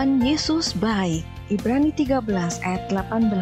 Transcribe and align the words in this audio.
Tuhan 0.00 0.24
Yesus 0.24 0.72
baik. 0.80 1.28
Ibrani 1.52 1.92
13 1.92 2.24
ayat 2.64 2.88
18. 2.88 3.36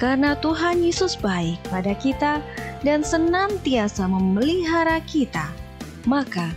Karena 0.00 0.32
Tuhan 0.40 0.80
Yesus 0.80 1.20
baik 1.20 1.60
pada 1.68 1.92
kita 2.00 2.40
dan 2.80 3.04
senantiasa 3.04 4.08
memelihara 4.08 5.04
kita, 5.04 5.52
maka 6.08 6.48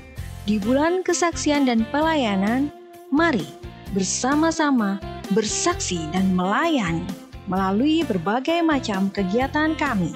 di 0.48 0.56
bulan 0.56 1.04
kesaksian 1.04 1.68
dan 1.68 1.84
pelayanan, 1.92 2.72
mari 3.12 3.44
bersama-sama 3.92 5.04
bersaksi 5.36 6.08
dan 6.16 6.32
melayani 6.32 7.04
melalui 7.52 8.08
berbagai 8.08 8.64
macam 8.64 9.12
kegiatan 9.12 9.76
kami. 9.76 10.16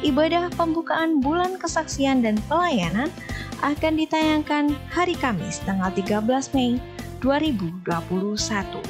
Ibadah 0.00 0.48
pembukaan 0.56 1.20
bulan 1.20 1.60
kesaksian 1.60 2.24
dan 2.24 2.40
pelayanan 2.48 3.12
akan 3.60 3.92
ditayangkan 4.00 4.72
hari 4.88 5.12
Kamis 5.20 5.60
tanggal 5.68 5.92
13 5.92 6.24
Mei 6.56 6.80
2021. 7.20 8.82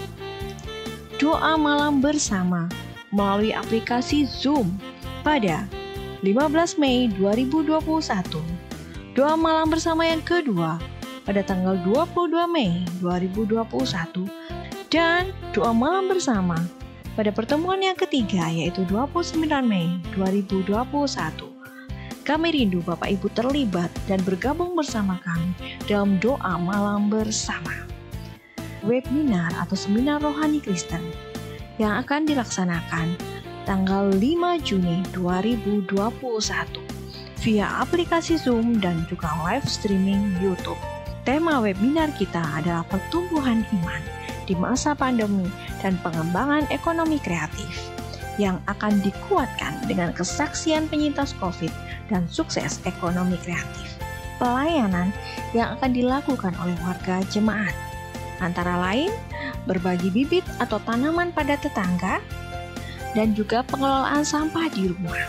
Doa 1.19 1.59
malam 1.59 1.99
bersama 1.99 2.69
melalui 3.11 3.51
aplikasi 3.51 4.29
Zoom 4.29 4.77
pada 5.27 5.65
15 6.23 6.79
Mei 6.79 7.11
2021. 7.17 7.79
Doa 9.17 9.35
malam 9.35 9.73
bersama 9.73 10.07
yang 10.07 10.23
kedua 10.23 10.79
pada 11.27 11.43
tanggal 11.43 11.77
22 11.85 12.49
Mei 12.49 12.87
2021 13.05 14.29
dan 14.89 15.29
doa 15.53 15.73
malam 15.77 16.09
bersama 16.09 16.57
pada 17.19 17.35
pertemuan 17.35 17.83
yang 17.83 17.99
ketiga 17.99 18.47
yaitu 18.47 18.87
29 18.87 19.43
Mei 19.67 19.99
2021. 20.15 21.59
Kami 22.23 22.49
rindu 22.53 22.85
Bapak 22.85 23.09
Ibu 23.09 23.33
terlibat 23.33 23.89
dan 24.05 24.21
bergabung 24.21 24.77
bersama 24.77 25.17
kami 25.25 25.51
dalam 25.89 26.21
doa 26.21 26.61
malam 26.61 27.09
bersama. 27.09 27.89
Webinar 28.87 29.51
atau 29.59 29.75
seminar 29.75 30.23
rohani 30.23 30.63
Kristen 30.63 31.03
yang 31.83 31.99
akan 32.03 32.27
dilaksanakan 32.27 33.19
tanggal 33.67 34.11
5 34.15 34.23
Juni 34.67 35.03
2021 35.15 35.87
via 37.43 37.67
aplikasi 37.83 38.35
Zoom 38.39 38.83
dan 38.83 39.07
juga 39.07 39.31
live 39.47 39.67
streaming 39.67 40.35
YouTube. 40.43 40.79
Tema 41.23 41.61
webinar 41.61 42.09
kita 42.17 42.41
adalah 42.57 42.83
pertumbuhan 42.89 43.63
iman 43.83 44.03
di 44.49 44.57
masa 44.57 44.97
pandemi 44.97 45.47
dan 45.85 46.01
pengembangan 46.01 46.65
ekonomi 46.73 47.21
kreatif 47.21 47.93
yang 48.41 48.63
akan 48.71 49.03
dikuatkan 49.05 49.85
dengan 49.85 50.15
kesaksian 50.15 50.89
penyintas 50.89 51.37
COVID 51.37 51.71
dan 52.09 52.25
sukses 52.31 52.81
ekonomi 52.89 53.37
kreatif. 53.43 53.99
Pelayanan 54.39 55.11
yang 55.53 55.75
akan 55.77 55.91
dilakukan 55.91 56.55
oleh 56.63 56.79
warga 56.87 57.21
jemaat, 57.29 57.75
antara 58.41 58.79
lain 58.79 59.13
berbagi 59.65 60.09
bibit 60.09 60.45
atau 60.63 60.81
tanaman 60.85 61.31
pada 61.31 61.59
tetangga, 61.61 62.23
dan 63.13 63.33
juga 63.37 63.65
pengelolaan 63.67 64.25
sampah 64.25 64.69
di 64.73 64.89
rumah. 64.89 65.23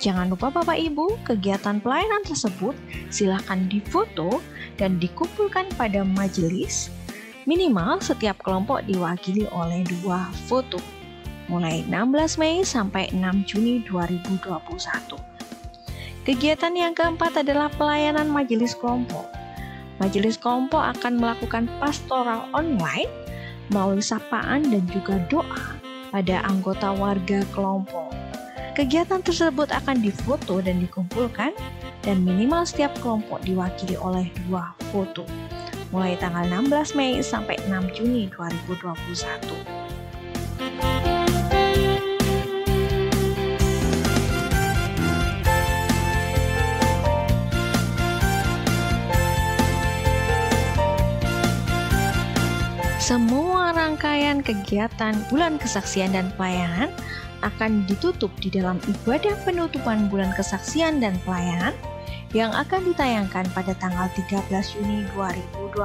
Jangan 0.00 0.28
lupa 0.28 0.52
Bapak 0.52 0.76
Ibu, 0.76 1.20
kegiatan 1.24 1.80
pelayanan 1.80 2.22
tersebut 2.28 2.76
silakan 3.08 3.66
difoto 3.72 4.44
dan 4.76 5.00
dikumpulkan 5.00 5.70
pada 5.78 6.04
majelis 6.04 6.92
Minimal 7.44 8.00
setiap 8.00 8.40
kelompok 8.40 8.88
diwakili 8.88 9.44
oleh 9.52 9.84
dua 9.84 10.32
foto, 10.48 10.80
mulai 11.44 11.84
16 11.92 12.40
Mei 12.40 12.64
sampai 12.64 13.12
6 13.12 13.44
Juni 13.44 13.84
2021. 13.84 15.20
Kegiatan 16.24 16.72
yang 16.72 16.96
keempat 16.96 17.44
adalah 17.44 17.68
pelayanan 17.76 18.32
majelis 18.32 18.72
kelompok. 18.72 19.28
Majelis 20.02 20.40
kelompok 20.40 20.82
akan 20.98 21.18
melakukan 21.20 21.70
pastoral 21.78 22.50
online 22.50 23.10
melalui 23.70 24.02
sapaan 24.02 24.66
dan 24.68 24.84
juga 24.90 25.18
doa 25.30 25.78
pada 26.10 26.42
anggota 26.46 26.94
warga 26.94 27.42
kelompok. 27.54 28.10
Kegiatan 28.74 29.22
tersebut 29.22 29.70
akan 29.70 30.02
difoto 30.02 30.58
dan 30.58 30.82
dikumpulkan 30.82 31.54
dan 32.02 32.16
minimal 32.26 32.66
setiap 32.66 32.90
kelompok 32.98 33.38
diwakili 33.46 33.94
oleh 33.94 34.26
dua 34.46 34.74
foto 34.90 35.22
mulai 35.94 36.18
tanggal 36.18 36.42
16 36.50 36.98
Mei 36.98 37.22
sampai 37.22 37.54
6 37.70 37.94
Juni 37.94 38.26
2021. 38.34 39.83
Semua 53.14 53.70
rangkaian 53.70 54.42
kegiatan 54.42 55.14
bulan 55.30 55.54
kesaksian 55.62 56.18
dan 56.18 56.34
pelayanan 56.34 56.90
akan 57.46 57.86
ditutup 57.86 58.34
di 58.42 58.50
dalam 58.50 58.82
ibadah 58.90 59.38
penutupan 59.46 60.10
bulan 60.10 60.34
kesaksian 60.34 60.98
dan 60.98 61.14
pelayanan 61.22 61.70
yang 62.34 62.50
akan 62.50 62.82
ditayangkan 62.90 63.46
pada 63.54 63.70
tanggal 63.78 64.10
13 64.18 64.50
Juni 64.50 65.06
2021. 65.14 65.78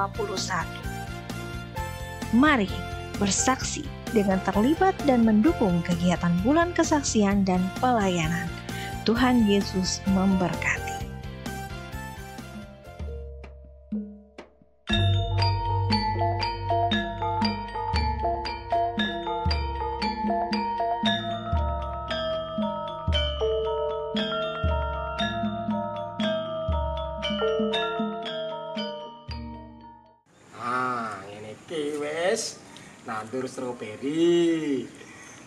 Mari 2.34 2.74
bersaksi 3.22 3.86
dengan 4.10 4.42
terlibat 4.42 4.98
dan 5.06 5.22
mendukung 5.22 5.86
kegiatan 5.86 6.34
bulan 6.42 6.74
kesaksian 6.74 7.46
dan 7.46 7.62
pelayanan. 7.78 8.50
Tuhan 9.06 9.46
Yesus 9.46 10.02
memberkati. 10.10 10.89
Stroberi 33.80 34.84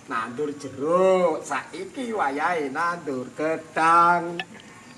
nandur 0.09 0.56
jeruk. 0.56 1.44
Saiki 1.44 2.16
wayahe 2.16 2.72
nandur 2.72 3.28
gedang. 3.37 4.41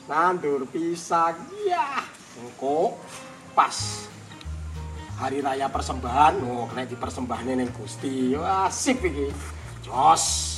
Nandur 0.07 0.63
pisang. 0.71 1.35
Ya 1.67 2.07
engko 2.39 2.95
pas 3.59 4.07
hari 5.19 5.43
raya 5.43 5.67
persembahan. 5.67 6.39
Oh 6.47 6.71
kena 6.71 6.87
di 6.87 6.95
persembahan 6.95 7.59
ning 7.59 7.75
Gusti. 7.75 8.39
Wah 8.39 8.71
sip 8.71 9.03
iki. 9.03 9.35
Jos. 9.83 10.55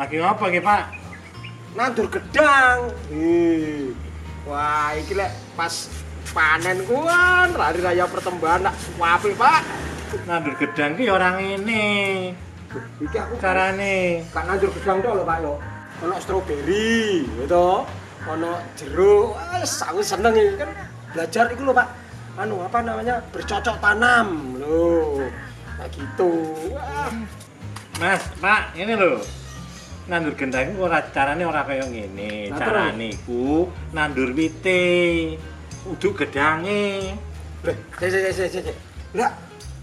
Lagi 0.00 0.16
apa 0.16 0.44
ki 0.48 0.60
pak? 0.64 0.82
Nandur 1.76 2.08
gedang. 2.08 2.88
Wah, 4.44 4.92
iki 4.92 5.16
lek 5.16 5.32
pas 5.56 5.88
panen 6.34 6.82
kuan 6.84 7.54
hari 7.54 7.78
raya 7.78 8.04
pertembahan 8.10 8.66
nak 8.66 8.74
suape, 8.74 9.30
Pak. 9.38 9.62
Nandur 10.26 10.54
gedang 10.58 10.98
ki 10.98 11.06
orang 11.06 11.38
ini. 11.38 11.86
Iki 12.98 13.16
aku 13.16 13.34
carane. 13.38 14.26
Kan 14.34 14.50
nandur 14.50 14.74
gedang 14.74 14.98
tok 14.98 15.14
lho, 15.14 15.24
Pak 15.24 15.38
yo. 15.40 15.54
Ono 16.02 16.14
stroberi, 16.18 17.22
gitu. 17.22 17.86
Ono 18.26 18.52
jeruk. 18.74 19.38
Aku 19.62 20.02
seneng 20.02 20.34
iki 20.34 20.58
kan 20.58 20.70
belajar 21.14 21.46
iku 21.54 21.70
lho, 21.70 21.72
Pak. 21.72 21.88
Anu 22.34 22.66
apa 22.66 22.82
namanya? 22.82 23.22
Bercocok 23.30 23.78
tanam. 23.78 24.58
Loh. 24.58 25.22
Kayak 25.78 25.88
gitu. 25.94 26.30
Wah. 26.74 27.14
Mas, 28.02 28.22
Pak, 28.42 28.74
ini 28.74 28.98
loh. 28.98 29.22
nandur 30.04 30.36
gendang 30.36 30.68
iku 30.68 30.84
ora 30.84 31.00
carane 31.08 31.48
ora 31.48 31.64
kaya 31.64 31.88
ngene. 31.88 32.52
Carane 32.52 33.16
iku 33.16 33.72
nandur 33.96 34.36
wite. 34.36 34.84
Udu 35.84 36.16
gedange. 36.16 37.12
Leh, 37.64 37.76
cek 38.00 38.08
cek 38.08 38.32
cek 38.32 38.62
cek. 38.72 38.76
Lah, 39.12 39.32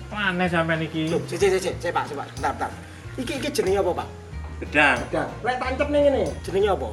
mana 0.09 0.49
sampean 0.49 0.81
iki? 0.81 1.13
Cek 1.29 1.37
cek 1.37 1.61
cek 1.61 1.75
cek 1.77 1.91
Pak, 1.93 2.09
Pak. 2.09 2.25
Bentar, 2.37 2.51
bentar. 2.57 2.71
Iki 3.21 3.33
iki 3.37 3.49
jenenge 3.53 3.85
apa, 3.85 3.91
Pak? 4.01 4.07
Gedang. 4.65 4.97
Gedang. 5.09 5.29
Lek 5.45 5.57
tancep 5.61 5.87
ning 5.93 6.01
ngene, 6.09 6.23
jenenge 6.41 6.69
apa? 6.73 6.89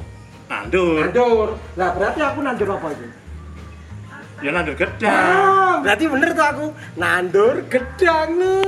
Nandur. 0.49 1.01
Nandur. 1.09 1.47
Lah 1.77 1.89
berarti 1.93 2.19
aku 2.21 2.39
nandur 2.45 2.69
apa 2.73 2.87
iki? 2.93 3.07
Ya 4.39 4.49
nandur 4.53 4.75
gedang. 4.77 5.09
Ah, 5.11 5.75
berarti 5.81 6.05
bener 6.05 6.29
tuh 6.31 6.45
aku 6.45 6.65
nandur 6.97 7.53
gedang 7.65 8.29
lu. 8.37 8.61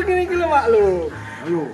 Gini 0.00 0.22
gini 0.24 0.44
Pak 0.48 0.64
lu. 0.72 1.12
Ayo. 1.44 1.64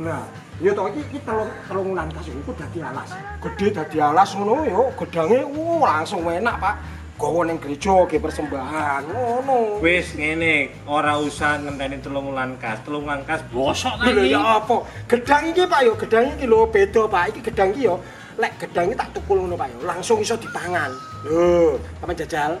Nah, 0.00 0.24
Ya 0.62 0.70
toh 0.70 0.86
iki 0.86 1.02
iki 1.02 1.18
telung 1.26 1.50
telung 1.66 1.90
wulan 1.90 2.06
kas 2.14 2.30
iku 2.30 2.54
dadi 2.54 2.78
alas. 2.78 3.10
Gedhe 3.42 3.74
dadi 3.74 3.98
alas 3.98 4.38
ngono 4.38 4.62
ya 4.62 4.78
gedange 4.94 5.42
uh, 5.42 5.82
langsung 5.82 6.22
enak, 6.22 6.54
Pak. 6.62 6.74
Gawa 7.14 7.46
ning 7.46 7.62
gereja 7.62 7.94
ge 8.10 8.18
persembahan 8.18 9.06
ngono. 9.06 9.78
Wis 9.78 10.18
ngene, 10.18 10.66
ora 10.90 11.14
usah 11.22 11.62
ngenteni 11.62 12.02
telung 12.02 12.34
wulan 12.34 12.58
kas. 12.58 12.82
Telung 12.82 13.06
wulan 13.06 13.22
kas 13.22 13.38
bosok 13.54 14.02
ta 14.02 14.10
iki. 14.10 14.34
Ya 14.34 14.42
apa? 14.58 14.82
Gedang 15.06 15.54
iki 15.54 15.62
Pak 15.62 15.80
ya 15.86 15.92
gedang 15.94 16.24
iki 16.34 16.44
lho 16.50 16.66
beda 16.66 17.06
Pak. 17.06 17.30
Iki 17.30 17.40
gedang 17.46 17.70
iki 17.70 17.86
ya 17.86 17.94
lek 18.34 18.58
gedang 18.58 18.90
iki 18.90 18.98
tak 18.98 19.14
tukul 19.14 19.46
ngono 19.46 19.54
Pak 19.54 19.70
ya, 19.70 19.76
langsung 19.94 20.18
iso 20.18 20.34
dipangan. 20.34 20.90
Lho, 21.22 21.78
sampean 22.02 22.18
jajal. 22.18 22.52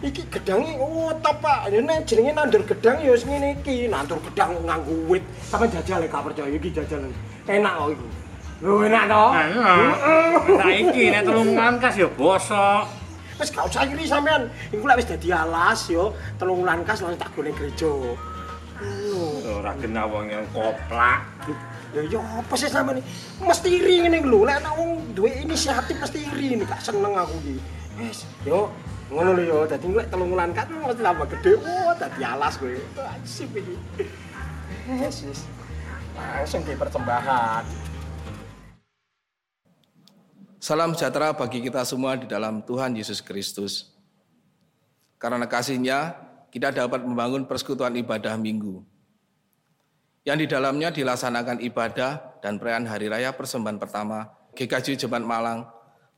Iki 0.00 0.22
gedange 0.32 0.72
oh 0.80 1.12
top 1.20 1.36
Pak. 1.44 1.68
Ini 1.68 1.94
jenenge 2.08 2.32
nandur 2.32 2.64
gedang 2.64 2.96
ya 3.04 3.12
wis 3.12 3.28
ngene 3.28 3.60
iki, 3.60 3.92
nandur 3.92 4.16
gedang 4.24 4.56
nganggo 4.64 4.96
wit. 5.12 5.24
Sampean 5.52 5.68
jajal 5.68 6.00
lek 6.00 6.08
gak 6.08 6.24
percaya 6.32 6.48
iki 6.48 6.72
jajal. 6.72 7.04
Enak 7.44 7.72
kok 7.76 7.88
iku. 7.92 8.06
Lho 8.64 8.74
enak 8.88 9.04
to? 9.04 9.24
Enak. 9.36 9.76
Saiki 10.64 11.04
nek 11.12 11.22
telung 11.28 11.52
kas 11.76 11.94
ya 12.00 12.08
bosok. 12.08 13.01
Wis 13.42 13.50
gak 13.50 13.66
usah 13.66 13.82
iri 13.90 14.06
sampean. 14.06 14.46
Iku 14.70 14.86
lek 14.86 15.02
wis 15.02 15.10
dadi 15.10 15.34
alas 15.34 15.90
yo, 15.90 16.14
telung 16.38 16.62
wulan 16.62 16.86
kas 16.86 17.02
langsung 17.02 17.18
tak 17.18 17.34
gone 17.34 17.50
gereja. 17.50 17.90
Lho. 17.90 19.26
Ora 19.58 19.74
kena 19.82 20.06
wong 20.06 20.30
yang 20.30 20.46
koplak. 20.54 21.26
Ya 21.90 22.06
ya 22.06 22.22
apa 22.22 22.54
sih 22.54 22.70
sampean 22.70 23.02
iki? 23.02 23.10
Mesti 23.42 23.68
iri 23.82 24.06
ngene 24.06 24.22
lho. 24.22 24.46
Lek 24.46 24.62
ana 24.62 24.70
wong 24.78 25.10
duwe 25.18 25.42
inisiatif 25.42 25.98
mesti 25.98 26.22
iri 26.22 26.54
nih, 26.54 26.70
gak 26.70 26.86
seneng 26.86 27.18
aku 27.18 27.34
iki. 27.42 27.58
Wis, 27.98 28.30
yo 28.46 28.70
ngono 29.10 29.34
lho 29.34 29.42
yo. 29.42 29.58
Dadi 29.66 29.90
lek 29.90 30.06
telung 30.06 30.30
wulan 30.30 30.54
kas 30.54 30.70
mesti 30.70 31.02
tambah 31.02 31.26
gede. 31.26 31.52
Wah, 31.58 31.98
dadi 31.98 32.22
alas 32.22 32.54
kowe. 32.62 32.70
Asip 33.10 33.50
iki. 33.58 33.74
Wis, 35.02 35.26
wis. 35.26 35.40
Langsung 36.14 36.62
di 36.62 36.78
persembahan. 36.78 37.90
Salam 40.62 40.94
sejahtera 40.94 41.34
bagi 41.34 41.58
kita 41.58 41.82
semua 41.82 42.14
di 42.14 42.30
dalam 42.30 42.62
Tuhan 42.62 42.94
Yesus 42.94 43.18
Kristus. 43.18 43.90
Karena 45.18 45.42
kasihnya, 45.50 46.14
kita 46.54 46.70
dapat 46.70 47.02
membangun 47.02 47.50
persekutuan 47.50 47.90
ibadah 47.98 48.38
minggu. 48.38 48.78
Yang 50.22 50.38
di 50.38 50.46
dalamnya 50.54 50.94
dilaksanakan 50.94 51.66
ibadah 51.66 52.38
dan 52.38 52.62
perayaan 52.62 52.86
Hari 52.86 53.10
Raya 53.10 53.34
Persembahan 53.34 53.82
Pertama 53.82 54.30
GKJ 54.54 55.02
Jemaat 55.02 55.26
Malang 55.26 55.66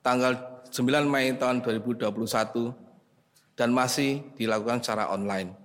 tanggal 0.04 0.36
9 0.68 1.08
Mei 1.08 1.32
tahun 1.40 1.64
2021 1.64 2.04
dan 3.56 3.72
masih 3.72 4.28
dilakukan 4.36 4.84
secara 4.84 5.08
online. 5.08 5.56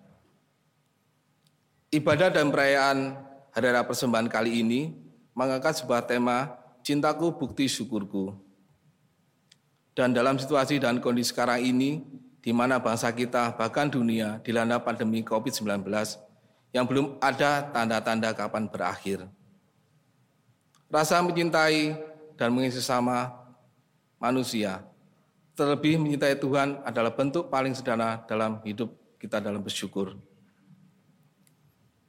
Ibadah 1.91 2.31
dan 2.31 2.47
perayaan 2.47 3.19
Hari 3.51 3.75
Raya 3.75 3.83
Persembahan 3.83 4.31
kali 4.31 4.63
ini 4.63 4.95
mengangkat 5.35 5.83
sebuah 5.83 6.07
tema 6.07 6.55
Cintaku 6.79 7.35
Bukti 7.35 7.67
Syukurku 7.67 8.47
dan 9.99 10.15
dalam 10.15 10.39
situasi 10.39 10.79
dan 10.79 11.03
kondisi 11.03 11.35
sekarang 11.35 11.59
ini, 11.59 11.99
di 12.39 12.55
mana 12.55 12.79
bangsa 12.79 13.11
kita 13.11 13.51
bahkan 13.59 13.91
dunia 13.91 14.39
dilanda 14.39 14.79
pandemi 14.79 15.27
COVID-19 15.27 15.83
yang 16.71 16.87
belum 16.87 17.19
ada 17.19 17.67
tanda-tanda 17.67 18.31
kapan 18.31 18.71
berakhir. 18.71 19.27
Rasa 20.87 21.19
mencintai 21.19 21.99
dan 22.39 22.55
mengisi 22.55 22.79
sama 22.79 23.27
manusia, 24.23 24.87
terlebih 25.51 25.99
mencintai 25.99 26.39
Tuhan 26.39 26.79
adalah 26.87 27.11
bentuk 27.11 27.51
paling 27.51 27.75
sederhana 27.75 28.23
dalam 28.23 28.63
hidup 28.63 28.95
kita 29.19 29.43
dalam 29.43 29.59
bersyukur. 29.59 30.15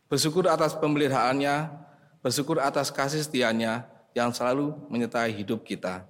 Bersyukur 0.07 0.47
atas 0.47 0.79
pemeliharaannya, 0.79 1.75
bersyukur 2.23 2.63
atas 2.63 2.95
kasih 2.95 3.27
setianya 3.27 3.91
yang 4.15 4.31
selalu 4.31 4.79
menyertai 4.87 5.35
hidup 5.35 5.67
kita. 5.67 6.07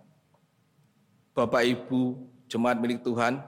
Bapak 1.41 1.65
Ibu 1.65 2.21
jemaat 2.53 2.77
milik 2.77 3.01
Tuhan, 3.01 3.41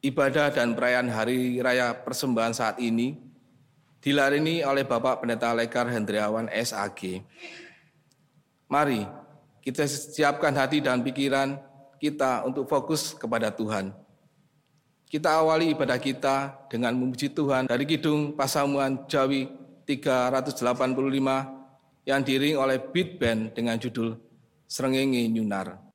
ibadah 0.00 0.48
dan 0.48 0.72
perayaan 0.72 1.12
Hari 1.12 1.60
Raya 1.60 1.92
Persembahan 1.92 2.56
saat 2.56 2.80
ini 2.80 3.20
dilarini 4.00 4.64
oleh 4.64 4.80
Bapak 4.88 5.20
Pendeta 5.20 5.52
Lekar 5.52 5.92
Hendriawan 5.92 6.48
SAG. 6.48 7.20
Mari 8.64 9.04
kita 9.60 9.84
siapkan 9.84 10.56
hati 10.56 10.80
dan 10.80 11.04
pikiran 11.04 11.60
kita 12.00 12.48
untuk 12.48 12.64
fokus 12.64 13.12
kepada 13.12 13.52
Tuhan. 13.52 13.92
Kita 15.04 15.36
awali 15.36 15.76
ibadah 15.76 16.00
kita 16.00 16.64
dengan 16.72 16.96
memuji 16.96 17.28
Tuhan 17.28 17.68
dari 17.68 17.84
Kidung 17.84 18.32
Pasamuan 18.32 19.04
Jawi 19.04 19.52
385 19.84 20.96
yang 22.08 22.24
diring 22.24 22.56
oleh 22.56 22.80
Beat 22.80 23.20
Band 23.20 23.52
dengan 23.52 23.76
judul 23.76 24.16
Srengenge 24.64 25.28
Nyunar. 25.28 25.91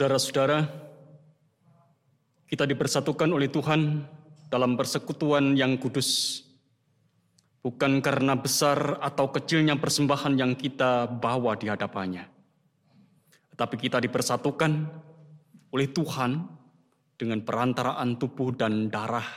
Saudara-saudara, 0.00 0.64
kita 2.48 2.64
dipersatukan 2.64 3.36
oleh 3.36 3.52
Tuhan 3.52 4.00
dalam 4.48 4.72
persekutuan 4.72 5.52
yang 5.52 5.76
kudus, 5.76 6.40
bukan 7.60 8.00
karena 8.00 8.32
besar 8.32 8.96
atau 9.04 9.28
kecilnya 9.28 9.76
persembahan 9.76 10.40
yang 10.40 10.56
kita 10.56 11.04
bawa 11.04 11.52
di 11.60 11.68
hadapannya, 11.68 12.24
tetapi 13.52 13.76
kita 13.76 14.00
dipersatukan 14.00 14.88
oleh 15.68 15.92
Tuhan 15.92 16.48
dengan 17.20 17.44
perantaraan 17.44 18.16
tubuh 18.16 18.56
dan 18.56 18.88
darah 18.88 19.28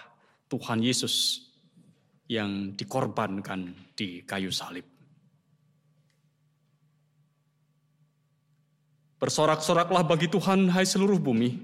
Tuhan 0.47 0.79
Yesus 0.79 1.43
yang 2.31 2.71
dikorbankan 2.71 3.91
di 3.99 4.23
kayu 4.23 4.47
salib. 4.47 4.92
Bersorak-soraklah 9.23 10.03
bagi 10.03 10.27
Tuhan, 10.27 10.67
hai 10.67 10.83
seluruh 10.83 11.15
bumi. 11.15 11.55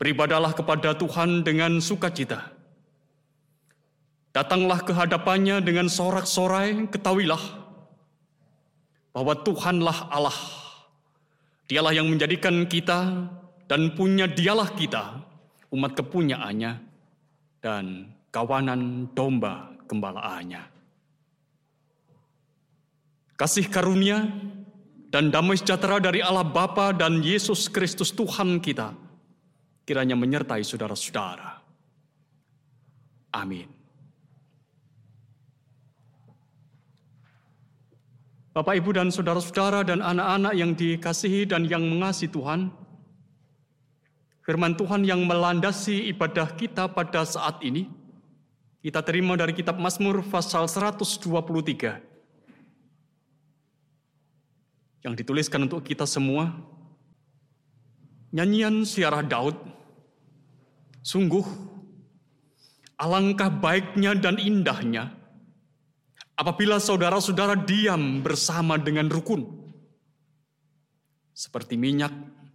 Beribadalah 0.00 0.56
kepada 0.56 0.96
Tuhan 0.96 1.44
dengan 1.44 1.76
sukacita. 1.76 2.48
Datanglah 4.32 4.80
ke 4.80 4.96
hadapannya 4.96 5.60
dengan 5.60 5.92
sorak-sorai, 5.92 6.88
ketahuilah 6.88 7.60
bahwa 9.12 9.36
Tuhanlah 9.44 10.08
Allah. 10.08 10.40
Dialah 11.68 11.92
yang 11.92 12.08
menjadikan 12.08 12.64
kita 12.64 13.28
dan 13.68 13.92
punya 13.92 14.24
dialah 14.24 14.72
kita, 14.72 15.20
umat 15.68 15.92
kepunyaannya, 15.92 16.80
dan 17.60 18.08
kawanan 18.32 19.04
domba 19.12 19.68
gembalaannya. 19.84 20.64
Kasih 23.36 23.68
karunia 23.68 24.32
dan 25.12 25.28
damai 25.28 25.60
sejahtera 25.60 26.00
dari 26.00 26.24
Allah 26.24 26.42
Bapa 26.42 26.96
dan 26.96 27.20
Yesus 27.20 27.68
Kristus 27.68 28.16
Tuhan 28.16 28.64
kita 28.64 28.96
kiranya 29.84 30.16
menyertai 30.16 30.64
saudara-saudara. 30.64 31.60
Amin. 33.36 33.68
Bapak, 38.52 38.76
Ibu, 38.76 38.92
dan 38.92 39.08
saudara-saudara 39.08 39.80
dan 39.84 40.04
anak-anak 40.04 40.52
yang 40.56 40.76
dikasihi 40.76 41.48
dan 41.48 41.64
yang 41.64 41.84
mengasihi 41.88 42.28
Tuhan, 42.28 42.68
firman 44.44 44.76
Tuhan 44.76 45.08
yang 45.08 45.24
melandasi 45.24 46.12
ibadah 46.12 46.52
kita 46.52 46.92
pada 46.92 47.24
saat 47.24 47.64
ini, 47.64 47.88
kita 48.84 49.00
terima 49.00 49.40
dari 49.40 49.56
kitab 49.56 49.80
Mazmur 49.80 50.20
pasal 50.28 50.68
123 50.68 52.11
yang 55.02 55.18
dituliskan 55.18 55.66
untuk 55.66 55.82
kita 55.82 56.06
semua. 56.06 56.50
Nyanyian 58.32 58.88
siarah 58.88 59.20
Daud, 59.20 59.58
sungguh 61.04 61.44
alangkah 62.96 63.52
baiknya 63.52 64.16
dan 64.16 64.40
indahnya 64.40 65.12
apabila 66.38 66.80
saudara-saudara 66.80 67.58
diam 67.58 68.24
bersama 68.24 68.80
dengan 68.80 69.06
rukun. 69.12 69.44
Seperti 71.34 71.74
minyak 71.76 72.12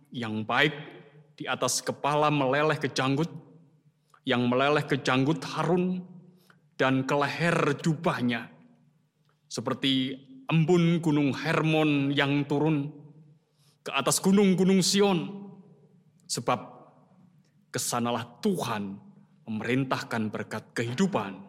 yang 0.10 0.48
baik 0.48 0.74
di 1.38 1.46
atas 1.46 1.84
kepala 1.84 2.34
meleleh 2.34 2.80
ke 2.80 2.90
janggut, 2.90 3.30
yang 4.26 4.48
meleleh 4.50 4.82
ke 4.82 4.98
janggut 4.98 5.44
Harun 5.54 6.02
dan 6.80 7.04
ke 7.06 7.14
leher 7.14 7.78
jubahnya. 7.80 8.50
Seperti 9.48 10.20
embun 10.48 11.04
gunung 11.04 11.36
Hermon 11.36 12.12
yang 12.16 12.48
turun 12.48 12.92
ke 13.84 13.92
atas 13.92 14.20
gunung-gunung 14.20 14.84
Sion. 14.84 15.48
Sebab 16.28 16.60
ke 17.72 17.80
sanalah 17.80 18.28
Tuhan 18.44 19.00
memerintahkan 19.48 20.28
berkat 20.28 20.76
kehidupan 20.76 21.40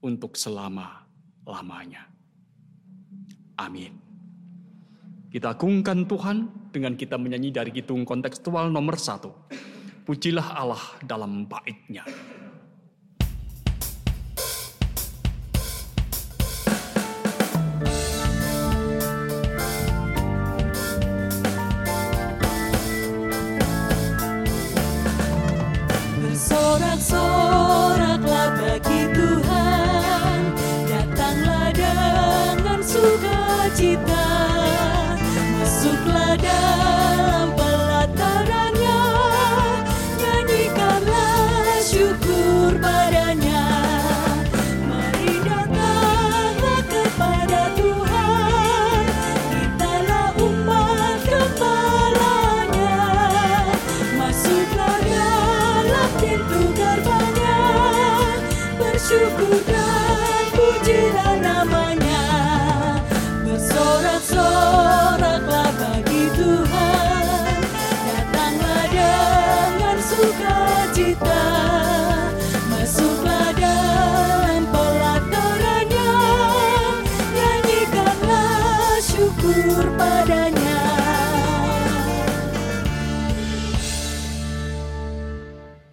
untuk 0.00 0.32
selama-lamanya. 0.32 2.08
Amin. 3.60 3.92
Kita 5.28 5.52
agungkan 5.52 6.08
Tuhan 6.08 6.72
dengan 6.72 6.96
kita 6.96 7.20
menyanyi 7.20 7.52
dari 7.52 7.68
hitung 7.68 8.08
kontekstual 8.08 8.72
nomor 8.72 8.96
satu. 8.96 9.28
Pujilah 10.08 10.56
Allah 10.56 10.80
dalam 11.04 11.44
baitnya. 11.44 12.00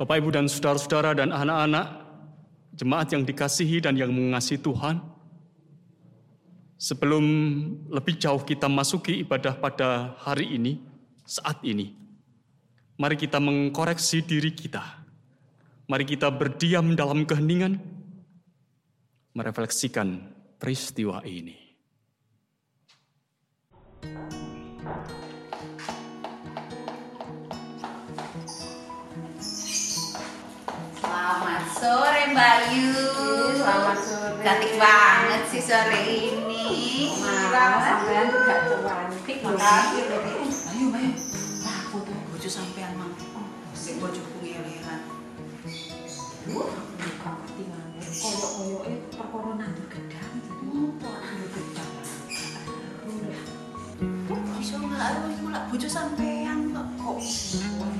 Bapak, 0.05 0.21
Ibu, 0.21 0.37
dan 0.37 0.45
saudara-saudara 0.45 1.17
dan 1.17 1.33
anak-anak, 1.33 2.05
jemaat 2.77 3.09
yang 3.09 3.25
dikasihi 3.25 3.81
dan 3.81 3.97
yang 3.97 4.13
mengasihi 4.13 4.61
Tuhan, 4.61 5.01
sebelum 6.77 7.25
lebih 7.89 8.13
jauh 8.21 8.37
kita 8.45 8.69
masuki 8.69 9.25
ibadah 9.25 9.57
pada 9.57 10.13
hari 10.21 10.61
ini, 10.61 10.77
saat 11.25 11.57
ini, 11.65 11.97
mari 13.01 13.17
kita 13.17 13.41
mengkoreksi 13.41 14.21
diri 14.21 14.53
kita. 14.53 14.85
Mari 15.89 16.05
kita 16.05 16.29
berdiam 16.29 16.93
dalam 16.93 17.25
keheningan, 17.25 17.81
merefleksikan 19.33 20.21
peristiwa 20.61 21.25
ini. 21.25 21.57
Sore 31.73 32.21
Mbak 32.33 32.57
Yu. 32.69 32.93
Selamat 33.57 33.97
sore. 33.97 34.41
Cantik 34.45 34.73
banget 34.77 35.41
sih 35.49 35.61
sore 35.63 36.01
ini. 36.05 37.09
Maaf, 37.17 37.81
sampean 37.81 38.29
juga 38.29 38.55
cantik. 38.85 39.37
Makasih 39.41 40.03
loh. 40.05 40.21
Ayo, 40.21 40.85
ayo. 40.93 41.11
Nah, 41.65 41.79
foto 41.89 42.13
bojo 42.29 42.49
sampean 42.49 42.93
mang. 42.93 43.13
Si 43.73 43.97
bojoku 43.97 44.37
ngeleran. 44.45 45.01
Duh, 46.45 46.69
buka 46.77 47.31
tingane. 47.57 48.05
Koyo-koyoke 48.05 48.93
perkara 49.09 49.51
nandur 49.57 49.87
gedang. 49.89 50.33
Apa 50.45 51.11
nandur 51.25 51.49
gedang? 51.49 51.93
Bisa 54.61 54.77
enggak 54.77 55.09
aku 55.09 55.73
bojo 55.73 55.87
sampean 55.89 56.69
kok. 56.69 56.87
Kok 57.01 57.91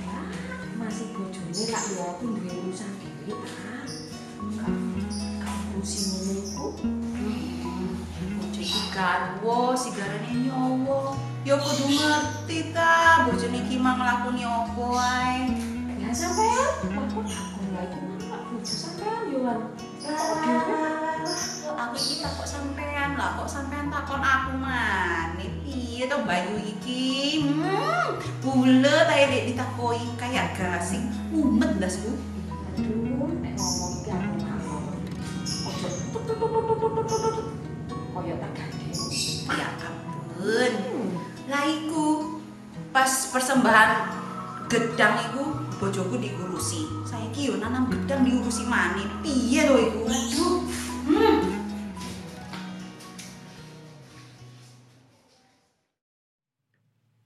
masih 0.76 1.08
bojone 1.16 1.64
lak 1.72 1.84
yo 1.96 2.04
aku 2.04 2.24
duwe 2.36 2.52
urusan 2.52 2.92
iki 3.26 3.34
garwo 8.94 9.74
sigarane 9.74 10.30
nyowo 10.46 11.18
yo 11.42 11.58
kudu 11.58 11.90
ngerti 11.90 12.70
ta 12.70 13.26
bojone 13.26 13.66
iki 13.66 13.82
mang 13.82 13.98
nglakoni 13.98 14.46
apa 14.46 14.86
ae 15.02 15.58
ya 15.98 16.14
sampean 16.14 16.94
aku 16.94 17.26
aku 17.26 17.66
lha 17.74 17.82
iku 17.90 17.98
mang 18.30 18.46
bojo 18.54 18.76
sampean 18.78 19.34
yo 19.34 19.42
kan 19.42 19.74
aku 21.82 21.98
iki 21.98 22.22
takut 22.22 22.46
sampean 22.46 23.18
lah 23.18 23.42
kok 23.42 23.50
sampean 23.50 23.90
takon 23.90 24.22
aku 24.22 24.54
manit 24.54 25.50
piye 25.66 26.06
to 26.06 26.22
Bayu 26.30 26.62
iki 26.62 27.42
hmm, 27.42 28.22
bulet 28.46 29.10
ae 29.10 29.50
ditakoi 29.50 30.14
kayak 30.14 30.54
gasing 30.54 31.10
umet 31.34 31.82
das 31.82 32.06
lu 32.06 32.35
aduh 32.76 33.32
nek 33.40 33.54
ngomong 33.56 33.92
iki 34.04 34.10
aku 34.12 34.36
ngomong 34.44 34.84
ojo 35.64 35.88
koyo 38.12 38.36
tak 38.40 38.52
ya 39.56 39.68
ampun 39.80 41.08
lah 41.48 41.64
iku 41.64 42.06
pas 42.92 43.12
persembahan 43.32 43.90
gedang 44.72 45.16
iku 45.30 45.44
bojoku 45.78 46.16
diurusi. 46.18 46.88
Saiki 47.04 47.52
yo 47.52 47.60
nanam 47.60 47.92
gedang 47.92 48.24
diurusi 48.24 48.64
maneh. 48.66 49.06
Piye 49.22 49.68
to 49.68 49.76
iku? 49.76 50.48
Hmm. 51.06 51.65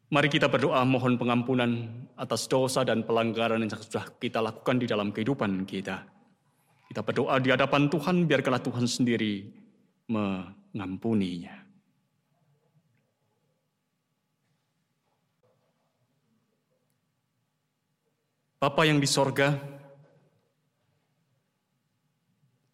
Mari 0.10 0.26
kita 0.26 0.50
berdoa 0.50 0.82
mohon 0.90 1.22
pengampunan 1.22 1.86
atas 2.18 2.50
dosa 2.50 2.82
dan 2.82 3.06
pelanggaran 3.06 3.62
yang 3.62 3.70
sudah 3.70 4.10
kita 4.18 4.42
lakukan 4.42 4.82
di 4.82 4.90
dalam 4.90 5.14
kehidupan 5.14 5.70
kita. 5.70 6.02
Kita 6.90 7.06
berdoa 7.06 7.38
di 7.38 7.54
hadapan 7.54 7.86
Tuhan, 7.86 8.26
biarkanlah 8.26 8.66
Tuhan 8.66 8.90
sendiri 8.90 9.46
mengampuninya. 10.10 11.62
Bapa 18.58 18.90
yang 18.90 18.98
di 18.98 19.06
sorga, 19.06 19.62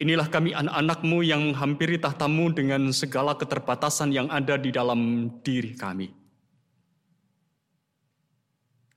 inilah 0.00 0.32
kami 0.32 0.56
anak-anakmu 0.56 1.20
yang 1.20 1.52
menghampiri 1.52 2.00
tahtamu 2.00 2.48
dengan 2.48 2.88
segala 2.96 3.36
keterbatasan 3.36 4.08
yang 4.08 4.32
ada 4.32 4.56
di 4.56 4.72
dalam 4.72 5.28
diri 5.44 5.76
kami. 5.76 6.15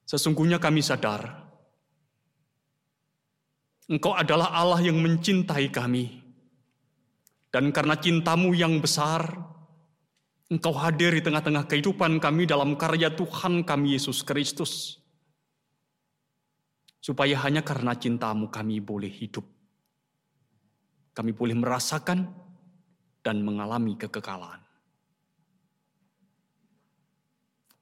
Sesungguhnya 0.10 0.58
kami 0.58 0.82
sadar, 0.82 1.22
Engkau 3.86 4.18
adalah 4.18 4.50
Allah 4.58 4.82
yang 4.82 4.98
mencintai 4.98 5.70
kami. 5.70 6.18
Dan 7.54 7.70
karena 7.70 7.94
cintamu 7.94 8.58
yang 8.58 8.82
besar, 8.82 9.22
Engkau 10.50 10.74
hadir 10.74 11.14
di 11.14 11.22
tengah-tengah 11.22 11.70
kehidupan 11.70 12.18
kami 12.18 12.50
dalam 12.50 12.74
karya 12.74 13.14
Tuhan 13.14 13.62
kami 13.62 13.94
Yesus 14.02 14.26
Kristus. 14.26 14.98
Supaya 16.98 17.38
hanya 17.46 17.62
karena 17.62 17.94
cintamu 17.94 18.50
kami 18.50 18.82
boleh 18.82 19.14
hidup. 19.14 19.46
Kami 21.14 21.38
boleh 21.38 21.54
merasakan 21.54 22.34
dan 23.22 23.46
mengalami 23.46 23.94
kekekalan. 23.94 24.58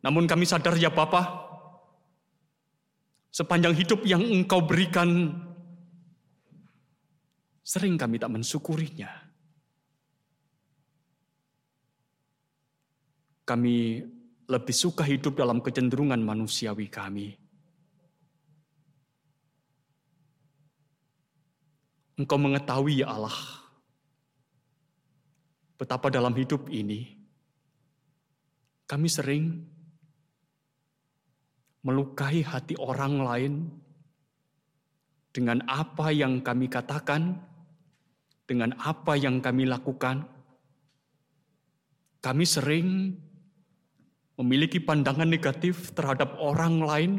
Namun 0.03 0.27
kami 0.27 0.43
sadar 0.43 0.75
ya 0.75 0.91
Bapak, 0.91 1.47
sepanjang 3.38 3.77
hidup 3.77 4.01
yang 4.01 4.25
engkau 4.25 4.65
berikan, 4.65 5.29
sering 7.62 7.94
kami 7.94 8.17
tak 8.17 8.34
mensyukurinya. 8.34 9.13
Kami 13.46 14.01
lebih 14.50 14.75
suka 14.75 15.06
hidup 15.06 15.38
dalam 15.38 15.62
kecenderungan 15.62 16.17
manusiawi 16.17 16.89
kami. 16.89 17.38
Engkau 22.17 22.41
mengetahui 22.41 23.06
ya 23.06 23.13
Allah, 23.13 23.38
betapa 25.77 26.10
dalam 26.10 26.34
hidup 26.34 26.65
ini 26.74 27.13
kami 28.89 29.06
sering 29.06 29.76
melukai 31.86 32.41
hati 32.41 32.74
orang 32.77 33.22
lain 33.22 33.53
dengan 35.34 35.62
apa 35.69 36.10
yang 36.10 36.41
kami 36.41 36.65
katakan, 36.65 37.38
dengan 38.50 38.74
apa 38.81 39.13
yang 39.13 39.38
kami 39.38 39.69
lakukan. 39.69 40.25
Kami 42.17 42.46
sering 42.48 43.13
memiliki 44.41 44.81
pandangan 44.81 45.29
negatif 45.29 45.93
terhadap 45.93 46.34
orang 46.41 46.81
lain, 46.81 47.12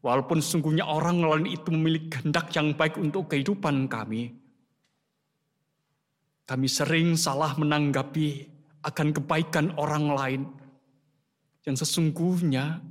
walaupun 0.00 0.40
sungguhnya 0.40 0.88
orang 0.88 1.20
lain 1.20 1.46
itu 1.52 1.68
memiliki 1.68 2.16
kehendak 2.16 2.48
yang 2.56 2.72
baik 2.72 2.96
untuk 2.96 3.28
kehidupan 3.28 3.86
kami. 3.92 4.32
Kami 6.48 6.68
sering 6.68 7.14
salah 7.14 7.54
menanggapi 7.54 8.48
akan 8.82 9.08
kebaikan 9.14 9.72
orang 9.78 10.10
lain 10.10 10.42
yang 11.62 11.78
sesungguhnya 11.78 12.82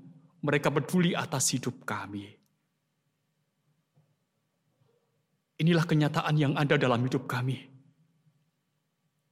mereka 0.41 0.73
peduli 0.73 1.13
atas 1.13 1.53
hidup 1.53 1.85
kami. 1.85 2.25
Inilah 5.61 5.85
kenyataan 5.85 6.35
yang 6.41 6.53
ada 6.57 6.73
dalam 6.73 7.05
hidup 7.05 7.29
kami. 7.29 7.69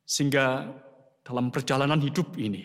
Sehingga 0.06 0.70
dalam 1.26 1.50
perjalanan 1.50 1.98
hidup 1.98 2.38
ini, 2.38 2.62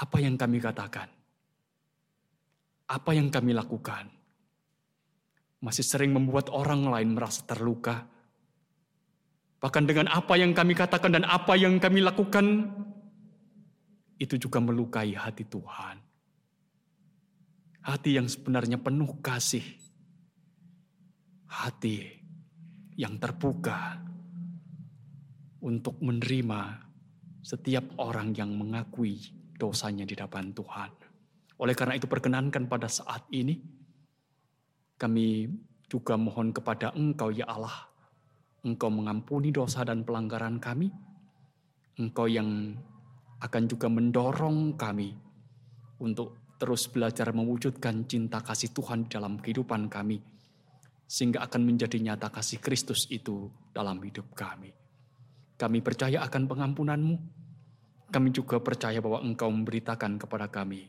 apa 0.00 0.16
yang 0.20 0.40
kami 0.40 0.60
katakan, 0.60 1.08
apa 2.88 3.10
yang 3.12 3.28
kami 3.28 3.52
lakukan, 3.52 4.08
masih 5.60 5.84
sering 5.84 6.12
membuat 6.16 6.48
orang 6.52 6.88
lain 6.88 7.16
merasa 7.16 7.44
terluka. 7.44 8.08
Bahkan 9.60 9.84
dengan 9.88 10.08
apa 10.12 10.36
yang 10.36 10.52
kami 10.52 10.72
katakan 10.72 11.16
dan 11.16 11.24
apa 11.28 11.56
yang 11.56 11.80
kami 11.80 12.04
lakukan, 12.04 12.72
itu 14.16 14.40
juga 14.40 14.60
melukai 14.60 15.12
hati 15.12 15.44
Tuhan. 15.44 16.05
Hati 17.86 18.18
yang 18.18 18.26
sebenarnya 18.26 18.82
penuh 18.82 19.22
kasih. 19.22 19.62
Hati 21.46 22.02
yang 22.98 23.14
terbuka 23.22 24.02
untuk 25.62 25.94
menerima 26.02 26.82
setiap 27.46 27.94
orang 28.02 28.34
yang 28.34 28.50
mengakui 28.58 29.22
dosanya 29.54 30.02
di 30.02 30.18
depan 30.18 30.50
Tuhan. 30.50 30.90
Oleh 31.62 31.78
karena 31.78 31.94
itu 31.94 32.10
perkenankan 32.10 32.66
pada 32.66 32.90
saat 32.90 33.22
ini 33.30 33.54
kami 34.98 35.46
juga 35.86 36.18
mohon 36.18 36.50
kepada 36.50 36.90
Engkau 36.90 37.30
ya 37.30 37.46
Allah. 37.46 37.86
Engkau 38.66 38.90
mengampuni 38.90 39.54
dosa 39.54 39.86
dan 39.86 40.02
pelanggaran 40.02 40.58
kami. 40.58 40.90
Engkau 42.02 42.26
yang 42.26 42.74
akan 43.38 43.62
juga 43.70 43.86
mendorong 43.86 44.74
kami 44.74 45.14
untuk 46.02 46.45
terus 46.56 46.88
belajar 46.88 47.30
mewujudkan 47.32 48.08
cinta 48.08 48.40
kasih 48.40 48.72
Tuhan 48.72 49.06
dalam 49.06 49.36
kehidupan 49.40 49.92
kami, 49.92 50.20
sehingga 51.06 51.44
akan 51.44 51.62
menjadi 51.62 52.00
nyata 52.00 52.32
kasih 52.32 52.58
Kristus 52.58 53.06
itu 53.12 53.52
dalam 53.70 54.00
hidup 54.02 54.32
kami. 54.32 54.72
Kami 55.56 55.78
percaya 55.80 56.20
akan 56.24 56.42
pengampunanmu, 56.48 57.14
kami 58.12 58.28
juga 58.32 58.60
percaya 58.60 59.00
bahwa 59.00 59.24
engkau 59.24 59.48
memberitakan 59.48 60.20
kepada 60.20 60.48
kami 60.52 60.88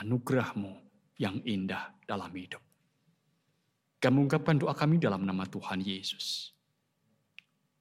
anugerahmu 0.00 0.72
yang 1.20 1.40
indah 1.44 1.92
dalam 2.08 2.32
hidup. 2.32 2.60
Kami 4.02 4.16
ungkapkan 4.26 4.58
doa 4.58 4.74
kami 4.74 4.98
dalam 4.98 5.22
nama 5.22 5.46
Tuhan 5.46 5.78
Yesus. 5.84 6.50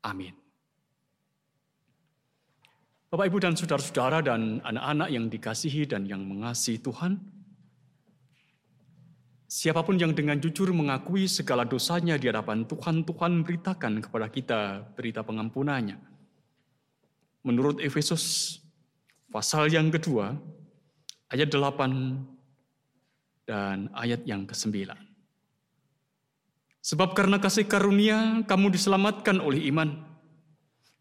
Amin. 0.06 0.41
Bapak, 3.12 3.28
Ibu, 3.28 3.44
dan 3.44 3.60
saudara-saudara, 3.60 4.24
dan 4.24 4.64
anak-anak 4.64 5.12
yang 5.12 5.28
dikasihi 5.28 5.84
dan 5.84 6.08
yang 6.08 6.24
mengasihi 6.24 6.80
Tuhan, 6.80 7.20
siapa 9.52 9.84
pun 9.84 10.00
yang 10.00 10.16
dengan 10.16 10.40
jujur 10.40 10.72
mengakui 10.72 11.28
segala 11.28 11.68
dosanya 11.68 12.16
di 12.16 12.32
hadapan 12.32 12.64
Tuhan, 12.64 13.04
Tuhan 13.04 13.44
beritakan 13.44 14.00
kepada 14.00 14.32
kita 14.32 14.60
berita 14.96 15.28
pengampunannya. 15.28 16.00
Menurut 17.44 17.84
Efesus 17.84 18.56
pasal 19.28 19.68
yang 19.68 19.92
kedua, 19.92 20.32
ayat 21.36 21.52
8 21.52 23.44
dan 23.44 23.92
ayat 23.92 24.24
yang 24.24 24.48
ke-9. 24.48 24.88
Sebab 26.80 27.12
karena 27.12 27.44
kasih 27.44 27.68
karunia 27.68 28.48
kamu 28.48 28.72
diselamatkan 28.72 29.44
oleh 29.44 29.68
iman. 29.68 30.11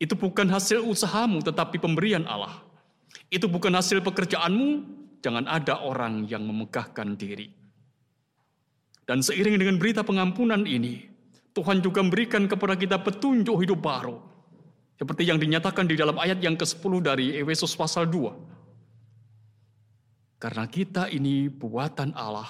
Itu 0.00 0.16
bukan 0.16 0.48
hasil 0.48 0.80
usahamu, 0.80 1.44
tetapi 1.44 1.76
pemberian 1.76 2.24
Allah. 2.24 2.64
Itu 3.28 3.52
bukan 3.52 3.76
hasil 3.76 4.00
pekerjaanmu, 4.00 4.68
jangan 5.20 5.44
ada 5.44 5.84
orang 5.84 6.24
yang 6.24 6.40
memegahkan 6.48 7.20
diri. 7.20 7.52
Dan 9.04 9.20
seiring 9.20 9.60
dengan 9.60 9.76
berita 9.76 10.00
pengampunan 10.00 10.64
ini, 10.64 11.04
Tuhan 11.52 11.84
juga 11.84 12.00
memberikan 12.00 12.48
kepada 12.48 12.80
kita 12.80 12.96
petunjuk 13.02 13.60
hidup 13.60 13.82
baru. 13.82 14.16
Seperti 14.96 15.28
yang 15.28 15.36
dinyatakan 15.36 15.84
di 15.84 15.96
dalam 15.96 16.16
ayat 16.16 16.40
yang 16.40 16.56
ke-10 16.56 16.92
dari 17.04 17.36
Efesus 17.36 17.76
pasal 17.76 18.08
2. 18.08 20.40
Karena 20.40 20.64
kita 20.64 21.12
ini 21.12 21.52
buatan 21.52 22.16
Allah, 22.16 22.48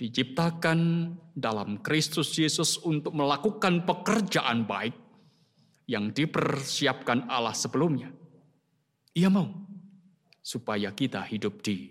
diciptakan 0.00 1.12
dalam 1.36 1.84
Kristus 1.84 2.32
Yesus 2.38 2.80
untuk 2.80 3.12
melakukan 3.12 3.84
pekerjaan 3.84 4.64
baik, 4.64 5.07
yang 5.88 6.12
dipersiapkan 6.12 7.32
Allah 7.32 7.56
sebelumnya. 7.56 8.12
Ia 9.16 9.32
mau 9.32 9.48
supaya 10.44 10.92
kita 10.92 11.24
hidup 11.24 11.64
di 11.64 11.88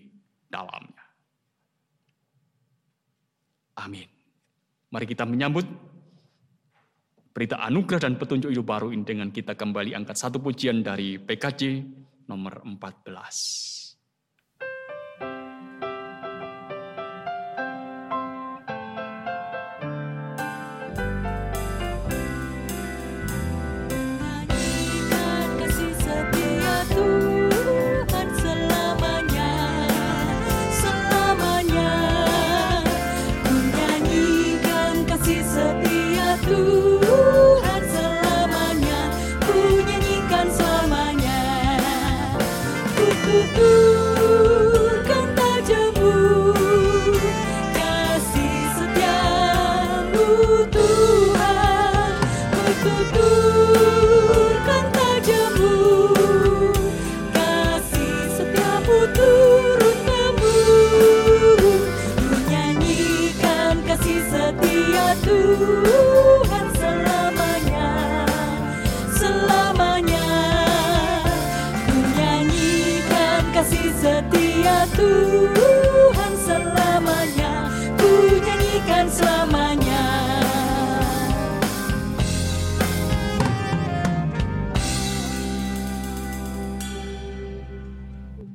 dalamnya. 0.48 1.06
Amin. 3.82 4.08
Mari 4.94 5.06
kita 5.06 5.26
menyambut 5.28 5.66
berita 7.34 7.62
anugerah 7.62 8.02
dan 8.02 8.18
petunjuk 8.18 8.50
hidup 8.50 8.66
baru 8.66 8.90
ini 8.90 9.06
dengan 9.06 9.30
kita 9.30 9.54
kembali 9.54 9.94
angkat 9.94 10.18
satu 10.18 10.42
pujian 10.42 10.82
dari 10.82 11.22
PKJ 11.22 11.62
nomor 12.26 12.66
14. 12.66 13.77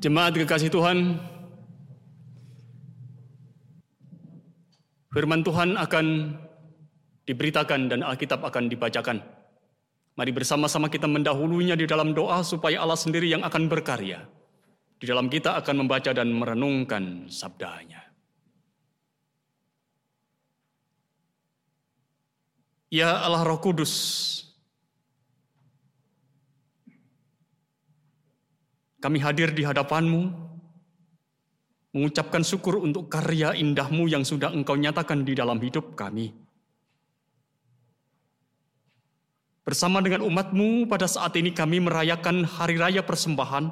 Jemaat 0.02 0.34
kekasih 0.34 0.66
Tuhan, 0.66 1.14
firman 5.14 5.46
Tuhan 5.46 5.78
akan 5.78 6.06
diberitakan 7.22 7.86
dan 7.86 8.02
Alkitab 8.02 8.42
akan 8.42 8.66
dibacakan. 8.66 9.22
Mari 10.18 10.34
bersama-sama 10.34 10.90
kita 10.90 11.06
mendahulunya 11.06 11.78
di 11.78 11.86
dalam 11.86 12.18
doa 12.18 12.42
supaya 12.42 12.82
Allah 12.82 12.98
sendiri 12.98 13.30
yang 13.30 13.46
akan 13.46 13.70
berkarya. 13.70 14.26
Di 14.98 15.06
dalam 15.06 15.30
kita 15.30 15.54
akan 15.62 15.86
membaca 15.86 16.10
dan 16.10 16.34
merenungkan 16.34 17.30
sabdanya. 17.30 18.02
Ya 22.90 23.22
Allah 23.22 23.46
Roh 23.46 23.62
Kudus, 23.62 23.94
kami 29.02 29.18
hadir 29.18 29.50
di 29.50 29.66
hadapanmu, 29.66 30.30
mengucapkan 31.90 32.46
syukur 32.46 32.78
untuk 32.78 33.10
karya 33.10 33.50
indahmu 33.52 34.06
yang 34.06 34.22
sudah 34.22 34.54
engkau 34.54 34.78
nyatakan 34.78 35.26
di 35.26 35.34
dalam 35.34 35.58
hidup 35.58 35.98
kami. 35.98 36.30
Bersama 39.62 40.02
dengan 40.02 40.26
umatmu 40.26 40.86
pada 40.90 41.06
saat 41.06 41.34
ini 41.38 41.50
kami 41.54 41.82
merayakan 41.82 42.46
Hari 42.46 42.78
Raya 42.78 43.02
Persembahan 43.02 43.70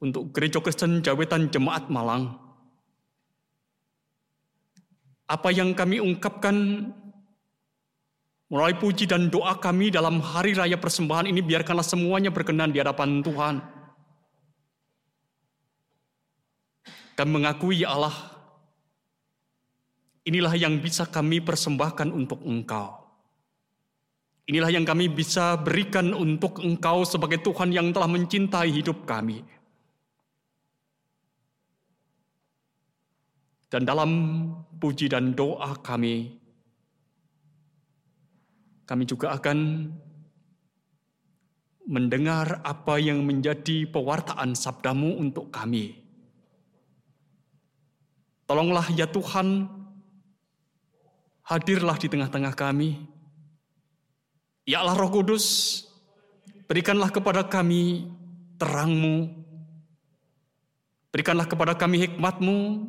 untuk 0.00 0.32
Gereja 0.32 0.60
Kristen 0.64 1.00
Jawetan 1.04 1.48
Jemaat 1.48 1.88
Malang. 1.92 2.36
Apa 5.24 5.52
yang 5.52 5.72
kami 5.72 6.00
ungkapkan 6.04 6.88
melalui 8.52 8.76
puji 8.76 9.08
dan 9.08 9.32
doa 9.32 9.56
kami 9.56 9.88
dalam 9.88 10.20
Hari 10.20 10.56
Raya 10.56 10.76
Persembahan 10.76 11.30
ini 11.30 11.40
biarkanlah 11.40 11.86
semuanya 11.86 12.28
berkenan 12.28 12.70
di 12.74 12.80
hadapan 12.80 13.24
Tuhan. 13.24 13.56
Kami 17.14 17.30
mengakui 17.30 17.86
ya 17.86 17.94
Allah, 17.94 18.16
inilah 20.26 20.54
yang 20.58 20.82
bisa 20.82 21.06
kami 21.06 21.38
persembahkan 21.38 22.10
untuk 22.10 22.42
Engkau. 22.42 23.06
Inilah 24.44 24.68
yang 24.68 24.84
kami 24.84 25.08
bisa 25.08 25.56
berikan 25.56 26.12
untuk 26.12 26.60
Engkau 26.60 27.06
sebagai 27.08 27.40
Tuhan 27.40 27.72
yang 27.72 27.94
telah 27.94 28.10
mencintai 28.10 28.68
hidup 28.68 29.08
kami. 29.08 29.40
Dan 33.72 33.88
dalam 33.88 34.10
puji 34.76 35.08
dan 35.08 35.32
doa 35.32 35.78
kami, 35.80 36.43
kami 38.84 39.08
juga 39.08 39.32
akan 39.32 39.88
mendengar 41.84 42.64
apa 42.64 42.96
yang 42.96 43.20
menjadi 43.24 43.84
pewartaan 43.88 44.56
sabdamu 44.56 45.20
untuk 45.20 45.52
kami. 45.52 46.00
Tolonglah 48.44 48.88
ya 48.92 49.08
Tuhan, 49.08 49.68
hadirlah 51.44 51.96
di 51.96 52.08
tengah-tengah 52.08 52.52
kami. 52.56 53.00
Ya 54.64 54.80
Allah 54.80 54.96
Roh 54.96 55.12
Kudus, 55.12 55.80
berikanlah 56.64 57.12
kepada 57.12 57.44
kami 57.44 58.08
terangmu, 58.56 59.32
berikanlah 61.12 61.44
kepada 61.44 61.76
kami 61.76 62.08
hikmatmu, 62.08 62.88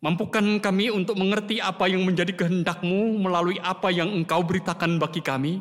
mampukan 0.00 0.44
kami 0.58 0.88
untuk 0.88 1.16
mengerti 1.20 1.60
apa 1.60 1.88
yang 1.88 2.04
menjadi 2.04 2.32
kehendakmu 2.32 3.20
melalui 3.20 3.60
apa 3.60 3.92
yang 3.92 4.08
engkau 4.08 4.40
beritakan 4.40 4.96
bagi 4.96 5.20
kami, 5.20 5.60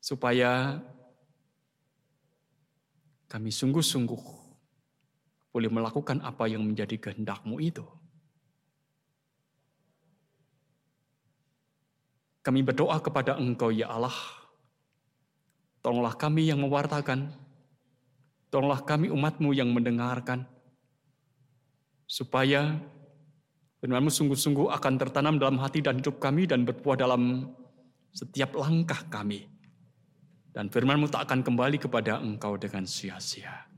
supaya 0.00 0.80
kami 3.28 3.52
sungguh-sungguh 3.52 4.40
boleh 5.52 5.70
melakukan 5.70 6.24
apa 6.24 6.48
yang 6.48 6.64
menjadi 6.64 6.96
kehendakmu 6.98 7.60
itu. 7.60 7.84
Kami 12.40 12.64
berdoa 12.64 12.96
kepada 13.04 13.36
Engkau, 13.36 13.68
ya 13.68 13.92
Allah. 13.92 14.16
Tolonglah 15.84 16.16
kami 16.16 16.48
yang 16.48 16.64
mewartakan. 16.64 17.36
Tolonglah 18.48 18.80
kami 18.80 19.12
umatmu 19.12 19.52
yang 19.52 19.68
mendengarkan. 19.68 20.48
Supaya 22.10 22.74
firmanmu 23.78 24.10
sungguh-sungguh 24.10 24.66
akan 24.66 24.94
tertanam 24.98 25.38
dalam 25.38 25.62
hati 25.62 25.78
dan 25.78 26.02
hidup 26.02 26.18
kami 26.18 26.50
dan 26.50 26.66
berbuah 26.66 26.98
dalam 26.98 27.54
setiap 28.10 28.58
langkah 28.58 29.06
kami. 29.06 29.46
Dan 30.50 30.66
firmanmu 30.66 31.06
tak 31.06 31.30
akan 31.30 31.46
kembali 31.46 31.78
kepada 31.78 32.18
engkau 32.18 32.58
dengan 32.58 32.82
sia-sia. 32.82 33.70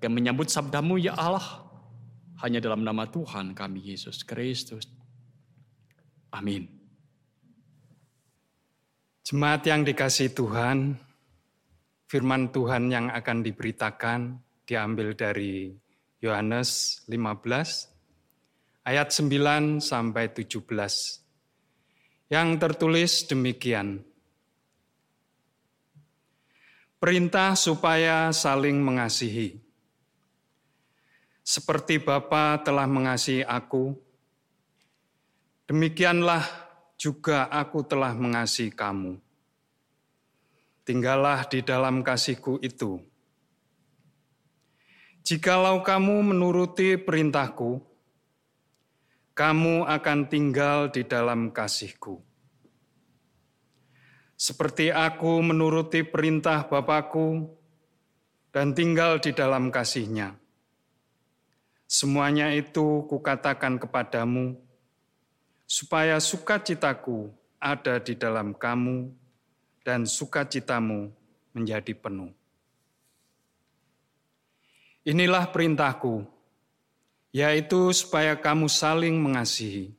Kami 0.00 0.16
menyambut 0.16 0.48
sabdamu 0.48 0.96
ya 0.96 1.12
Allah. 1.12 1.68
Hanya 2.40 2.62
dalam 2.62 2.86
nama 2.86 3.04
Tuhan 3.04 3.52
kami 3.52 3.92
Yesus 3.92 4.24
Kristus. 4.24 4.88
Amin. 6.32 6.70
Jemaat 9.28 9.60
yang 9.68 9.84
dikasih 9.84 10.32
Tuhan, 10.32 10.96
firman 12.08 12.48
Tuhan 12.48 12.88
yang 12.88 13.12
akan 13.12 13.44
diberitakan 13.44 14.40
diambil 14.64 15.12
dari 15.12 15.74
Yohanes 16.18 17.02
15 17.06 17.94
ayat 18.82 19.08
9 19.14 19.78
sampai 19.78 20.34
17 20.34 20.66
yang 22.28 22.58
tertulis 22.58 23.24
demikian. 23.24 24.02
Perintah 26.98 27.54
supaya 27.54 28.34
saling 28.34 28.82
mengasihi. 28.82 29.62
Seperti 31.46 32.02
Bapa 32.02 32.60
telah 32.60 32.84
mengasihi 32.84 33.46
aku, 33.46 33.94
demikianlah 35.70 36.42
juga 36.98 37.46
aku 37.48 37.86
telah 37.86 38.12
mengasihi 38.12 38.74
kamu. 38.74 39.16
Tinggallah 40.82 41.46
di 41.46 41.62
dalam 41.62 42.02
kasihku 42.02 42.58
itu. 42.60 43.00
Jikalau 45.28 45.84
kamu 45.84 46.32
menuruti 46.32 46.96
perintahku, 46.96 47.84
kamu 49.36 49.84
akan 49.84 50.24
tinggal 50.24 50.88
di 50.88 51.04
dalam 51.04 51.52
kasihku. 51.52 52.16
Seperti 54.40 54.88
aku 54.88 55.44
menuruti 55.44 56.00
perintah 56.00 56.64
Bapakku 56.64 57.44
dan 58.56 58.72
tinggal 58.72 59.20
di 59.20 59.36
dalam 59.36 59.68
kasihnya. 59.68 60.32
Semuanya 61.84 62.48
itu 62.56 63.04
kukatakan 63.04 63.76
kepadamu, 63.76 64.56
supaya 65.68 66.24
sukacitaku 66.24 67.28
ada 67.60 68.00
di 68.00 68.16
dalam 68.16 68.56
kamu 68.56 69.12
dan 69.84 70.08
sukacitamu 70.08 71.12
menjadi 71.52 71.92
penuh. 71.92 72.37
Inilah 75.08 75.48
perintahku, 75.48 76.20
yaitu 77.32 77.88
supaya 77.96 78.36
kamu 78.36 78.68
saling 78.68 79.16
mengasihi, 79.16 79.96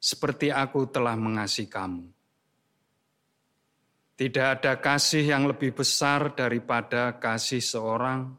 seperti 0.00 0.48
aku 0.48 0.88
telah 0.88 1.12
mengasihi 1.12 1.68
kamu. 1.68 2.08
Tidak 4.16 4.46
ada 4.56 4.80
kasih 4.80 5.36
yang 5.36 5.44
lebih 5.44 5.76
besar 5.76 6.32
daripada 6.32 7.20
kasih 7.20 7.60
seorang 7.60 8.32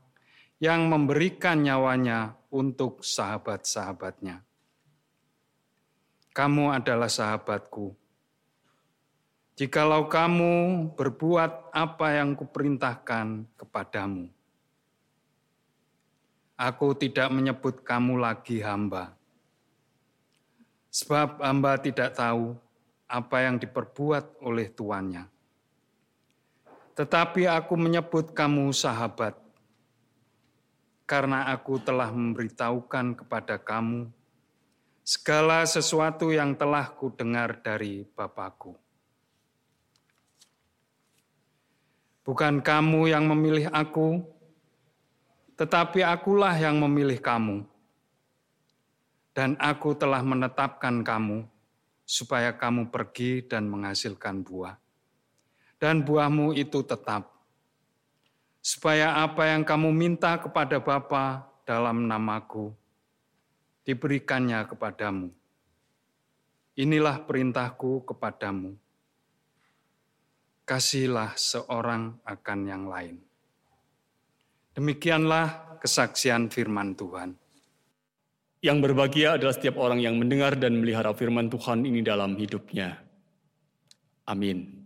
yang 0.57 0.89
memberikan 0.89 1.61
nyawanya 1.61 2.33
untuk 2.49 3.05
sahabat-sahabatnya 3.05 4.41
kamu 6.33 6.73
adalah 6.73 7.07
sahabatku. 7.07 7.93
Jikalau 9.53 10.09
kamu 10.09 10.53
berbuat 10.97 11.69
apa 11.69 12.17
yang 12.17 12.33
kuperintahkan 12.33 13.53
kepadamu, 13.53 14.33
aku 16.57 16.93
tidak 16.97 17.29
menyebut 17.33 17.81
kamu 17.81 18.21
lagi 18.21 18.61
hamba. 18.61 19.13
Sebab 20.93 21.41
hamba 21.41 21.81
tidak 21.81 22.13
tahu 22.13 22.53
apa 23.09 23.37
yang 23.45 23.57
diperbuat 23.57 24.41
oleh 24.45 24.69
tuannya. 24.69 25.25
Tetapi 26.93 27.49
aku 27.49 27.73
menyebut 27.73 28.37
kamu 28.37 28.69
sahabat, 28.69 29.33
karena 31.09 31.49
aku 31.49 31.81
telah 31.81 32.13
memberitahukan 32.13 33.17
kepada 33.17 33.57
kamu 33.57 34.13
segala 35.01 35.65
sesuatu 35.65 36.29
yang 36.29 36.53
telah 36.53 36.93
kudengar 36.93 37.59
dari 37.59 38.05
Bapakku. 38.13 38.77
Bukan 42.23 42.63
kamu 42.63 43.11
yang 43.11 43.27
memilih 43.27 43.67
aku, 43.73 44.23
tetapi 45.53 46.01
akulah 46.01 46.53
yang 46.57 46.81
memilih 46.81 47.21
kamu. 47.21 47.65
Dan 49.33 49.57
aku 49.57 49.97
telah 49.97 50.21
menetapkan 50.21 51.01
kamu 51.01 51.49
supaya 52.05 52.53
kamu 52.53 52.93
pergi 52.93 53.41
dan 53.45 53.65
menghasilkan 53.65 54.45
buah. 54.45 54.77
Dan 55.81 56.05
buahmu 56.05 56.53
itu 56.53 56.85
tetap. 56.85 57.33
Supaya 58.63 59.19
apa 59.19 59.51
yang 59.51 59.67
kamu 59.67 59.89
minta 59.91 60.39
kepada 60.39 60.79
Bapa 60.79 61.43
dalam 61.67 62.07
namaku, 62.07 62.71
diberikannya 63.83 64.63
kepadamu. 64.69 65.33
Inilah 66.79 67.21
perintahku 67.27 68.07
kepadamu. 68.07 68.79
Kasihilah 70.63 71.35
seorang 71.35 72.23
akan 72.23 72.59
yang 72.63 72.87
lain. 72.87 73.32
Demikianlah 74.73 75.77
kesaksian 75.79 76.49
firman 76.49 76.97
Tuhan. 76.97 77.37
Yang 78.63 78.77
berbahagia 78.79 79.35
adalah 79.35 79.53
setiap 79.55 79.75
orang 79.79 79.99
yang 79.99 80.15
mendengar 80.15 80.55
dan 80.55 80.79
melihara 80.79 81.11
firman 81.11 81.51
Tuhan 81.51 81.83
ini 81.83 81.99
dalam 81.99 82.39
hidupnya. 82.39 82.95
Amin. 84.23 84.82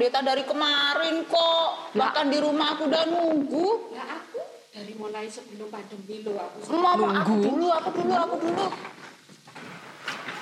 Pendeta 0.00 0.24
dari 0.24 0.48
kemarin 0.48 1.28
kok. 1.28 1.92
Bahkan 1.92 2.32
di 2.32 2.40
rumah 2.40 2.72
aku 2.72 2.88
udah 2.88 3.04
nunggu. 3.04 3.92
Ya 3.92 4.08
aku 4.08 4.40
dari 4.72 4.96
mulai 4.96 5.28
sebelum 5.28 5.68
pandemi 5.68 6.24
lo 6.24 6.40
aku 6.40 6.72
Mama, 6.72 7.20
aku 7.20 7.36
dulu, 7.36 7.68
aku 7.68 7.88
dulu, 7.92 8.14
aku 8.16 8.36
dulu. 8.40 8.66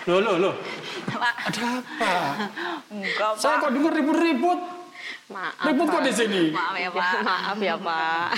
Loh, 0.06 0.18
loh, 0.22 0.34
loh. 0.38 0.54
Pak. 1.10 1.34
Ada 1.50 1.62
apa? 1.74 2.14
Enggak, 2.94 3.30
Saya 3.34 3.58
Pak. 3.58 3.62
kok 3.66 3.70
dengar 3.74 3.92
ribut-ribut. 3.98 4.60
Maaf. 5.26 5.66
Ribut 5.66 5.86
kok 5.90 6.02
di 6.06 6.12
sini. 6.14 6.42
Maaf 6.54 6.74
ya, 6.78 6.90
Pak. 6.94 7.12
Maaf 7.26 7.58
ya 7.58 7.76
Pak. 7.82 8.28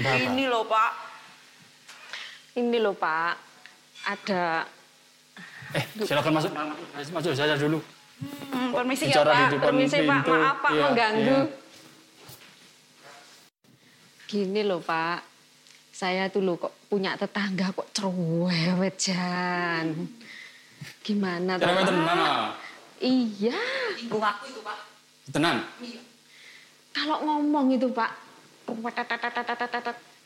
Ini 0.00 0.44
loh, 0.48 0.64
Pak. 0.64 0.90
Ini 2.56 2.76
loh 2.80 2.96
Pak. 2.96 3.34
Ada 4.08 4.64
Eh, 5.76 5.84
silakan 6.08 6.40
masuk. 6.40 6.56
Masuk 7.12 7.36
saja 7.36 7.52
dulu. 7.52 7.84
Hmm, 8.16 8.72
permisi 8.72 9.12
ya 9.12 9.20
Pak, 9.20 9.60
permisi. 9.60 10.00
Pak, 10.08 10.24
maaf 10.24 10.56
Pak 10.64 10.70
ya, 10.72 10.82
mengganggu. 10.88 11.40
Iya. 11.44 11.64
Gini 14.26 14.60
loh 14.64 14.80
Pak, 14.80 15.20
saya 15.92 16.32
tuh 16.32 16.40
loh 16.40 16.56
kok 16.56 16.72
punya 16.88 17.12
tetangga 17.20 17.70
kok 17.76 17.92
cerewet 17.92 18.96
Jan. 18.96 19.92
Gimana 21.04 21.60
tuh? 21.60 21.68
Iya. 23.04 23.60
Ibu 24.08 24.16
aku 24.16 24.44
itu 24.48 24.60
Pak. 24.64 24.78
Tenang? 25.30 25.60
Iya. 25.84 26.00
Kalau 26.96 27.20
ngomong 27.20 27.76
itu 27.76 27.92
Pak, 27.92 28.10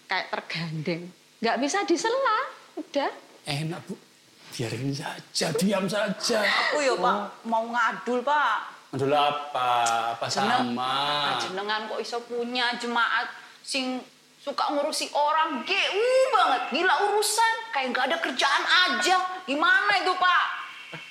kayak 0.06 0.26
tergandeng. 0.30 1.10
Gak 1.42 1.56
bisa 1.58 1.82
disela, 1.88 2.38
udah. 2.78 3.10
Enak 3.48 3.80
Bu. 3.88 4.09
Biarin 4.50 4.90
saja, 4.90 5.46
diam 5.54 5.86
saja. 5.86 6.42
Aku 6.42 6.82
ya, 6.82 6.94
Pak, 6.98 7.46
mau 7.46 7.64
ngadul, 7.70 8.20
Pak. 8.20 8.56
Aduh 8.90 9.06
apa? 9.14 9.70
Apa 10.18 10.26
Jeneng- 10.26 10.74
sama? 10.74 11.38
Jenengan 11.38 11.86
kok 11.86 12.00
iso 12.02 12.18
punya 12.26 12.74
jemaat 12.74 13.30
sing 13.62 14.02
suka 14.42 14.74
ngurusi 14.74 15.06
orang 15.14 15.62
GU 15.62 16.10
banget. 16.34 16.62
Gila 16.74 16.94
urusan, 17.06 17.54
kayak 17.70 17.86
nggak 17.94 18.04
ada 18.10 18.16
kerjaan 18.18 18.64
aja. 18.66 19.16
Gimana 19.46 19.92
itu, 20.02 20.10
Pak? 20.18 20.42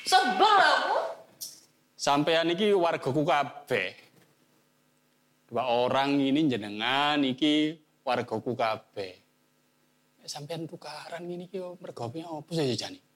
Sebel 0.04 0.56
aku. 0.60 0.98
Sampean 1.96 2.52
iki 2.52 2.76
wargaku 2.76 3.24
kabeh. 3.24 3.96
Dua 5.48 5.64
orang 5.66 6.20
ini 6.20 6.52
jenengan 6.52 7.24
iki 7.24 7.80
wargaku 8.04 8.60
kabeh. 8.60 9.16
Sampean 10.28 10.68
tukaran 10.70 11.26
iki 11.26 11.58
yo 11.58 11.74
mergope 11.82 12.22
opo 12.22 12.54
sih 12.54 12.78
jane? 12.78 13.09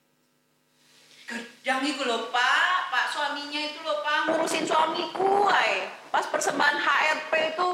Gedang 1.24 1.80
itu 1.84 2.02
loh, 2.04 2.28
Pak. 2.28 2.92
Pak 2.92 3.04
suaminya 3.12 3.60
itu 3.60 3.80
loh, 3.80 4.04
Pak. 4.04 4.28
Ngurusin 4.28 4.64
suamiku, 4.68 5.48
ay. 5.48 5.88
Pas 6.12 6.24
persembahan 6.28 6.76
HRP 6.78 7.32
itu, 7.56 7.68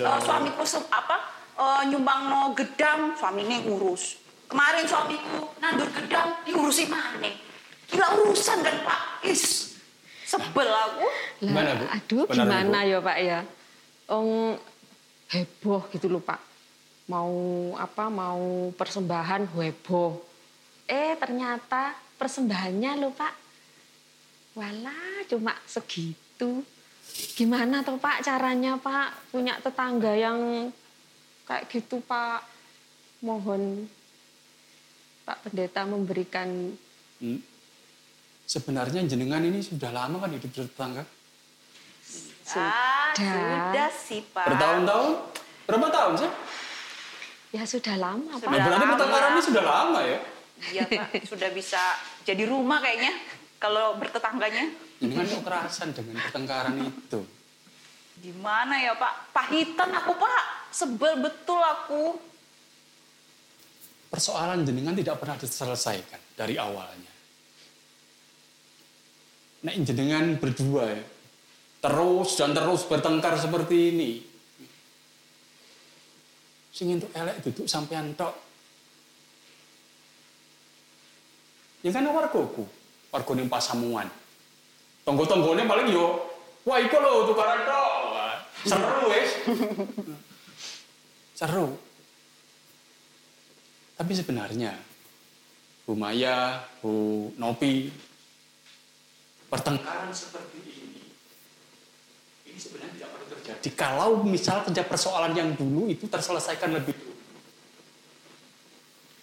eh, 0.00 0.18
suamiku 0.24 0.62
apa? 0.90 1.16
eh, 1.54 1.82
nyumbang 1.86 2.26
no 2.26 2.50
gedang, 2.56 3.14
suaminya 3.14 3.62
ngurus. 3.62 4.18
Kemarin 4.50 4.84
suamiku 4.88 5.54
nandur 5.62 5.86
gedang, 5.94 6.42
diurusin 6.42 6.90
mana? 6.90 7.30
Gila 7.86 8.08
urusan 8.24 8.58
kan, 8.64 8.76
Pak. 8.82 9.00
Is, 9.22 9.74
sebel 10.26 10.66
aku. 10.66 11.04
Lah, 11.04 11.14
Gimana, 11.38 11.70
Bu? 11.78 11.84
Aduh, 11.86 12.24
Benar, 12.26 12.36
gimana 12.48 12.78
Bu? 12.82 12.90
ya 12.90 12.98
Pak 13.00 13.18
ya? 13.22 13.40
Ong 14.10 14.30
heboh 15.30 15.82
gitu 15.92 16.06
loh 16.10 16.20
Pak. 16.20 16.40
Mau 17.08 17.32
apa? 17.76 18.08
Mau 18.08 18.72
persembahan 18.74 19.48
heboh. 19.54 20.20
Eh 20.84 21.16
ternyata 21.16 21.96
persembahannya 22.16 22.90
loh 23.02 23.12
Pak. 23.14 23.34
Walah, 24.54 25.26
cuma 25.26 25.54
segitu. 25.66 26.62
Gimana 27.34 27.82
tuh 27.82 27.98
Pak 27.98 28.22
caranya 28.22 28.78
Pak 28.78 29.34
punya 29.34 29.58
tetangga 29.58 30.14
yang 30.14 30.70
kayak 31.44 31.66
gitu 31.70 31.98
Pak? 32.02 32.42
Mohon 33.24 33.88
Pak 35.24 35.48
Pendeta 35.48 35.82
memberikan 35.88 36.74
Hmm. 37.22 37.40
Sebenarnya 38.44 39.00
jenengan 39.08 39.40
ini 39.40 39.64
sudah 39.64 39.88
lama 39.88 40.20
kan 40.20 40.28
hidup 40.34 40.50
bertetangga? 40.52 41.06
Ah, 42.52 43.14
Sudah. 43.16 43.16
sudah 43.16 43.88
sih, 43.88 44.20
Pak. 44.28 44.44
Bertahun-tahun? 44.52 45.10
Berapa 45.64 45.88
tahun 45.88 46.14
sih? 46.20 46.30
ya 47.54 47.62
sudah 47.62 47.94
lama 47.94 48.34
Pak. 48.34 48.50
Nah, 48.50 48.58
berarti 48.66 48.82
lama. 48.82 48.92
pertengkaran 48.98 49.30
ini 49.38 49.42
sudah 49.46 49.62
lama 49.62 50.00
ya? 50.02 50.18
Iya, 50.72 50.88
Pak. 50.88 51.28
Sudah 51.28 51.50
bisa 51.52 51.80
jadi 52.24 52.48
rumah 52.48 52.80
kayaknya. 52.80 53.12
Kalau 53.60 53.96
bertetangganya. 54.00 54.72
Jenengan 55.02 55.26
kok 55.28 55.42
kerasan 55.44 55.90
dengan 55.92 56.16
pertengkaran 56.24 56.76
itu? 56.88 57.20
Gimana 58.22 58.78
ya, 58.80 58.94
Pak? 58.96 59.34
Pahitan 59.34 59.90
aku, 59.92 60.12
Pak. 60.16 60.42
Sebel 60.72 61.20
betul 61.20 61.60
aku. 61.60 62.16
Persoalan 64.14 64.62
jenengan 64.62 64.94
tidak 64.94 65.18
pernah 65.18 65.34
diselesaikan 65.34 66.38
dari 66.38 66.54
awalnya. 66.54 67.10
Nek 69.64 69.76
jenengan 69.82 70.36
berdua 70.36 70.92
ya, 70.92 71.02
terus 71.80 72.36
dan 72.36 72.52
terus 72.52 72.84
bertengkar 72.84 73.34
seperti 73.40 73.96
ini. 73.96 74.10
Sing 76.68 76.94
entuk 76.94 77.10
elek 77.16 77.40
duduk 77.42 77.66
sampean 77.66 78.12
tok. 78.12 78.36
Ya 81.84 81.92
kan 81.92 82.08
wargoku, 82.08 82.64
warga 83.12 83.32
ning 83.36 83.52
pasamuan. 83.52 84.08
Tonggo-tonggone 85.04 85.68
paling 85.68 85.92
yo, 85.92 86.16
wah 86.64 86.80
iku 86.80 86.96
lho 86.96 87.28
tukaran 87.28 87.60
tok. 87.68 88.04
Seru 88.64 89.12
wis. 89.12 89.30
Seru. 91.38 91.76
Tapi 94.00 94.12
sebenarnya 94.16 94.72
Bu 95.84 95.92
Maya, 95.92 96.64
Bu 96.80 97.28
Nopi, 97.36 97.92
pertengkaran 99.52 100.08
seperti 100.08 100.58
ini, 100.64 101.04
ini 102.48 102.58
sebenarnya 102.58 102.92
tidak 102.96 103.10
perlu 103.12 103.26
terjadi. 103.36 103.66
Kalau 103.76 104.10
misal 104.24 104.64
kerja 104.64 104.82
persoalan 104.88 105.36
yang 105.36 105.52
dulu 105.52 105.92
itu 105.92 106.08
terselesaikan 106.08 106.72
lebih 106.72 106.96
dulu. 106.96 107.14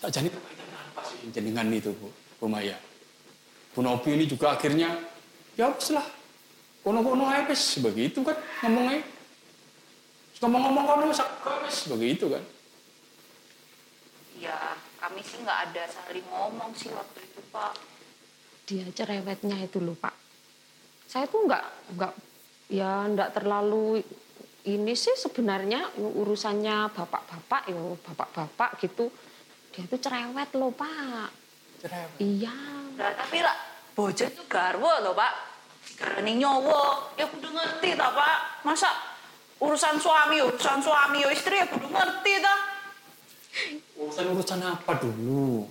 Tak 0.05 0.13
jadi 0.13 0.29
apa 0.29 1.01
sih 1.09 1.33
jenengan 1.33 1.65
itu 1.73 1.89
Bu, 1.97 2.07
Bu 2.41 2.49
Maya? 2.49 2.73
Bu 3.77 3.85
Nopi 3.85 4.17
ini 4.17 4.25
juga 4.25 4.57
akhirnya, 4.57 4.89
ya 5.53 5.69
lah, 5.69 6.07
kono-kono 6.81 7.29
aja 7.29 7.45
wis, 7.45 7.77
begitu 7.77 8.25
kan 8.25 8.33
ngomongnya. 8.65 9.05
Ngomong-ngomong 10.41 10.83
kono, 10.89 11.03
wis, 11.13 11.85
begitu 11.85 12.33
kan. 12.33 12.41
Ya 14.41 14.73
kami 14.97 15.21
sih 15.21 15.37
nggak 15.45 15.59
ada 15.69 15.85
saling 15.85 16.25
ngomong 16.33 16.73
sih 16.73 16.89
waktu 16.89 17.21
itu 17.21 17.41
Pak. 17.53 17.77
Dia 18.65 18.89
cerewetnya 18.89 19.61
itu 19.61 19.77
loh 19.77 19.93
Pak. 19.93 20.17
Saya 21.05 21.29
tuh 21.29 21.45
nggak 21.45 21.93
nggak 21.93 22.13
ya 22.73 23.05
nggak 23.05 23.37
terlalu 23.37 24.01
ini 24.65 24.93
sih 24.97 25.13
sebenarnya 25.13 25.93
urusannya 25.97 26.89
bapak-bapak 26.89 27.69
ya 27.69 27.81
bapak-bapak 28.01 28.81
gitu. 28.81 29.13
Dia 29.77 29.85
itu 29.85 29.97
cerewet 30.01 30.49
loh 30.57 30.73
Pak. 30.73 31.40
Cerewet. 31.81 32.21
Iya. 32.21 32.53
Nah, 33.01 33.11
tapi 33.17 33.41
lah 33.41 33.57
bojo 33.97 34.25
itu 34.29 34.43
garwo 34.45 34.93
loh 35.01 35.17
Pak. 35.17 35.33
Karena 35.97 36.29
nyowo, 36.29 37.13
ya 37.17 37.25
kudu 37.25 37.49
ngerti 37.49 37.97
tak 37.97 38.13
Pak. 38.13 38.37
Masa 38.61 38.89
urusan 39.57 39.97
suami, 39.97 40.37
urusan 40.45 40.77
suami, 40.77 41.25
istri 41.33 41.57
ya 41.57 41.65
kudu 41.65 41.89
ngerti 41.89 42.33
tak. 42.37 42.59
Urusan-urusan 43.97 44.61
apa 44.61 44.93
dulu? 45.01 45.65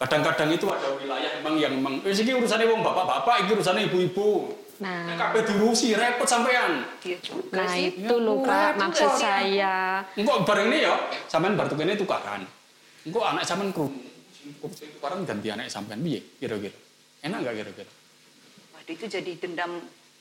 Kadang-kadang 0.00 0.48
itu 0.56 0.64
ada 0.64 0.88
wilayah 0.96 1.30
emang 1.36 1.60
yang 1.60 1.76
emang, 1.76 2.00
eh, 2.08 2.16
ini 2.16 2.32
urusannya 2.32 2.64
wong 2.72 2.80
bapak-bapak, 2.80 3.44
ini 3.44 3.50
urusannya 3.52 3.82
ibu-ibu. 3.92 4.56
Nah, 4.80 5.12
Kabeh 5.12 5.44
diurusi, 5.44 5.92
repot 5.92 6.24
sampean. 6.24 6.88
Iya 7.04 7.20
nah 7.52 7.76
itu 7.76 8.14
loh 8.16 8.40
Pak 8.40 8.80
maksud 8.80 9.12
saya. 9.20 10.00
Engkau 10.16 10.40
bareng 10.40 10.72
ini 10.72 10.88
ya, 10.88 10.96
sampean 11.28 11.52
bar 11.52 11.68
ini 11.68 12.00
tukaran. 12.00 12.48
Engkau 13.04 13.20
anak 13.20 13.44
sampean 13.44 13.76
kru. 14.58 14.68
Tukaran 14.70 15.24
ganti 15.28 15.48
anak 15.52 15.68
sampean 15.68 16.00
piye 16.00 16.20
kira-kira? 16.40 16.76
Enak 17.20 17.38
nggak 17.44 17.54
kira-kira? 17.60 17.90
Waduh 18.76 18.92
itu 18.96 19.06
jadi 19.06 19.30
dendam 19.36 19.72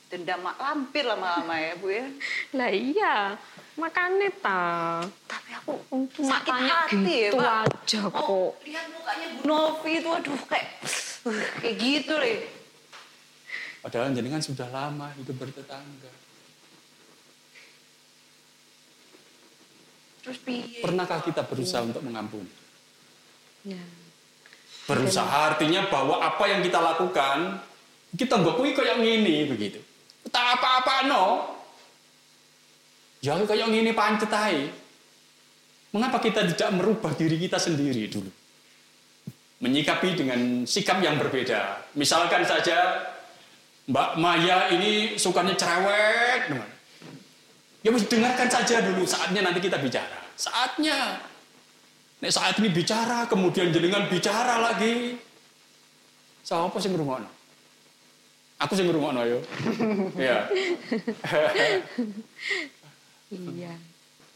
dendam 0.09 0.41
mak 0.41 0.57
lampir 0.57 1.05
lama-lama 1.05 1.53
ya 1.55 1.73
Bu 1.77 1.87
ya. 1.93 2.05
Lah 2.57 2.71
iya, 2.73 3.15
makanya 3.77 4.29
ta. 4.41 4.65
Tapi 5.29 5.49
aku 5.53 5.71
Cuma 6.17 6.41
sakit 6.41 6.49
tanya 6.49 6.73
hati 6.83 6.97
ya 6.97 7.29
gitu 7.29 7.37
Pak. 7.37 7.53
aja 7.69 7.99
Oh, 8.09 8.11
kok. 8.11 8.51
lihat 8.65 8.85
mukanya 8.89 9.25
Bu 9.37 9.39
Novi 9.45 9.91
itu 10.01 10.09
aduh 10.09 10.39
kayak 10.49 10.67
uh, 11.29 11.43
kayak 11.61 11.75
gitu 11.77 12.13
deh. 12.17 12.39
Padahal 13.79 14.11
jenengan 14.11 14.43
sudah 14.43 14.67
lama 14.67 15.07
hidup 15.15 15.39
bertetangga. 15.39 16.11
Terus 20.19 20.37
piye? 20.43 20.83
Pernahkah 20.83 21.23
kita 21.23 21.47
berusaha 21.47 21.87
untuk 21.87 22.03
mengampuni? 22.03 22.51
Ya. 23.63 23.79
Berusaha 24.89 25.53
artinya 25.53 25.85
bahwa 25.85 26.17
apa 26.17 26.49
yang 26.49 26.65
kita 26.65 26.81
lakukan, 26.81 27.61
kita 28.17 28.41
nggak 28.41 28.57
kui 28.57 28.73
kayak 28.73 28.97
gini 28.97 29.45
begitu. 29.45 29.77
Tak 30.33 30.57
apa-apa 30.57 31.05
no. 31.05 31.25
Ya 33.21 33.37
kayak 33.37 33.69
gini 33.69 33.93
pancet 33.93 34.33
aja. 34.33 34.65
Mengapa 35.93 36.17
kita 36.21 36.45
tidak 36.53 36.69
merubah 36.73 37.13
diri 37.13 37.37
kita 37.37 37.61
sendiri 37.61 38.09
dulu? 38.09 38.29
Menyikapi 39.61 40.17
dengan 40.17 40.65
sikap 40.65 41.01
yang 41.01 41.21
berbeda. 41.21 41.93
Misalkan 41.93 42.45
saja 42.45 43.09
Mbak 43.89 44.09
Maya 44.21 44.69
ini 44.73 45.17
sukanya 45.17 45.53
cerewet. 45.57 46.49
Ya 47.81 47.89
dengarkan 47.93 48.49
saja 48.49 48.85
dulu 48.85 49.05
saatnya 49.05 49.45
nanti 49.45 49.59
kita 49.61 49.77
bicara. 49.81 50.19
Saatnya. 50.37 51.21
Nek 52.19 52.31
saat 52.35 52.59
ini 52.59 52.67
bicara, 52.67 53.23
kemudian 53.31 53.71
jenengan 53.71 54.11
bicara 54.11 54.59
lagi. 54.59 55.15
Siapa 56.43 56.75
sih 56.83 56.91
ngrungokno? 56.91 57.29
Aku 58.59 58.75
sih 58.75 58.83
ngrungokno 58.83 59.21
yo. 59.23 59.39
Iya. 60.19 60.51
Iya. 63.29 63.73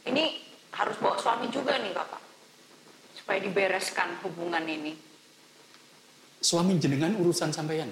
Ini 0.08 0.24
harus 0.72 0.96
bawa 1.04 1.19
suami 1.19 1.52
juga 1.52 1.76
nih 1.76 1.91
Bapak. 1.91 2.22
Supaya 3.19 3.43
dibereskan 3.43 4.15
hubungan 4.24 4.63
ini. 4.63 4.96
Suami 6.39 6.80
jenengan 6.80 7.12
urusan 7.19 7.52
sampean. 7.52 7.91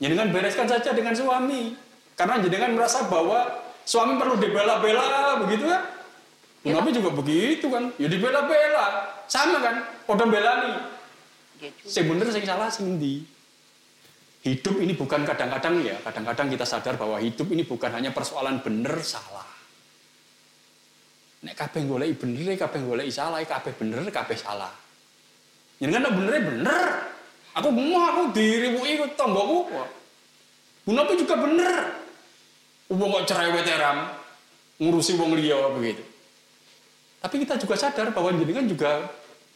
Jenengan 0.00 0.32
bereskan 0.32 0.68
saja 0.68 0.96
dengan 0.96 1.12
suami. 1.12 1.76
Karena 2.16 2.40
jenengan 2.40 2.72
merasa 2.72 3.04
bahwa 3.04 3.44
suami 3.84 4.16
perlu 4.16 4.40
dibela-bela 4.40 5.44
begitu 5.44 5.68
kan? 6.72 6.82
Nabi 6.82 6.90
juga 6.90 7.10
begitu 7.14 7.66
kan, 7.70 7.94
ya 8.00 8.08
dibela-bela. 8.10 8.86
Sama 9.30 9.58
kan, 9.62 9.76
podo 10.02 10.26
belani. 10.26 10.82
Ya 11.62 11.70
juga. 11.70 11.86
Sing 11.86 12.04
bener 12.10 12.26
sing 12.34 12.44
salah 12.44 12.68
sing? 12.68 12.98
Hidup 14.46 14.78
ini 14.78 14.94
bukan 14.94 15.26
kadang-kadang 15.26 15.82
ya, 15.82 15.98
kadang-kadang 16.06 16.46
kita 16.54 16.62
sadar 16.62 16.94
bahwa 16.94 17.18
hidup 17.18 17.50
ini 17.50 17.66
bukan 17.66 17.90
hanya 17.90 18.14
persoalan 18.14 18.62
bener 18.62 19.02
salah. 19.02 19.46
Nek 21.42 21.54
kabeh 21.58 21.82
goleki 21.82 22.14
bener, 22.14 22.54
kabeh 22.54 22.80
goleki 22.82 23.10
salah, 23.10 23.42
kabeh 23.42 23.74
bener, 23.74 24.06
kabeh 24.10 24.38
salah. 24.38 24.70
Jenengan 25.82 26.08
nek 26.08 26.14
bener 26.14 26.34
bener. 26.42 26.84
Aku 27.58 27.72
mau 27.72 28.06
aku 28.06 28.22
diriwuki 28.36 29.00
tanggoku. 29.16 29.66
Gunaku 30.86 31.12
juga 31.18 31.34
bener. 31.42 31.74
Wong 32.86 33.10
kok 33.10 33.26
cerewet 33.26 33.66
eram 33.66 34.14
ngurusi 34.78 35.18
wong 35.18 35.34
liya 35.34 35.58
begitu. 35.74 36.15
Tapi 37.20 37.34
kita 37.42 37.56
juga 37.58 37.74
sadar 37.74 38.12
bahwa 38.12 38.30
jenengan 38.36 38.66
juga 38.68 39.08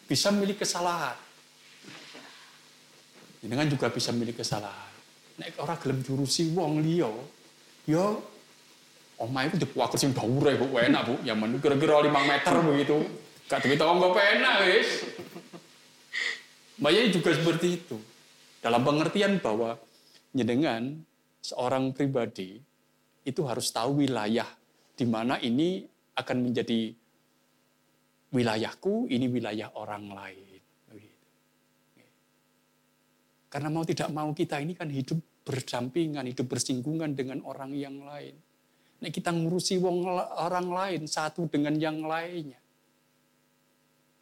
bisa 0.09 0.33
memiliki 0.35 0.67
kesalahan. 0.67 1.15
Jenengan 3.41 3.69
juga 3.71 3.89
bisa 3.89 4.11
memiliki 4.13 4.43
kesalahan. 4.43 4.91
Nek 5.41 5.57
ora 5.57 5.79
gelem 5.81 6.05
diurusi 6.05 6.53
wong 6.53 6.85
liya, 6.85 7.09
ya 7.89 8.13
omah 9.21 9.43
itu 9.49 9.57
dipuaker 9.61 9.97
sing 9.97 10.13
dhuwure 10.13 10.57
Bu, 10.61 10.77
enak 10.77 11.03
Bu. 11.09 11.15
Ya 11.25 11.33
men 11.33 11.57
kira-kira 11.61 12.05
5 12.05 12.13
meter 12.13 12.55
begitu. 12.65 12.97
Gak 13.49 13.65
duwe 13.65 13.77
tangga 13.77 14.09
penak 14.13 14.55
wis. 14.69 14.89
Mbak 16.81 16.93
Yai 16.97 17.09
juga 17.13 17.31
seperti 17.37 17.69
itu. 17.77 17.97
Dalam 18.61 18.85
pengertian 18.85 19.41
bahwa 19.41 19.77
jenengan 20.33 21.01
seorang 21.41 21.97
pribadi 21.97 22.61
itu 23.25 23.41
harus 23.45 23.69
tahu 23.73 24.05
wilayah 24.05 24.49
di 24.97 25.05
mana 25.09 25.41
ini 25.41 25.85
akan 26.17 26.37
menjadi 26.45 26.93
wilayahku, 28.31 29.11
ini 29.11 29.27
wilayah 29.27 29.75
orang 29.75 30.07
lain. 30.11 30.51
Karena 33.51 33.67
mau 33.67 33.83
tidak 33.83 34.09
mau 34.15 34.31
kita 34.31 34.63
ini 34.63 34.79
kan 34.79 34.87
hidup 34.87 35.19
berdampingan, 35.43 36.23
hidup 36.31 36.47
bersinggungan 36.47 37.19
dengan 37.19 37.43
orang 37.43 37.75
yang 37.75 37.99
lain. 38.07 38.39
Nek 39.03 39.11
kita 39.11 39.35
ngurusi 39.35 39.83
wong 39.83 40.07
orang 40.39 40.71
lain 40.71 41.03
satu 41.11 41.51
dengan 41.51 41.75
yang 41.75 41.99
lainnya. 42.07 42.63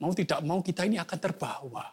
Mau 0.00 0.16
tidak 0.16 0.40
mau 0.46 0.64
kita 0.64 0.88
ini 0.88 0.96
akan 0.96 1.18
terbawa. 1.18 1.86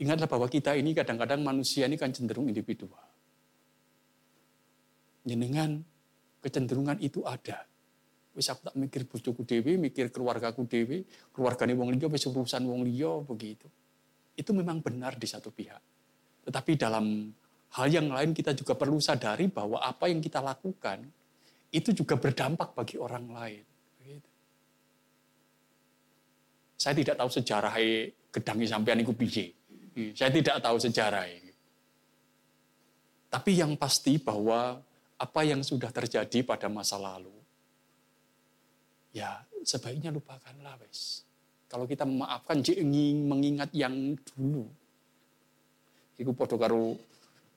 Ingatlah 0.00 0.26
bahwa 0.30 0.48
kita 0.48 0.72
ini 0.78 0.96
kadang-kadang 0.96 1.44
manusia 1.44 1.84
ini 1.84 2.00
kan 2.00 2.14
cenderung 2.14 2.48
individual. 2.48 3.06
Jenengan 5.22 5.82
kecenderungan 6.40 6.98
itu 7.04 7.20
ada. 7.26 7.68
Wis 8.32 8.48
aku 8.48 8.72
tak 8.72 8.76
mikir 8.80 9.04
bojoku 9.04 9.44
dhewe, 9.44 9.76
mikir 9.76 10.08
keluargaku 10.08 10.64
dhewe, 10.64 11.04
keluargane 11.36 11.76
wong 11.76 11.92
liya 11.92 12.08
wis 12.08 12.24
urusan 12.24 12.64
wong 12.64 12.88
liya 12.88 13.20
begitu. 13.20 13.68
Itu 14.32 14.56
memang 14.56 14.80
benar 14.80 15.20
di 15.20 15.28
satu 15.28 15.52
pihak. 15.52 15.82
Tetapi 16.48 16.72
dalam 16.80 17.28
hal 17.76 17.86
yang 17.92 18.08
lain 18.08 18.32
kita 18.32 18.56
juga 18.56 18.72
perlu 18.72 18.96
sadari 19.00 19.52
bahwa 19.52 19.80
apa 19.84 20.08
yang 20.08 20.24
kita 20.24 20.40
lakukan 20.40 21.04
itu 21.72 21.92
juga 21.92 22.16
berdampak 22.16 22.72
bagi 22.72 22.96
orang 22.96 23.26
lain. 23.32 23.64
Saya 26.76 26.98
tidak 26.98 27.14
tahu 27.14 27.30
sejarah 27.30 27.74
gedangi 28.32 28.66
sampean 28.66 29.04
iku 29.04 29.14
piye. 29.14 29.54
Saya 30.16 30.32
tidak 30.32 30.56
tahu 30.58 30.76
sejarah. 30.80 31.28
Tapi 33.32 33.50
yang 33.56 33.76
pasti 33.80 34.18
bahwa 34.20 34.76
apa 35.16 35.40
yang 35.46 35.62
sudah 35.62 35.88
terjadi 35.94 36.42
pada 36.42 36.66
masa 36.66 36.98
lalu, 36.98 37.32
ya 39.12 39.44
sebaiknya 39.62 40.10
lupakanlah 40.10 40.76
wes. 40.82 41.24
Kalau 41.68 41.88
kita 41.88 42.04
memaafkan, 42.04 42.60
ingin 42.60 43.24
mengingat 43.24 43.72
yang 43.72 44.12
dulu. 44.36 44.68
Iku 46.20 46.36
podo 46.36 46.60
karo 46.60 46.92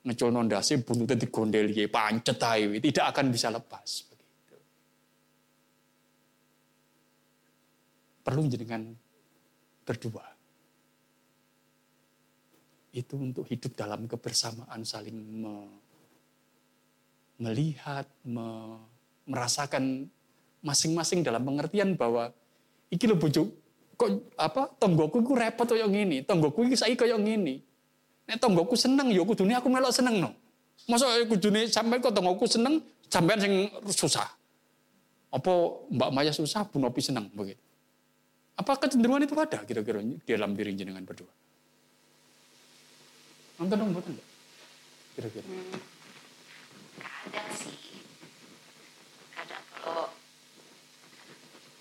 ngecul 0.07 0.31
nondasi 0.31 0.79
bunutnya 0.79 1.19
digondel 1.19 1.67
ya 1.73 1.89
pancet 1.91 2.39
ae, 2.39 2.79
tidak 2.79 3.11
akan 3.11 3.25
bisa 3.33 3.51
lepas 3.51 4.07
begitu. 4.07 4.55
Perlu 8.23 8.41
jenengan 8.47 8.95
berdua 9.83 10.35
itu 12.95 13.19
untuk 13.19 13.43
hidup 13.51 13.75
dalam 13.75 14.07
kebersamaan 14.07 14.87
saling 14.87 15.19
me, 15.19 15.67
melihat, 17.43 18.07
me, 18.23 18.79
merasakan 19.27 20.07
masing-masing 20.65 21.21
dalam 21.21 21.45
pengertian 21.45 21.93
bahwa 21.93 22.33
iki 22.89 23.05
lho 23.05 23.13
bojo 23.13 23.53
kok 23.95 24.09
apa 24.35 24.73
tonggoku 24.81 25.21
ku 25.23 25.37
repot 25.37 25.69
koyo 25.69 25.85
ngene, 25.87 26.25
tonggoku 26.25 26.65
iki 26.67 26.75
saiki 26.75 26.97
koyo 26.97 27.21
ngene. 27.21 27.61
Nek 28.25 28.41
tonggoku 28.41 28.73
seneng 28.73 29.13
ya 29.13 29.21
kudune 29.21 29.53
aku 29.53 29.69
melok 29.69 29.93
seneng 29.93 30.17
no. 30.17 30.33
Masa 30.89 31.05
kudune 31.29 31.69
sampai 31.69 32.01
kok 32.01 32.11
tonggoku 32.11 32.49
seneng 32.49 32.81
sampean 33.07 33.39
sing 33.39 33.53
susah. 33.93 34.25
Apa 35.35 35.51
Mbak 35.91 36.09
Maya 36.15 36.31
susah, 36.31 36.63
Bu 36.65 36.79
Nopi 36.79 37.03
senang 37.03 37.27
begitu. 37.35 37.59
Apa 38.55 38.79
kecenderungan 38.79 39.27
itu 39.27 39.35
ada 39.35 39.67
kira-kira 39.67 39.99
di 39.99 40.15
dalam 40.23 40.55
diri 40.55 40.71
jenengan 40.79 41.03
berdua? 41.03 41.27
Nonton 43.59 43.75
dong, 43.75 43.89
nggak? 43.91 44.27
Kira-kira. 45.19 45.43
Hmm, 45.43 45.75
kadang 47.27 47.49
sih. 47.51 47.75
Kadang 49.35 49.63
kalau 49.75 50.07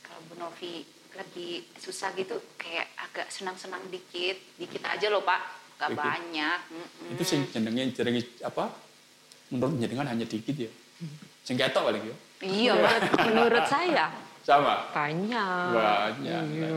kalau 0.03 0.21
Bu 0.27 0.34
Novi 0.45 0.85
lagi 1.15 1.63
susah 1.79 2.11
gitu 2.13 2.37
kayak 2.59 2.91
agak 2.99 3.27
senang-senang 3.31 3.81
dikit, 3.89 4.35
dikit 4.59 4.83
aja 4.85 5.07
loh 5.09 5.23
Pak, 5.23 5.41
gak 5.79 5.95
Dikit. 5.95 6.03
banyak. 6.05 6.59
Mm-mm. 6.75 7.15
Itu 7.15 7.23
sing 7.25 7.47
jenenge 7.49 7.95
jenenge 7.95 8.21
apa? 8.43 8.69
Menurut 9.55 9.79
jenengan 9.79 10.11
hanya 10.11 10.27
dikit 10.27 10.53
ya. 10.59 10.71
Sing 11.47 11.55
ketok 11.57 11.87
paling 11.89 12.03
ya. 12.05 12.17
Iya, 12.45 12.73
Menurut, 12.77 13.03
menurut 13.31 13.65
saya 13.71 14.11
Sama. 14.45 14.91
banyak. 14.93 15.69
Banyak. 15.73 16.43
Iya. 16.51 16.77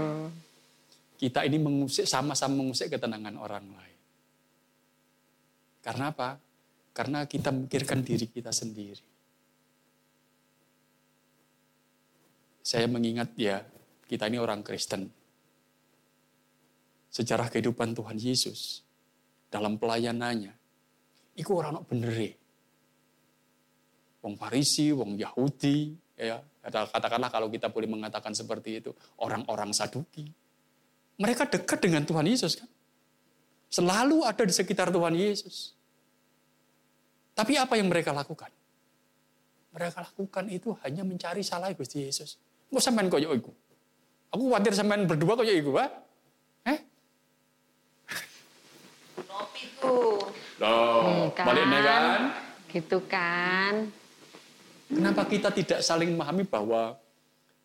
Kita 1.18 1.42
ini 1.44 1.58
mengusik 1.58 2.06
sama-sama 2.06 2.62
mengusik 2.62 2.94
ketenangan 2.94 3.36
orang 3.42 3.66
lain. 3.74 3.98
Karena 5.82 6.14
apa? 6.14 6.38
Karena 6.94 7.26
kita 7.26 7.50
memikirkan 7.50 8.06
diri 8.06 8.30
kita 8.30 8.54
sendiri. 8.54 9.17
Saya 12.68 12.84
mengingat 12.92 13.32
ya, 13.40 13.64
kita 14.12 14.28
ini 14.28 14.44
orang 14.44 14.60
Kristen. 14.60 15.08
Sejarah 17.08 17.48
kehidupan 17.48 17.96
Tuhan 17.96 18.20
Yesus 18.20 18.84
dalam 19.48 19.80
pelayanannya, 19.80 20.52
itu 21.40 21.48
orang 21.56 21.80
bener 21.88 22.36
Wong 24.20 24.36
Farisi, 24.36 24.92
wong 24.92 25.16
Yahudi, 25.16 25.96
ya 26.20 26.44
kata- 26.60 26.92
katakanlah 26.92 27.32
kalau 27.32 27.48
kita 27.48 27.72
boleh 27.72 27.88
mengatakan 27.88 28.36
seperti 28.36 28.84
itu, 28.84 28.92
orang-orang 29.24 29.72
Saduki. 29.72 30.28
Mereka 31.24 31.48
dekat 31.48 31.80
dengan 31.80 32.04
Tuhan 32.04 32.28
Yesus 32.28 32.60
kan? 32.60 32.68
Selalu 33.72 34.28
ada 34.28 34.44
di 34.44 34.52
sekitar 34.52 34.92
Tuhan 34.92 35.16
Yesus. 35.16 35.72
Tapi 37.32 37.56
apa 37.56 37.80
yang 37.80 37.88
mereka 37.88 38.12
lakukan? 38.12 38.52
Mereka 39.72 40.04
lakukan 40.04 40.46
itu 40.52 40.76
hanya 40.84 41.08
mencari 41.08 41.48
salah 41.48 41.72
Gusti 41.72 42.04
Yesus. 42.04 42.36
Mau 42.68 42.84
sampean 42.84 43.08
koyo 43.08 43.32
iku. 43.32 43.52
Aku 44.36 44.52
khawatir 44.52 44.76
sampean 44.76 45.08
berdua 45.08 45.40
koyo 45.40 45.54
iku, 45.56 45.72
Pak. 45.72 45.90
Eh? 46.68 46.80
Bu 49.16 49.22
Novi 49.24 49.64
tuh. 49.80 50.20
Loh, 50.58 51.30
kan? 51.38 51.46
balik 51.48 51.66
nih 51.70 51.82
kan? 51.86 52.22
Gitu 52.68 52.98
kan. 53.08 53.74
Kenapa 54.88 55.22
kita 55.28 55.52
tidak 55.52 55.80
saling 55.84 56.16
memahami 56.16 56.48
bahwa 56.48 56.96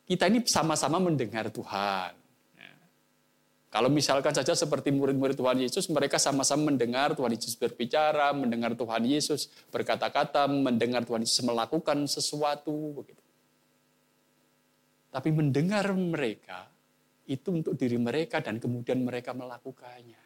kita 0.06 0.26
ini 0.26 0.42
sama-sama 0.44 0.98
mendengar 0.98 1.48
Tuhan? 1.48 2.12
Ya. 2.58 2.74
Kalau 3.72 3.88
misalkan 3.88 4.34
saja 4.34 4.52
seperti 4.52 4.92
murid-murid 4.92 5.38
Tuhan 5.38 5.62
Yesus, 5.62 5.86
mereka 5.88 6.18
sama-sama 6.18 6.68
mendengar 6.68 7.14
Tuhan 7.14 7.32
Yesus 7.32 7.54
berbicara, 7.54 8.34
mendengar 8.34 8.74
Tuhan 8.74 9.02
Yesus 9.06 9.48
berkata-kata, 9.70 10.50
mendengar 10.50 11.06
Tuhan 11.06 11.22
Yesus 11.24 11.40
melakukan 11.46 12.04
sesuatu. 12.10 13.02
Begitu. 13.02 13.21
Tapi 15.12 15.28
mendengar 15.28 15.92
mereka, 15.92 16.72
itu 17.28 17.52
untuk 17.52 17.76
diri 17.76 18.00
mereka 18.00 18.40
dan 18.40 18.56
kemudian 18.56 18.98
mereka 19.04 19.36
melakukannya. 19.36 20.18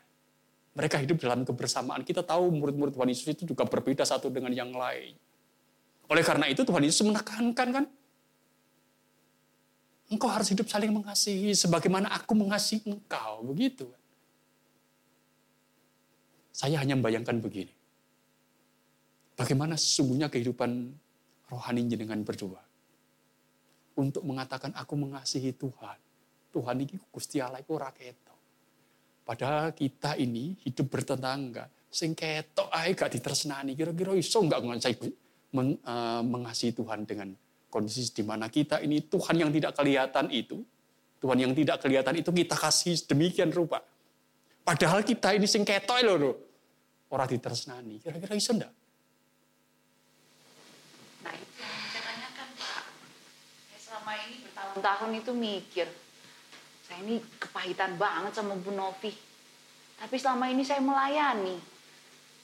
Mereka 0.76 0.96
hidup 1.02 1.18
dalam 1.18 1.42
kebersamaan. 1.42 2.06
Kita 2.06 2.22
tahu 2.22 2.52
murid-murid 2.52 2.94
Tuhan 2.94 3.08
Yesus 3.10 3.28
itu 3.32 3.42
juga 3.48 3.66
berbeda 3.66 4.06
satu 4.06 4.30
dengan 4.30 4.52
yang 4.54 4.70
lain. 4.70 5.16
Oleh 6.06 6.22
karena 6.22 6.46
itu 6.46 6.62
Tuhan 6.62 6.84
Yesus 6.86 7.02
menekankan 7.02 7.68
kan, 7.72 7.84
engkau 10.06 10.30
harus 10.30 10.52
hidup 10.52 10.70
saling 10.70 10.94
mengasihi 10.94 11.50
sebagaimana 11.56 12.12
aku 12.14 12.38
mengasihi 12.38 12.86
engkau, 12.86 13.42
begitu. 13.42 13.90
Saya 16.54 16.78
hanya 16.80 16.94
membayangkan 16.94 17.42
begini. 17.42 17.74
Bagaimana 19.36 19.76
sesungguhnya 19.76 20.32
kehidupan 20.32 20.94
rohani 21.52 21.84
jenengan 21.84 22.24
berdua. 22.24 22.65
Untuk 23.96 24.22
mengatakan 24.28 24.76
aku 24.76 24.94
mengasihi 24.94 25.56
Tuhan. 25.56 25.98
Tuhan 26.52 26.76
ini 26.84 26.96
Gusti 27.08 27.40
Allah 27.40 27.64
itu 27.64 27.72
ora 27.72 27.88
ketok. 27.92 28.38
Padahal 29.24 29.72
kita 29.72 30.14
ini 30.20 30.54
hidup 30.62 30.86
bertetangga. 30.92 31.66
Sing 31.88 32.12
ketok 32.12 32.68
gak 32.70 33.10
ditresnani. 33.10 33.72
Kira-kira 33.72 34.12
iso 34.14 34.44
enggak 34.44 34.60
men- 35.56 35.80
eh, 35.80 36.22
mengasihi 36.22 36.76
Tuhan 36.76 37.08
dengan 37.08 37.32
kondisi 37.72 38.08
di 38.12 38.24
mana 38.24 38.48
kita 38.48 38.80
ini 38.84 39.04
Tuhan 39.04 39.36
yang 39.36 39.50
tidak 39.52 39.76
kelihatan 39.76 40.28
itu, 40.32 40.60
Tuhan 41.20 41.38
yang 41.40 41.52
tidak 41.56 41.80
kelihatan 41.80 42.14
itu 42.20 42.30
kita 42.32 42.56
kasih 42.56 42.96
demikian 43.08 43.50
rupa. 43.52 43.80
Padahal 44.66 45.06
kita 45.06 45.32
ini 45.32 45.46
sing 45.48 45.62
ketok 45.64 46.02
lho 46.02 46.14
lho. 46.18 46.32
Ora 47.10 47.24
ditresnani. 47.24 48.02
Kira-kira 48.02 48.34
iso 48.34 48.50
ndak? 48.50 48.72
Nah 51.22 51.34
itu 51.38 51.62
yang 51.62 51.86
saya 51.94 52.02
tanyakan 52.02 52.48
Pak. 52.58 52.82
Saya 53.70 53.78
selama 53.78 54.12
ini 54.26 54.42
bertahun-tahun 54.76 55.24
itu 55.24 55.32
mikir, 55.32 55.88
saya 56.84 57.00
ini 57.00 57.16
kepahitan 57.40 57.96
banget 57.96 58.36
sama 58.36 58.52
Bu 58.60 58.76
Novi. 58.76 59.08
Tapi 59.96 60.16
selama 60.20 60.52
ini 60.52 60.60
saya 60.60 60.84
melayani. 60.84 61.56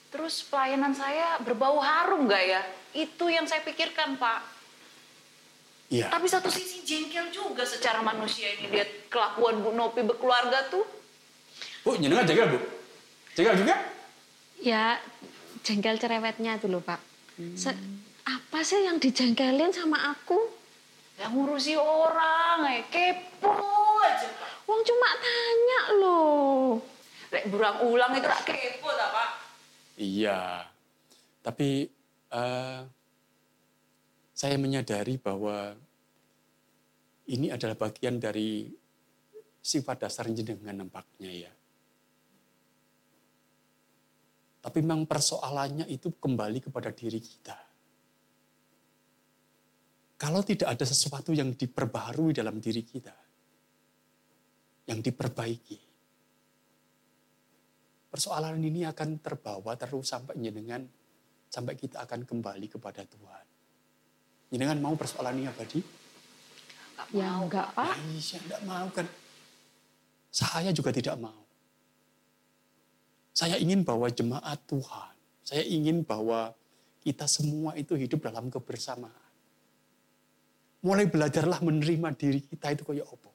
Terus 0.09 0.41
pelayanan 0.49 0.97
saya 0.97 1.37
berbau 1.45 1.77
harum 1.77 2.25
nggak 2.25 2.43
ya? 2.49 2.61
Itu 2.97 3.29
yang 3.29 3.45
saya 3.45 3.61
pikirkan 3.61 4.17
Pak. 4.17 4.41
Iya. 5.93 6.09
Tapi 6.09 6.25
satu 6.25 6.49
sisi 6.49 6.81
jengkel 6.81 7.29
juga 7.29 7.61
secara 7.69 8.01
manusia 8.01 8.49
ini 8.57 8.73
lihat 8.73 9.13
kelakuan 9.13 9.61
Bu 9.61 9.69
Novi 9.77 10.01
berkeluarga 10.01 10.73
tuh. 10.73 10.85
Bu, 11.85 12.01
jenengan 12.01 12.25
jaga, 12.25 12.49
Bu. 12.49 12.57
Jaga 13.37 13.51
juga? 13.53 13.75
Ya, 14.57 14.97
jengkel 15.61 16.01
cerewetnya 16.01 16.57
dulu, 16.57 16.81
Pak. 16.81 16.97
Se- 17.53 17.77
apa 18.25 18.59
sih 18.65 18.81
yang 18.89 18.97
dijengkelin 18.97 19.69
sama 19.69 20.17
aku? 20.17 20.62
Yang 21.17 21.31
ngurusi 21.33 21.73
orang, 21.77 22.65
eh, 22.73 22.81
kepo 22.89 23.53
aja. 24.01 24.27
Wong 24.65 24.81
cuma 24.81 25.09
tanya 25.21 25.81
loh. 26.01 26.81
Lek 27.29 27.49
burang 27.49 27.85
ulang 27.85 28.13
itu 28.17 28.25
rak 28.25 28.41
kepo 28.45 28.89
tak 28.93 29.09
Pak? 29.13 29.29
Iya. 30.01 30.65
Tapi 31.45 31.69
eh, 32.33 32.79
saya 34.33 34.55
menyadari 34.57 35.21
bahwa 35.21 35.77
ini 37.29 37.47
adalah 37.53 37.77
bagian 37.77 38.19
dari 38.19 38.67
sifat 39.63 40.03
dasar 40.03 40.27
jenengan 40.27 40.75
nampaknya 40.75 41.31
ya. 41.47 41.53
Tapi 44.63 44.79
memang 44.79 45.03
persoalannya 45.07 45.87
itu 45.91 46.15
kembali 46.19 46.63
kepada 46.63 46.91
diri 46.91 47.19
kita. 47.19 47.72
Kalau 50.23 50.39
tidak 50.39 50.79
ada 50.79 50.87
sesuatu 50.87 51.35
yang 51.35 51.51
diperbaharui 51.51 52.31
dalam 52.31 52.63
diri 52.63 52.79
kita, 52.79 53.11
yang 54.87 55.03
diperbaiki, 55.03 55.79
persoalan 58.07 58.55
ini 58.63 58.87
akan 58.87 59.19
terbawa 59.19 59.75
terus 59.75 60.07
sampai 60.07 60.39
jenengan, 60.39 60.79
sampai 61.51 61.75
kita 61.75 62.07
akan 62.07 62.23
kembali 62.23 62.71
kepada 62.71 63.03
Tuhan. 63.03 63.45
Jenengan 64.47 64.79
mau 64.79 64.95
persoalan 64.95 65.43
ini 65.43 65.51
abadi? 65.51 65.83
Ya 67.11 67.35
enggak, 67.35 67.75
Pak. 67.75 67.91
Aisyah 67.91 68.39
tidak 68.47 68.61
mau 68.63 68.87
kan. 68.95 69.07
Saya 70.31 70.71
juga 70.71 70.95
tidak 70.95 71.19
mau. 71.19 71.43
Saya 73.35 73.59
ingin 73.59 73.83
bahwa 73.83 74.07
jemaat 74.07 74.63
Tuhan, 74.71 75.13
saya 75.43 75.67
ingin 75.67 76.07
bahwa 76.07 76.55
kita 77.03 77.27
semua 77.27 77.75
itu 77.75 77.99
hidup 77.99 78.23
dalam 78.23 78.47
kebersamaan. 78.47 79.22
Mulai 80.83 81.07
belajarlah 81.07 81.63
menerima 81.63 82.09
diri 82.19 82.43
kita 82.43 82.75
itu 82.75 82.83
kayak 82.83 83.07
apa. 83.07 83.31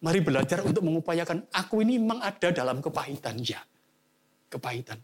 Mari 0.00 0.20
belajar 0.24 0.64
untuk 0.64 0.82
mengupayakan 0.82 1.46
aku 1.52 1.84
ini 1.84 2.00
memang 2.00 2.24
ada 2.24 2.50
dalam 2.50 2.82
kepahitan 2.82 3.38
ya. 3.38 3.60
Kepahitan. 4.50 4.98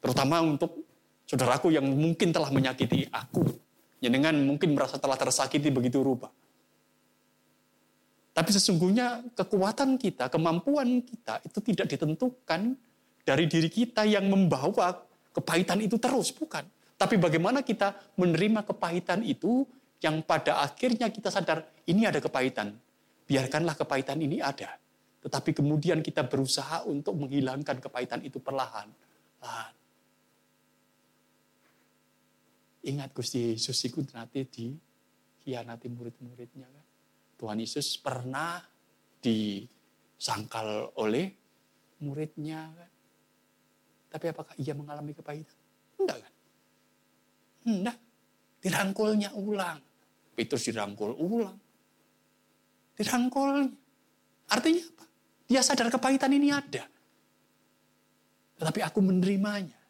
Terutama 0.00 0.40
untuk 0.42 0.82
saudaraku 1.28 1.70
yang 1.70 1.84
mungkin 1.84 2.32
telah 2.32 2.50
menyakiti 2.50 3.06
aku. 3.12 3.44
Jenengan 4.00 4.34
mungkin 4.40 4.72
merasa 4.72 4.96
telah 4.96 5.14
tersakiti 5.20 5.68
begitu 5.68 6.00
rupa. 6.00 6.32
Tapi 8.32 8.50
sesungguhnya 8.56 9.20
kekuatan 9.36 10.00
kita, 10.00 10.32
kemampuan 10.32 11.04
kita 11.04 11.44
itu 11.44 11.58
tidak 11.60 11.86
ditentukan 11.92 12.72
dari 13.20 13.44
diri 13.44 13.68
kita 13.68 14.08
yang 14.08 14.32
membawa 14.32 14.96
kepahitan 15.36 15.84
itu 15.84 16.00
terus, 16.00 16.32
bukan. 16.32 16.64
Tapi 17.00 17.16
bagaimana 17.16 17.64
kita 17.64 18.12
menerima 18.20 18.60
kepahitan 18.68 19.24
itu 19.24 19.64
yang 20.04 20.20
pada 20.20 20.60
akhirnya 20.60 21.08
kita 21.08 21.32
sadar 21.32 21.64
ini 21.88 22.04
ada 22.04 22.20
kepahitan. 22.20 22.76
Biarkanlah 23.24 23.72
kepahitan 23.72 24.20
ini 24.20 24.44
ada. 24.44 24.76
Tetapi 25.24 25.56
kemudian 25.56 26.04
kita 26.04 26.28
berusaha 26.28 26.84
untuk 26.84 27.16
menghilangkan 27.16 27.80
kepahitan 27.80 28.20
itu 28.20 28.36
perlahan. 28.36 28.92
Lahan. 29.40 29.72
Ingat 32.84 33.16
Gusti 33.16 33.56
Yesus 33.56 33.80
itu 33.80 34.04
nanti 34.12 34.44
dikhianati 34.44 35.88
murid-muridnya 35.88 36.68
kan. 36.68 36.86
Tuhan 37.40 37.64
Yesus 37.64 37.96
pernah 37.96 38.60
disangkal 39.24 40.92
oleh 41.00 41.32
muridnya 42.04 42.68
kan. 42.76 42.90
Tapi 44.12 44.26
apakah 44.36 44.52
ia 44.60 44.76
mengalami 44.76 45.16
kepahitan? 45.16 45.56
Enggak 45.96 46.28
kan? 46.28 46.32
Enggak. 47.66 47.96
Dirangkulnya 48.60 49.32
ulang. 49.36 49.80
Petrus 50.36 50.68
dirangkul 50.68 51.16
ulang. 51.16 51.56
Dirangkulnya. 52.96 53.72
Artinya 54.52 54.84
apa? 54.84 55.04
Dia 55.48 55.60
sadar 55.64 55.88
kepahitan 55.88 56.32
ini 56.36 56.52
ada. 56.52 56.84
Tetapi 58.60 58.80
aku 58.84 59.00
menerimanya. 59.00 59.80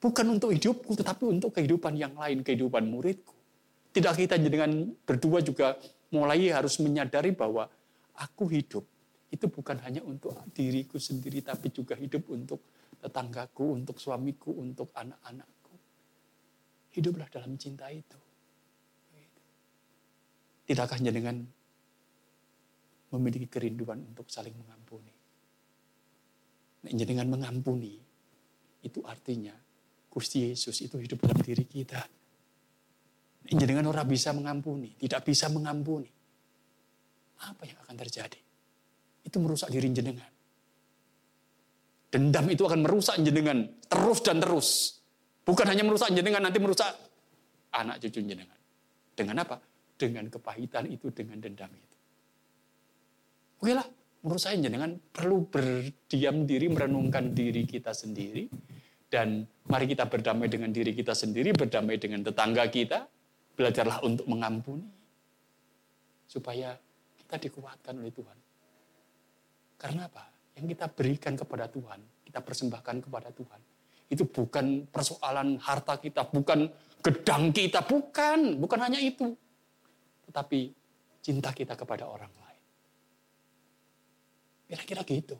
Bukan 0.00 0.26
untuk 0.32 0.54
hidupku, 0.54 0.96
tetapi 0.96 1.28
untuk 1.28 1.52
kehidupan 1.52 1.92
yang 1.98 2.16
lain, 2.16 2.40
kehidupan 2.40 2.88
muridku. 2.88 3.36
Tidak 3.90 4.14
kita 4.16 4.38
dengan 4.40 4.88
berdua 5.04 5.44
juga 5.44 5.76
mulai 6.14 6.48
harus 6.54 6.78
menyadari 6.80 7.34
bahwa 7.34 7.68
aku 8.16 8.48
hidup 8.48 8.86
itu 9.30 9.46
bukan 9.46 9.76
hanya 9.84 10.00
untuk 10.02 10.34
diriku 10.56 10.96
sendiri, 10.96 11.44
tapi 11.44 11.68
juga 11.70 11.94
hidup 11.94 12.30
untuk 12.32 12.64
tetanggaku, 12.98 13.76
untuk 13.76 14.00
suamiku, 14.00 14.56
untuk 14.56 14.88
anak-anakku. 14.96 15.59
Hiduplah 16.90 17.30
dalam 17.30 17.54
cinta 17.54 17.86
itu. 17.90 18.18
Tidakkah 20.66 21.02
dengan 21.02 21.42
memiliki 23.10 23.50
kerinduan 23.50 24.06
untuk 24.06 24.30
saling 24.30 24.54
mengampuni? 24.54 25.14
Nah, 26.80 26.92
dengan 26.94 27.26
mengampuni, 27.26 27.98
itu 28.86 29.02
artinya 29.02 29.52
Gusti 30.10 30.46
Yesus 30.46 30.78
itu 30.82 30.96
hidup 30.96 31.26
dalam 31.26 31.38
diri 31.42 31.66
kita. 31.66 32.00
Dengan 33.50 33.90
orang 33.90 34.06
bisa 34.06 34.30
mengampuni, 34.30 34.94
tidak 34.94 35.26
bisa 35.26 35.50
mengampuni. 35.50 36.10
Apa 37.40 37.62
yang 37.66 37.78
akan 37.82 37.96
terjadi? 37.98 38.40
Itu 39.26 39.42
merusak 39.42 39.72
diri 39.74 39.90
jenengan. 39.90 40.28
Dendam 42.10 42.46
itu 42.50 42.62
akan 42.66 42.84
merusak 42.84 43.16
jenengan 43.22 43.64
terus 43.86 44.18
dan 44.22 44.38
terus. 44.42 44.99
Bukan 45.44 45.66
hanya 45.66 45.82
merusak 45.82 46.12
jenengan, 46.12 46.44
nanti 46.44 46.60
merusak 46.60 46.90
anak 47.74 47.98
cucu 48.02 48.20
jenengan. 48.22 48.58
Dengan 49.16 49.42
apa? 49.42 49.56
Dengan 49.96 50.28
kepahitan 50.28 50.88
itu, 50.88 51.08
dengan 51.12 51.40
dendam 51.40 51.70
itu. 51.72 51.96
Oke 53.60 53.72
lah, 53.76 53.84
menurut 54.24 54.40
saya 54.40 54.56
jenengan 54.56 54.96
perlu 55.12 55.44
berdiam 55.48 56.48
diri, 56.48 56.66
merenungkan 56.72 57.36
diri 57.36 57.68
kita 57.68 57.92
sendiri. 57.92 58.48
Dan 59.10 59.42
mari 59.66 59.90
kita 59.90 60.06
berdamai 60.06 60.46
dengan 60.46 60.70
diri 60.70 60.94
kita 60.94 61.12
sendiri, 61.12 61.50
berdamai 61.52 61.98
dengan 61.98 62.24
tetangga 62.24 62.64
kita. 62.70 63.04
Belajarlah 63.58 64.00
untuk 64.06 64.24
mengampuni. 64.30 64.86
Supaya 66.30 66.78
kita 67.18 67.36
dikuatkan 67.36 67.98
oleh 67.98 68.14
Tuhan. 68.14 68.38
Karena 69.80 70.06
apa? 70.06 70.24
Yang 70.56 70.76
kita 70.76 70.86
berikan 70.92 71.34
kepada 71.34 71.66
Tuhan, 71.68 72.00
kita 72.28 72.40
persembahkan 72.44 72.96
kepada 73.00 73.32
Tuhan. 73.32 73.60
Itu 74.10 74.26
bukan 74.26 74.90
persoalan 74.90 75.56
harta 75.62 75.94
kita, 76.02 76.26
bukan 76.34 76.66
gedang 76.98 77.54
kita, 77.54 77.86
bukan. 77.86 78.58
Bukan 78.58 78.78
hanya 78.82 78.98
itu. 78.98 79.30
Tetapi 80.26 80.60
cinta 81.22 81.54
kita 81.54 81.78
kepada 81.78 82.10
orang 82.10 82.30
lain. 82.34 82.64
Kira-kira 84.66 85.02
gitu. 85.06 85.38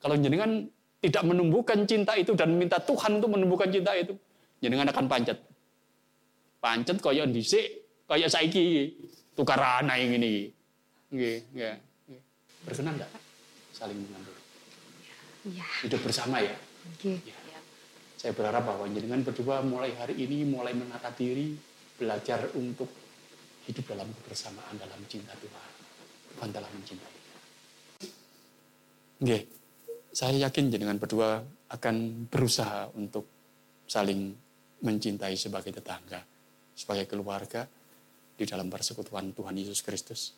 Kalau 0.00 0.16
jenengan 0.16 0.64
tidak 1.00 1.22
menumbuhkan 1.24 1.84
cinta 1.84 2.16
itu 2.16 2.32
dan 2.32 2.56
minta 2.56 2.80
Tuhan 2.80 3.20
untuk 3.20 3.36
menumbuhkan 3.36 3.68
cinta 3.68 3.92
itu, 3.92 4.16
jenengan 4.60 4.88
akan 4.88 5.04
pancet. 5.04 5.38
Pancet 6.60 6.96
kaya 7.00 7.24
dhisik, 7.28 7.88
kaya 8.08 8.28
saiki 8.28 8.92
tukar 9.36 9.60
anak 9.60 9.96
yang 10.00 10.16
ini. 10.20 10.52
Nggih, 11.12 11.38
nggih. 11.56 11.76
Berkenan 12.64 13.00
enggak? 13.00 13.10
Saling 13.72 13.96
mengampuni. 13.96 14.40
Iya. 15.48 15.66
Hidup 15.88 16.00
bersama 16.04 16.44
ya. 16.44 16.52
Oke. 16.92 17.16
Ya. 17.24 17.39
Saya 18.20 18.36
berharap 18.36 18.68
bahwa 18.68 18.84
jenengan 18.92 19.24
berdua 19.24 19.64
mulai 19.64 19.96
hari 19.96 20.12
ini 20.20 20.44
mulai 20.44 20.76
menata 20.76 21.08
diri, 21.16 21.56
belajar 21.96 22.52
untuk 22.52 22.92
hidup 23.64 23.96
dalam 23.96 24.12
kebersamaan 24.12 24.76
dalam 24.76 25.00
cinta 25.08 25.32
Tuhan. 25.40 25.68
Tuhan 26.36 26.48
telah 26.52 26.68
mencintai. 26.68 27.16
Oke. 29.24 29.38
Saya 30.12 30.36
yakin 30.36 30.68
jenengan 30.68 31.00
berdua 31.00 31.40
akan 31.72 32.28
berusaha 32.28 32.92
untuk 32.98 33.24
saling 33.88 34.36
mencintai 34.84 35.38
sebagai 35.40 35.72
tetangga, 35.72 36.20
sebagai 36.76 37.08
keluarga 37.08 37.64
di 38.36 38.44
dalam 38.44 38.68
persekutuan 38.68 39.32
Tuhan 39.32 39.54
Yesus 39.56 39.80
Kristus. 39.80 40.36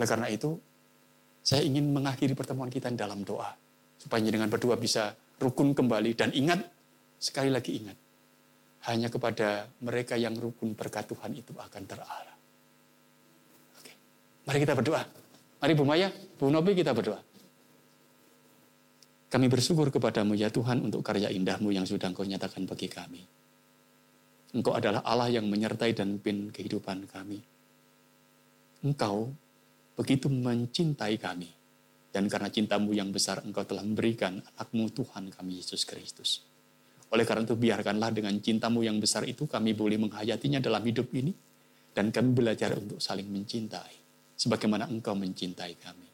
Oleh 0.00 0.08
karena 0.08 0.32
itu, 0.32 0.56
saya 1.44 1.60
ingin 1.60 1.92
mengakhiri 1.92 2.32
pertemuan 2.32 2.72
kita 2.72 2.88
dalam 2.94 3.20
doa. 3.20 3.52
Supaya 4.00 4.24
dengan 4.24 4.48
berdua 4.48 4.80
bisa 4.80 5.12
rukun 5.42 5.74
kembali. 5.74 6.14
Dan 6.14 6.30
ingat, 6.30 6.62
sekali 7.22 7.54
lagi 7.54 7.78
ingat. 7.78 7.94
Hanya 8.90 9.06
kepada 9.06 9.70
mereka 9.78 10.18
yang 10.18 10.34
rukun 10.34 10.74
berkat 10.74 11.06
Tuhan 11.06 11.38
itu 11.38 11.54
akan 11.54 11.82
terarah. 11.86 12.36
Oke, 13.78 13.92
mari 14.50 14.58
kita 14.58 14.74
berdoa. 14.74 15.06
Mari 15.62 15.72
Bu 15.78 15.86
Maya, 15.86 16.10
Bu 16.10 16.50
Nobi 16.50 16.74
kita 16.74 16.90
berdoa. 16.90 17.22
Kami 19.30 19.46
bersyukur 19.46 19.88
kepadamu 19.94 20.34
ya 20.34 20.50
Tuhan 20.50 20.82
untuk 20.82 21.06
karya 21.06 21.30
indahmu 21.30 21.70
yang 21.70 21.86
sudah 21.86 22.10
engkau 22.10 22.26
nyatakan 22.26 22.66
bagi 22.66 22.90
kami. 22.90 23.22
Engkau 24.52 24.76
adalah 24.76 25.00
Allah 25.06 25.32
yang 25.32 25.48
menyertai 25.48 25.96
dan 25.96 26.20
pin 26.20 26.52
kehidupan 26.52 27.08
kami. 27.08 27.40
Engkau 28.82 29.30
begitu 29.96 30.26
mencintai 30.28 31.16
kami. 31.16 31.48
Dan 32.12 32.28
karena 32.28 32.52
cintamu 32.52 32.92
yang 32.92 33.08
besar 33.08 33.40
engkau 33.40 33.64
telah 33.64 33.80
memberikan 33.80 34.36
anakmu 34.52 34.92
Tuhan 34.92 35.32
kami 35.32 35.64
Yesus 35.64 35.88
Kristus. 35.88 36.51
Oleh 37.12 37.24
karena 37.28 37.44
itu 37.44 37.56
biarkanlah 37.56 38.10
dengan 38.10 38.32
cintamu 38.40 38.80
yang 38.80 38.96
besar 38.96 39.28
itu 39.28 39.44
kami 39.44 39.76
boleh 39.76 40.00
menghayatinya 40.00 40.58
dalam 40.58 40.80
hidup 40.82 41.12
ini. 41.12 41.32
Dan 41.92 42.08
kami 42.08 42.32
belajar 42.32 42.72
untuk 42.72 43.04
saling 43.04 43.28
mencintai. 43.28 44.00
Sebagaimana 44.32 44.88
engkau 44.88 45.12
mencintai 45.12 45.76
kami. 45.76 46.08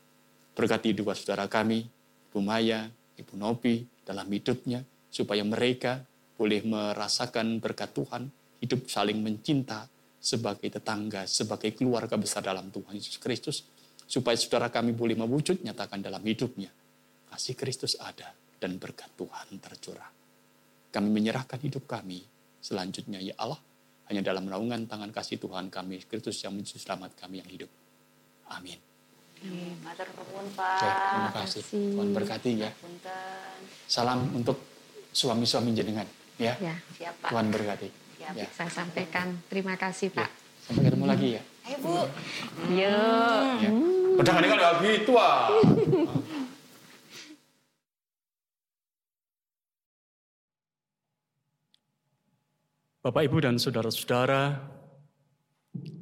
Berkati 0.59 0.90
dua 0.90 1.14
saudara 1.14 1.46
kami, 1.46 1.86
Ibu 2.34 2.42
Maya, 2.42 2.90
Ibu 3.14 3.38
Nopi 3.38 3.86
dalam 4.03 4.26
hidupnya. 4.26 4.82
Supaya 5.07 5.46
mereka 5.46 6.03
boleh 6.34 6.66
merasakan 6.66 7.62
berkat 7.62 7.94
Tuhan. 7.94 8.26
Hidup 8.59 8.90
saling 8.90 9.22
mencinta, 9.22 9.86
sebagai 10.18 10.66
tetangga, 10.66 11.24
sebagai 11.30 11.72
keluarga 11.78 12.18
besar 12.18 12.42
dalam 12.42 12.68
Tuhan 12.74 12.99
Yesus 12.99 13.22
Kristus, 13.22 13.62
supaya 14.05 14.34
saudara 14.34 14.68
kami 14.68 14.92
boleh 14.92 15.14
mewujud 15.14 15.62
nyatakan 15.62 16.03
dalam 16.03 16.20
hidupnya. 16.26 16.68
Kasih 17.30 17.55
Kristus 17.55 17.94
ada 18.03 18.34
dan 18.59 18.76
berkat 18.82 19.14
Tuhan 19.14 19.62
tercurah. 19.62 20.18
Kami 20.89 21.09
menyerahkan 21.12 21.61
hidup 21.61 21.84
kami 21.84 22.24
selanjutnya 22.59 23.20
ya 23.20 23.36
Allah, 23.39 23.61
hanya 24.09 24.24
dalam 24.24 24.49
naungan 24.49 24.89
tangan 24.89 25.12
kasih 25.12 25.36
Tuhan 25.36 25.68
kami, 25.68 26.01
Kristus 26.09 26.41
yang 26.41 26.57
menjadi 26.57 26.80
selamat 26.80 27.16
kami 27.16 27.45
yang 27.45 27.49
hidup. 27.49 27.70
Amin. 28.49 28.80
Matur 29.86 30.09
nuwun, 30.18 30.51
Oke, 30.51 30.59
Pak. 30.59 30.80
terima 30.82 31.30
kasih. 31.30 31.62
Tuhan 31.62 32.09
berkati 32.11 32.51
ya. 32.59 32.70
Salam 33.86 34.34
untuk 34.34 34.59
suami-suami 35.14 35.70
jenengan 35.76 36.09
ya. 36.41 36.59
Ya, 36.59 36.74
Siap, 36.99 37.14
Pak. 37.22 37.30
Tuhan 37.30 37.47
berkati. 37.55 37.89
Siap. 38.18 38.34
Ya. 38.34 38.47
saya 38.51 38.70
sampaikan 38.72 39.39
terima 39.47 39.78
kasih 39.78 40.11
Pak. 40.11 40.28
Sampai 40.66 40.91
ketemu 40.91 41.07
lagi 41.07 41.28
ya. 41.39 41.43
Ayo, 41.70 41.76
Bu. 41.80 41.95
Yuk. 42.74 43.53
ya. 43.62 43.70
Ini 44.18 44.49
kan 44.51 44.59
gak 44.59 44.74
gitu 44.82 45.12
ah. 45.14 45.47
Bapak, 53.09 53.25
Ibu, 53.25 53.41
dan 53.41 53.57
saudara-saudara, 53.57 54.69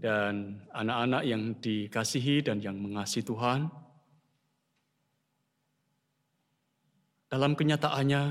dan 0.02 0.58
anak-anak 0.74 1.22
yang 1.22 1.54
dikasihi 1.62 2.42
dan 2.42 2.58
yang 2.58 2.82
mengasihi 2.82 3.22
Tuhan, 3.22 3.70
dalam 7.30 7.54
kenyataannya, 7.54 8.22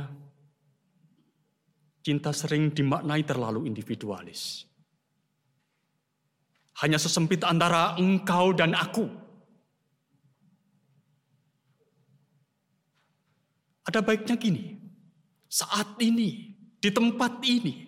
cinta 2.03 2.35
sering 2.35 2.75
dimaknai 2.75 3.23
terlalu 3.23 3.63
individualis. 3.63 4.67
Hanya 6.83 6.99
sesempit 6.99 7.47
antara 7.47 7.95
engkau 7.95 8.51
dan 8.51 8.75
aku. 8.75 9.07
Ada 13.87 14.03
baiknya 14.03 14.35
gini, 14.35 14.83
saat 15.47 15.95
ini, 16.03 16.59
di 16.83 16.91
tempat 16.91 17.39
ini, 17.47 17.84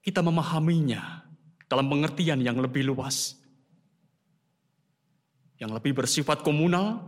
kita 0.00 0.24
memahaminya 0.24 1.28
dalam 1.68 1.86
pengertian 1.86 2.40
yang 2.40 2.56
lebih 2.58 2.88
luas, 2.88 3.36
yang 5.60 5.70
lebih 5.70 5.92
bersifat 5.92 6.40
komunal 6.40 7.04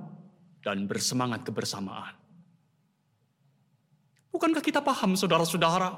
dan 0.60 0.84
bersemangat 0.84 1.42
kebersamaan. 1.42 2.14
Bukankah 4.32 4.64
kita 4.64 4.80
paham 4.80 5.16
saudara-saudara? 5.16 5.92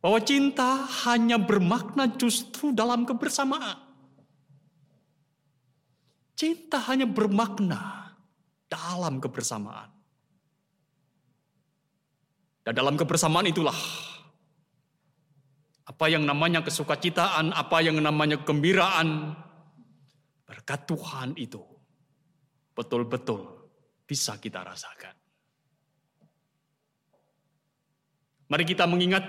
Bahwa 0.00 0.16
cinta 0.24 0.88
hanya 1.04 1.36
bermakna 1.36 2.08
justru 2.16 2.72
dalam 2.72 3.04
kebersamaan. 3.04 3.76
Cinta 6.32 6.80
hanya 6.88 7.04
bermakna 7.04 8.16
dalam 8.64 9.20
kebersamaan. 9.20 9.92
Dan 12.64 12.72
dalam 12.72 12.96
kebersamaan 12.96 13.44
itulah 13.44 13.76
apa 16.00 16.08
yang 16.08 16.24
namanya 16.24 16.64
kesukacitaan, 16.64 17.52
apa 17.52 17.84
yang 17.84 18.00
namanya 18.00 18.40
kegembiraan, 18.40 19.36
berkat 20.48 20.88
Tuhan 20.88 21.36
itu 21.36 21.60
betul-betul 22.72 23.68
bisa 24.08 24.40
kita 24.40 24.64
rasakan. 24.64 25.12
Mari 28.48 28.64
kita 28.64 28.88
mengingat 28.88 29.20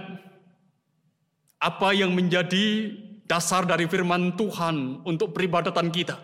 apa 1.59 1.91
yang 1.91 2.15
menjadi 2.15 2.95
dasar 3.27 3.67
dari 3.67 3.83
firman 3.91 4.39
Tuhan 4.39 5.03
untuk 5.03 5.35
peribadatan 5.35 5.91
kita. 5.91 6.23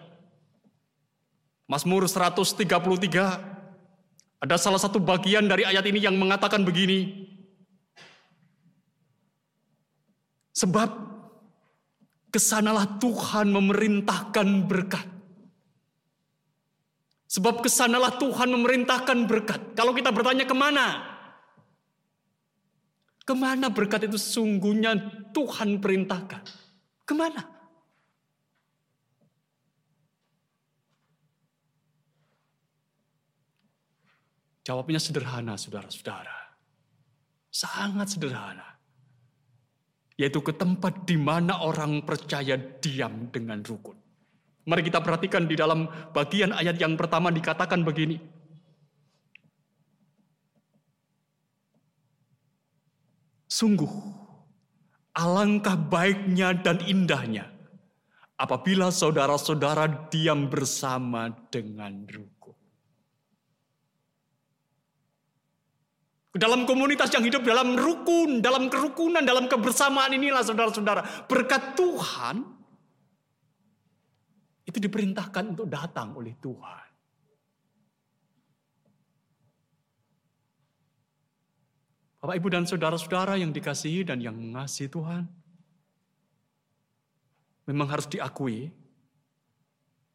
Mazmur 1.68 2.08
133 2.08 2.64
ada 4.40 4.56
salah 4.56 4.80
satu 4.80 5.04
bagian 5.04 5.44
dari 5.52 5.68
ayat 5.68 5.84
ini 5.92 6.00
yang 6.08 6.16
mengatakan 6.16 6.64
begini. 6.64 7.36
Sebab 10.58 10.90
ke 12.34 12.40
sanalah 12.42 12.98
Tuhan 12.98 13.54
memerintahkan 13.54 14.66
berkat. 14.66 15.06
Sebab 17.30 17.62
ke 17.62 17.70
sanalah 17.70 18.18
Tuhan 18.18 18.50
memerintahkan 18.58 19.30
berkat. 19.30 19.78
Kalau 19.78 19.94
kita 19.94 20.10
bertanya 20.10 20.50
ke 20.50 20.56
mana? 20.58 21.06
Ke 23.22 23.36
mana 23.36 23.70
berkat 23.70 24.10
itu 24.10 24.18
sungguhnya 24.18 24.98
Tuhan 25.36 25.78
perintahkan? 25.78 26.42
Ke 27.06 27.14
mana? 27.14 27.44
Jawabnya 34.64 35.00
sederhana, 35.00 35.54
saudara-saudara. 35.60 36.56
Sangat 37.52 38.16
sederhana. 38.16 38.77
Yaitu 40.18 40.42
ke 40.42 40.52
tempat 40.52 41.06
di 41.06 41.14
mana 41.14 41.62
orang 41.62 42.02
percaya 42.02 42.58
diam 42.58 43.30
dengan 43.30 43.62
rukun. 43.62 43.98
Mari 44.68 44.84
kita 44.84 45.00
perhatikan 45.00 45.48
di 45.48 45.56
dalam 45.56 45.88
bagian 46.12 46.52
ayat 46.52 46.76
yang 46.82 47.00
pertama 47.00 47.32
dikatakan 47.32 47.88
begini. 47.88 48.20
Sungguh, 53.48 53.90
alangkah 55.16 55.80
baiknya 55.80 56.52
dan 56.52 56.84
indahnya 56.84 57.58
apabila 58.38 58.94
saudara-saudara 58.94 60.10
diam 60.14 60.46
bersama 60.46 61.34
dengan 61.50 62.06
rukun. 62.06 62.37
Dalam 66.38 66.70
komunitas 66.70 67.10
yang 67.18 67.26
hidup 67.26 67.42
dalam 67.42 67.74
rukun, 67.74 68.46
dalam 68.46 68.70
kerukunan, 68.70 69.26
dalam 69.26 69.50
kebersamaan 69.50 70.14
inilah 70.14 70.46
saudara-saudara. 70.46 71.26
Berkat 71.26 71.74
Tuhan 71.74 72.46
itu 74.70 74.78
diperintahkan 74.78 75.58
untuk 75.58 75.66
datang 75.66 76.14
oleh 76.14 76.38
Tuhan. 76.38 76.86
Bapak, 82.22 82.36
Ibu, 82.38 82.48
dan 82.54 82.66
saudara-saudara 82.70 83.40
yang 83.42 83.50
dikasihi 83.56 84.06
dan 84.06 84.22
yang 84.22 84.36
mengasihi 84.36 84.92
Tuhan, 84.92 85.24
memang 87.72 87.88
harus 87.88 88.06
diakui, 88.12 88.70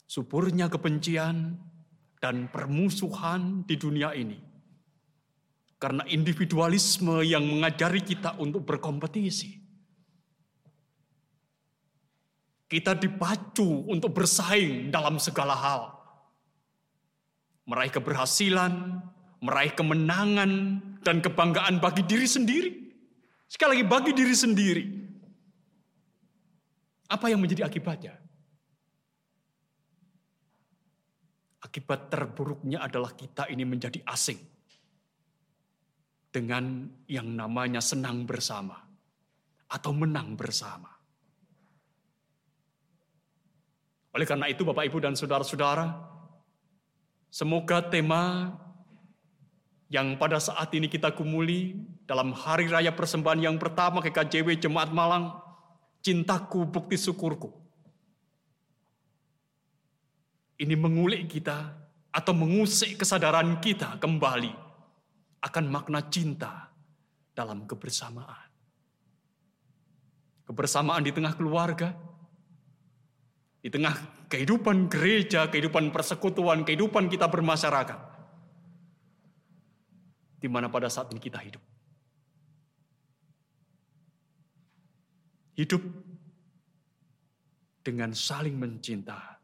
suburnya 0.04 0.68
kebencian 0.68 1.56
dan 2.20 2.52
permusuhan 2.52 3.64
di 3.64 3.74
dunia 3.80 4.12
ini. 4.12 4.51
Karena 5.82 6.06
individualisme 6.06 7.26
yang 7.26 7.42
mengajari 7.42 8.06
kita 8.06 8.38
untuk 8.38 8.62
berkompetisi. 8.62 9.58
Kita 12.70 12.94
dipacu 12.94 13.90
untuk 13.90 14.14
bersaing 14.14 14.94
dalam 14.94 15.18
segala 15.18 15.58
hal. 15.58 15.82
Meraih 17.66 17.90
keberhasilan, 17.90 19.02
meraih 19.42 19.74
kemenangan 19.74 20.78
dan 21.02 21.18
kebanggaan 21.18 21.82
bagi 21.82 22.06
diri 22.06 22.30
sendiri. 22.30 22.70
Sekali 23.50 23.82
lagi 23.82 23.86
bagi 23.90 24.12
diri 24.14 24.36
sendiri. 24.38 24.84
Apa 27.10 27.26
yang 27.26 27.42
menjadi 27.42 27.66
akibatnya? 27.66 28.14
Akibat 31.58 32.06
terburuknya 32.06 32.86
adalah 32.86 33.10
kita 33.18 33.50
ini 33.50 33.66
menjadi 33.66 33.98
asing 34.06 34.51
dengan 36.32 36.88
yang 37.04 37.28
namanya 37.28 37.84
senang 37.84 38.24
bersama 38.24 38.80
atau 39.68 39.92
menang 39.92 40.32
bersama. 40.32 40.88
Oleh 44.16 44.24
karena 44.24 44.48
itu 44.48 44.64
Bapak 44.64 44.88
Ibu 44.88 44.98
dan 45.00 45.16
Saudara-saudara, 45.16 45.92
semoga 47.28 47.84
tema 47.84 48.52
yang 49.92 50.16
pada 50.16 50.40
saat 50.40 50.72
ini 50.72 50.88
kita 50.88 51.12
kumuli 51.12 51.76
dalam 52.08 52.32
hari 52.32 52.68
raya 52.68 52.92
persembahan 52.92 53.40
yang 53.40 53.56
pertama 53.60 54.00
KKJW 54.00 54.56
Jemaat 54.56 54.92
Malang, 54.92 55.36
cintaku 56.00 56.64
bukti 56.64 56.96
syukurku. 56.96 57.52
Ini 60.60 60.76
mengulik 60.76 61.28
kita 61.28 61.76
atau 62.12 62.32
mengusik 62.36 63.00
kesadaran 63.00 63.60
kita 63.64 63.96
kembali 63.96 64.71
akan 65.42 65.64
makna 65.66 66.00
cinta 66.06 66.70
dalam 67.34 67.66
kebersamaan. 67.66 68.50
Kebersamaan 70.46 71.02
di 71.02 71.12
tengah 71.14 71.34
keluarga, 71.34 71.94
di 73.62 73.70
tengah 73.70 74.26
kehidupan 74.30 74.90
gereja, 74.90 75.50
kehidupan 75.50 75.90
persekutuan, 75.90 76.66
kehidupan 76.66 77.10
kita 77.10 77.26
bermasyarakat 77.26 78.12
di 80.42 80.50
mana 80.50 80.66
pada 80.66 80.90
saat 80.90 81.06
ini 81.14 81.22
kita 81.22 81.38
hidup. 81.38 81.62
Hidup 85.54 85.82
dengan 87.86 88.10
saling 88.10 88.58
mencinta 88.58 89.38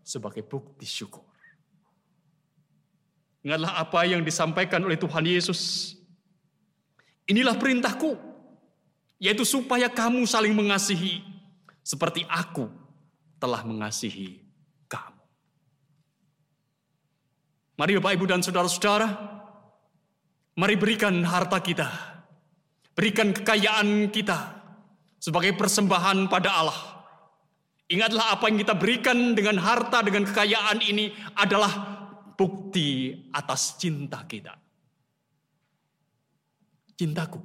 sebagai 0.00 0.40
bukti 0.40 0.88
syukur. 0.88 1.29
Ingatlah 3.40 3.80
apa 3.80 4.04
yang 4.04 4.20
disampaikan 4.20 4.84
oleh 4.84 5.00
Tuhan 5.00 5.24
Yesus. 5.24 5.92
Inilah 7.24 7.56
perintahku, 7.56 8.18
yaitu 9.16 9.46
supaya 9.48 9.88
kamu 9.88 10.28
saling 10.28 10.52
mengasihi 10.52 11.24
seperti 11.80 12.26
aku 12.28 12.68
telah 13.40 13.64
mengasihi 13.64 14.44
kamu. 14.90 15.22
Mari 17.80 17.92
Bapak 17.96 18.12
Ibu 18.18 18.24
dan 18.28 18.44
Saudara-saudara, 18.44 19.08
Mari 20.60 20.76
berikan 20.76 21.24
harta 21.24 21.62
kita, 21.64 21.88
berikan 22.92 23.32
kekayaan 23.32 24.12
kita 24.12 24.60
sebagai 25.16 25.56
persembahan 25.56 26.28
pada 26.28 26.50
Allah. 26.52 26.80
Ingatlah 27.88 28.36
apa 28.36 28.52
yang 28.52 28.60
kita 28.60 28.76
berikan 28.76 29.32
dengan 29.32 29.56
harta, 29.62 30.04
dengan 30.04 30.28
kekayaan 30.28 30.84
ini 30.84 31.14
adalah 31.38 31.99
bukti 32.40 33.12
atas 33.28 33.76
cinta 33.76 34.24
kita. 34.24 34.56
Cintaku, 36.96 37.40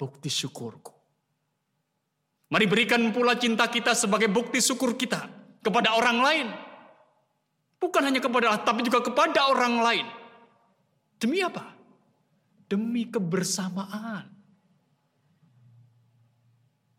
bukti 0.00 0.32
syukurku. 0.32 0.96
Mari 2.48 2.64
berikan 2.64 3.12
pula 3.12 3.36
cinta 3.36 3.68
kita 3.68 3.92
sebagai 3.92 4.32
bukti 4.32 4.64
syukur 4.64 4.96
kita 4.96 5.28
kepada 5.60 5.92
orang 5.92 6.18
lain. 6.24 6.48
Bukan 7.76 8.00
hanya 8.00 8.24
kepada 8.24 8.48
Allah, 8.48 8.64
tapi 8.64 8.80
juga 8.80 9.04
kepada 9.04 9.52
orang 9.52 9.74
lain. 9.84 10.06
Demi 11.20 11.44
apa? 11.44 11.82
demi 12.72 13.04
kebersamaan. 13.04 14.32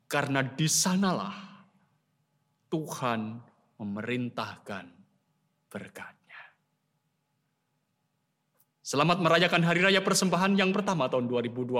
Karena 0.06 0.46
di 0.46 0.70
sanalah 0.70 1.66
Tuhan 2.70 3.42
memerintahkan 3.82 4.86
berkatnya. 5.74 6.23
Selamat 8.84 9.24
merayakan 9.24 9.64
Hari 9.64 9.80
Raya 9.80 10.04
Persembahan 10.04 10.60
yang 10.60 10.76
pertama 10.76 11.08
tahun 11.08 11.32
2021. 11.32 11.80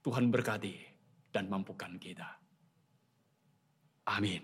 Tuhan 0.00 0.32
berkati 0.32 0.80
dan 1.28 1.44
mampukan 1.44 1.92
kita. 2.00 2.40
Amin. 4.08 4.40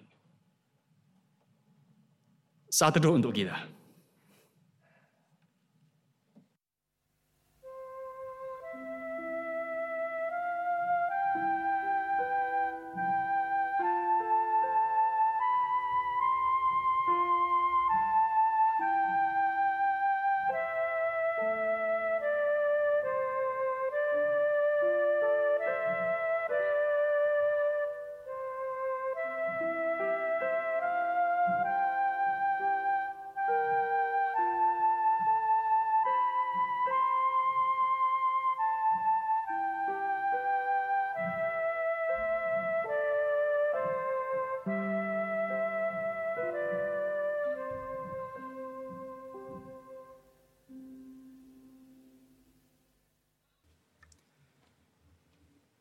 Saat 2.68 3.00
teduh 3.00 3.16
untuk 3.16 3.32
kita. 3.32 3.56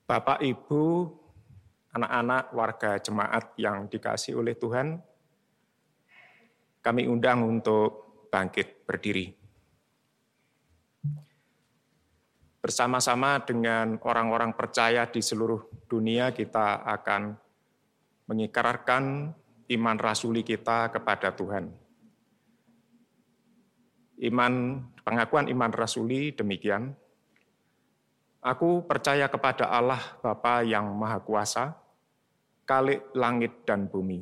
Bapak, 0.06 0.38
Ibu, 0.38 1.10
anak-anak 1.97 2.53
warga 2.53 3.01
jemaat 3.01 3.58
yang 3.58 3.89
dikasih 3.89 4.38
oleh 4.38 4.53
Tuhan, 4.53 5.01
kami 6.86 7.10
undang 7.10 7.41
untuk 7.41 8.22
bangkit 8.30 8.86
berdiri. 8.86 9.34
Bersama-sama 12.62 13.41
dengan 13.41 13.97
orang-orang 14.06 14.53
percaya 14.53 15.10
di 15.10 15.26
seluruh 15.26 15.89
dunia, 15.89 16.30
kita 16.30 16.86
akan 16.86 17.34
mengikrarkan 18.30 19.34
iman 19.74 19.97
rasuli 19.97 20.45
kita 20.45 20.93
kepada 20.93 21.34
Tuhan. 21.34 21.74
Iman 24.22 24.86
pengakuan 25.01 25.49
iman 25.49 25.74
rasuli 25.74 26.30
demikian. 26.30 26.93
Aku 28.46 28.86
percaya 28.86 29.26
kepada 29.26 29.74
Allah 29.74 30.22
Bapa 30.22 30.62
yang 30.62 30.93
Maha 30.93 31.18
Kuasa, 31.18 31.74
Kalik 32.62 33.10
langit 33.18 33.66
dan 33.66 33.89
bumi. 33.89 34.22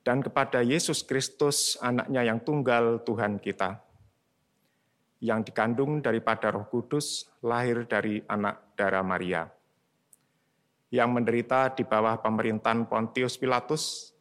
Dan 0.00 0.24
kepada 0.24 0.64
Yesus 0.64 1.04
Kristus, 1.04 1.76
anaknya 1.84 2.24
yang 2.24 2.40
tunggal 2.40 3.04
Tuhan 3.04 3.36
kita, 3.36 3.84
yang 5.20 5.44
dikandung 5.44 6.00
daripada 6.00 6.48
roh 6.48 6.64
kudus, 6.72 7.28
lahir 7.44 7.84
dari 7.84 8.24
anak 8.24 8.80
darah 8.80 9.04
Maria, 9.04 9.44
yang 10.88 11.12
menderita 11.12 11.76
di 11.76 11.84
bawah 11.84 12.16
pemerintahan 12.16 12.88
Pontius 12.88 13.36
Pilatus, 13.36 14.16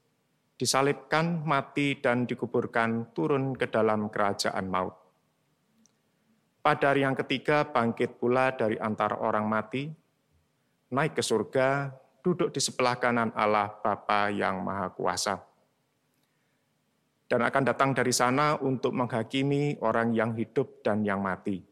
disalibkan, 0.60 1.48
mati, 1.48 1.96
dan 1.96 2.28
dikuburkan 2.28 3.16
turun 3.16 3.56
ke 3.56 3.72
dalam 3.72 4.12
kerajaan 4.12 4.68
maut 4.68 5.01
pada 6.62 6.94
hari 6.94 7.02
yang 7.02 7.18
ketiga 7.18 7.66
bangkit 7.66 8.22
pula 8.22 8.54
dari 8.54 8.78
antara 8.78 9.18
orang 9.18 9.50
mati, 9.50 9.90
naik 10.94 11.18
ke 11.18 11.24
surga, 11.26 11.90
duduk 12.22 12.54
di 12.54 12.62
sebelah 12.62 13.02
kanan 13.02 13.34
Allah 13.34 13.74
Bapa 13.82 14.30
yang 14.30 14.62
Maha 14.62 14.94
Kuasa. 14.94 15.42
Dan 17.26 17.42
akan 17.42 17.64
datang 17.66 17.98
dari 17.98 18.14
sana 18.14 18.62
untuk 18.62 18.94
menghakimi 18.94 19.82
orang 19.82 20.14
yang 20.14 20.38
hidup 20.38 20.86
dan 20.86 21.02
yang 21.02 21.24
mati. 21.24 21.64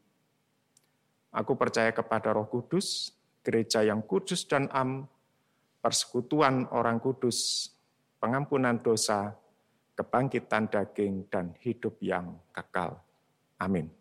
Aku 1.29 1.53
percaya 1.53 1.93
kepada 1.93 2.33
Roh 2.33 2.49
Kudus, 2.49 3.13
gereja 3.45 3.85
yang 3.85 4.01
kudus 4.01 4.49
dan 4.49 4.65
am, 4.73 5.05
persekutuan 5.83 6.65
orang 6.73 6.97
kudus, 6.97 7.69
pengampunan 8.17 8.81
dosa, 8.81 9.37
kebangkitan 9.93 10.71
daging, 10.71 11.29
dan 11.29 11.53
hidup 11.61 12.01
yang 12.01 12.39
kekal. 12.55 12.97
Amin. 13.59 13.98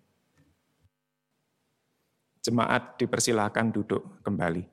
Jemaat 2.49 2.97
dipersilahkan 2.97 3.69
duduk 3.69 4.25
kembali. 4.25 4.65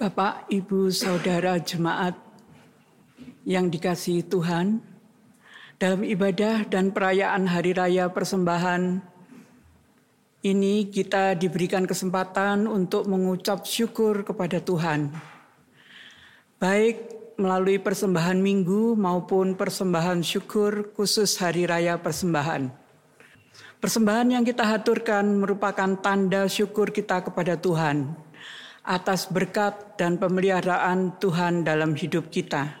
Bapak, 0.00 0.48
Ibu, 0.48 0.88
Saudara 0.88 1.60
jemaat 1.60 2.16
yang 3.44 3.68
dikasihi 3.68 4.24
Tuhan, 4.24 4.80
dalam 5.76 6.00
ibadah 6.00 6.64
dan 6.64 6.96
perayaan 6.96 7.44
Hari 7.44 7.76
Raya 7.76 8.08
Persembahan 8.08 9.04
ini 10.48 10.88
kita 10.88 11.36
diberikan 11.36 11.84
kesempatan 11.84 12.64
untuk 12.64 13.04
mengucap 13.04 13.68
syukur 13.68 14.24
kepada 14.24 14.64
Tuhan. 14.64 15.12
Baik 16.56 17.04
melalui 17.36 17.76
persembahan 17.76 18.40
minggu 18.40 18.96
maupun 18.96 19.60
persembahan 19.60 20.24
syukur 20.24 20.88
khusus 20.96 21.36
Hari 21.36 21.68
Raya 21.68 22.00
Persembahan. 22.00 22.83
Persembahan 23.84 24.32
yang 24.32 24.48
kita 24.48 24.64
haturkan 24.64 25.44
merupakan 25.44 25.92
tanda 26.00 26.48
syukur 26.48 26.88
kita 26.88 27.20
kepada 27.20 27.60
Tuhan 27.60 28.16
atas 28.80 29.28
berkat 29.28 30.00
dan 30.00 30.16
pemeliharaan 30.16 31.20
Tuhan 31.20 31.68
dalam 31.68 31.92
hidup 31.92 32.32
kita. 32.32 32.80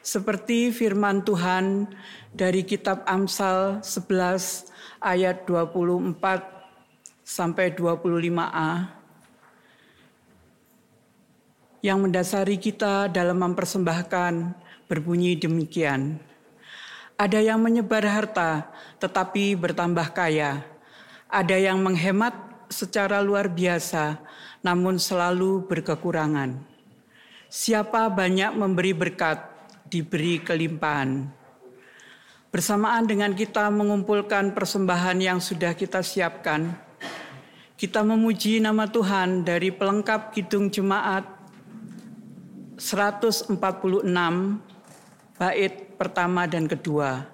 Seperti 0.00 0.72
firman 0.72 1.20
Tuhan 1.20 1.92
dari 2.32 2.64
kitab 2.64 3.04
Amsal 3.04 3.84
11 3.84 4.72
ayat 4.96 5.44
24 5.44 6.16
sampai 7.20 7.76
25a 7.76 8.96
yang 11.84 12.00
mendasari 12.00 12.56
kita 12.56 13.12
dalam 13.12 13.44
mempersembahkan 13.44 14.56
berbunyi 14.88 15.36
demikian. 15.36 16.31
Ada 17.16 17.38
yang 17.38 17.60
menyebar 17.62 18.02
harta 18.04 18.68
tetapi 18.98 19.56
bertambah 19.56 20.12
kaya. 20.12 20.64
Ada 21.32 21.56
yang 21.56 21.80
menghemat 21.80 22.34
secara 22.72 23.20
luar 23.20 23.52
biasa 23.52 24.20
namun 24.64 24.96
selalu 24.96 25.66
berkekurangan. 25.68 26.56
Siapa 27.52 28.08
banyak 28.08 28.56
memberi 28.56 28.96
berkat, 28.96 29.44
diberi 29.92 30.40
kelimpahan. 30.40 31.28
Bersamaan 32.48 33.04
dengan 33.04 33.32
kita 33.36 33.68
mengumpulkan 33.68 34.56
persembahan 34.56 35.20
yang 35.20 35.40
sudah 35.40 35.76
kita 35.76 36.00
siapkan, 36.00 36.72
kita 37.76 38.00
memuji 38.00 38.60
nama 38.60 38.88
Tuhan 38.88 39.44
dari 39.44 39.68
pelengkap 39.74 40.32
Kidung 40.32 40.70
Jemaat 40.70 41.28
146 42.78 43.52
bait 45.42 45.98
pertama 45.98 46.46
dan 46.46 46.70
kedua. 46.70 47.31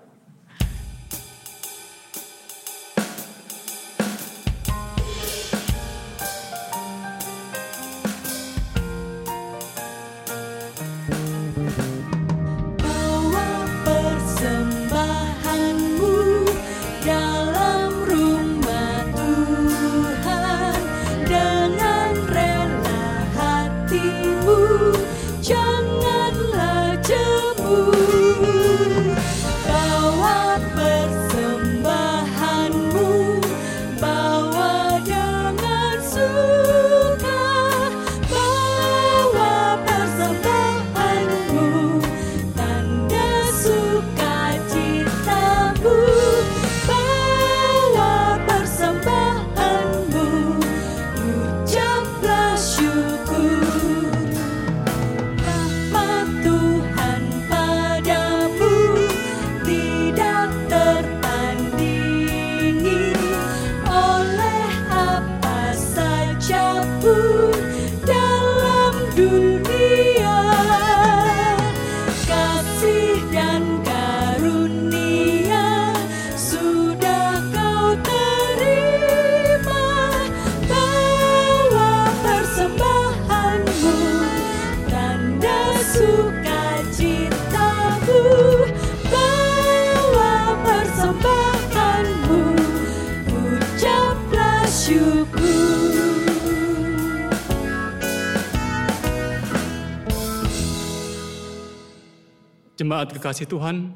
Kekasih 103.28 103.52
Tuhan, 103.52 103.92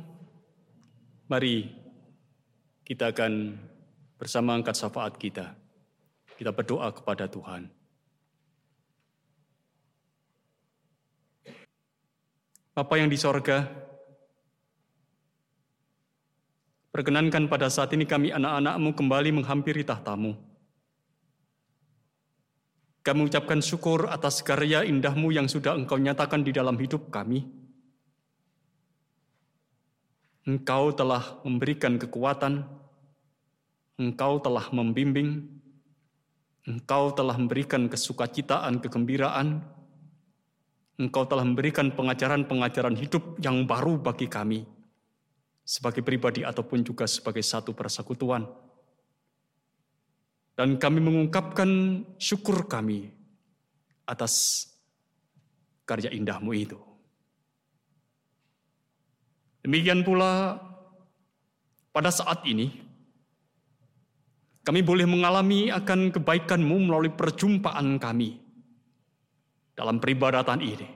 mari 1.25 1.73
kita 2.85 3.17
akan 3.17 3.57
bersama 4.21 4.53
angkat 4.53 4.77
syafaat 4.77 5.17
kita. 5.17 5.57
Kita 6.37 6.53
berdoa 6.53 6.93
kepada 6.93 7.25
Tuhan. 7.33 7.65
Bapa 12.77 12.93
yang 13.01 13.09
di 13.09 13.17
sorga, 13.17 13.65
perkenankan 16.93 17.49
pada 17.49 17.73
saat 17.73 17.89
ini 17.97 18.05
kami 18.05 18.37
anak-anakmu 18.37 18.93
kembali 18.93 19.33
menghampiri 19.33 19.81
tahtamu. 19.81 20.37
Kami 23.01 23.17
mengucapkan 23.17 23.65
syukur 23.65 24.13
atas 24.13 24.45
karya 24.45 24.85
indahmu 24.85 25.33
yang 25.33 25.49
sudah 25.49 25.73
engkau 25.73 25.97
nyatakan 25.97 26.45
di 26.45 26.53
dalam 26.53 26.77
hidup 26.77 27.09
kami. 27.09 27.62
Engkau 30.43 30.91
telah 30.91 31.39
memberikan 31.47 31.95
kekuatan, 32.03 32.67
engkau 33.95 34.43
telah 34.43 34.67
membimbing, 34.75 35.47
engkau 36.67 37.15
telah 37.15 37.39
memberikan 37.39 37.87
kesukacitaan, 37.87 38.83
kegembiraan, 38.83 39.63
engkau 40.99 41.23
telah 41.31 41.47
memberikan 41.47 41.95
pengajaran-pengajaran 41.95 42.99
hidup 42.99 43.39
yang 43.39 43.63
baru 43.71 44.03
bagi 44.03 44.27
kami, 44.27 44.67
sebagai 45.63 46.03
pribadi 46.03 46.43
ataupun 46.43 46.83
juga 46.83 47.07
sebagai 47.07 47.47
satu 47.47 47.71
persekutuan. 47.71 48.43
Dan 50.59 50.77
kami 50.77 51.01
mengungkapkan 51.01 52.03
syukur 52.19 52.67
kami 52.67 53.09
atas 54.05 54.67
karya 55.87 56.13
indahmu 56.13 56.53
itu. 56.53 56.92
Demikian 59.63 60.03
pula 60.03 60.59
pada 61.95 62.11
saat 62.11 62.43
ini, 62.45 62.71
kami 64.67 64.83
boleh 64.83 65.07
mengalami 65.07 65.71
akan 65.71 66.11
kebaikanmu 66.11 66.91
melalui 66.91 67.15
perjumpaan 67.15 67.99
kami 67.99 68.43
dalam 69.79 70.03
peribadatan 70.03 70.61
ini. 70.63 70.89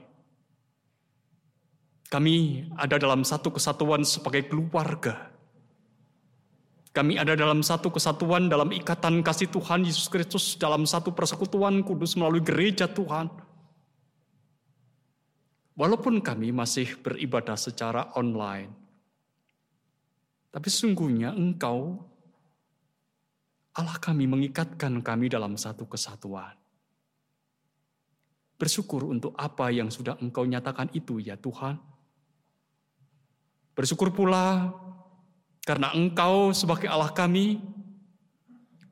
Kami 2.06 2.34
ada 2.78 2.98
dalam 3.02 3.26
satu 3.26 3.50
kesatuan 3.50 4.06
sebagai 4.06 4.46
keluarga 4.46 5.36
kami 6.96 7.20
ada 7.20 7.36
dalam 7.36 7.60
satu 7.60 7.92
kesatuan 7.92 8.48
dalam 8.48 8.72
ikatan 8.72 9.20
kasih 9.20 9.52
Tuhan 9.52 9.84
Yesus 9.84 10.08
Kristus 10.08 10.56
dalam 10.56 10.88
satu 10.88 11.12
persekutuan 11.12 11.84
kudus 11.84 12.16
melalui 12.16 12.40
gereja 12.40 12.88
Tuhan. 12.88 13.28
Walaupun 15.76 16.24
kami 16.24 16.56
masih 16.56 16.96
beribadah 17.04 17.54
secara 17.54 18.08
online, 18.16 18.72
tapi 20.48 20.72
sungguhnya 20.72 21.36
Engkau, 21.36 22.00
Allah 23.76 23.96
kami 24.00 24.24
mengikatkan 24.24 25.04
kami 25.04 25.28
dalam 25.28 25.60
satu 25.60 25.84
kesatuan. 25.84 26.56
Bersyukur 28.56 29.04
untuk 29.04 29.36
apa 29.36 29.68
yang 29.68 29.92
sudah 29.92 30.16
Engkau 30.16 30.48
nyatakan 30.48 30.88
itu 30.96 31.20
ya 31.20 31.36
Tuhan. 31.36 31.76
Bersyukur 33.76 34.08
pula 34.16 34.72
karena 35.68 35.92
engkau 35.92 36.56
sebagai 36.56 36.88
Allah 36.88 37.12
kami 37.12 37.60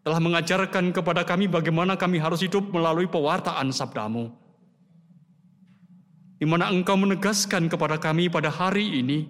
telah 0.04 0.20
mengajarkan 0.20 0.92
kepada 0.92 1.24
kami 1.24 1.48
bagaimana 1.48 1.96
kami 1.96 2.20
harus 2.20 2.44
hidup 2.44 2.68
melalui 2.68 3.08
pewartaan 3.08 3.72
sabdamu. 3.72 4.28
Di 6.38 6.46
mana 6.46 6.68
engkau 6.68 6.98
menegaskan 6.98 7.70
kepada 7.70 7.96
kami 7.96 8.26
pada 8.26 8.50
hari 8.50 9.00
ini, 9.00 9.26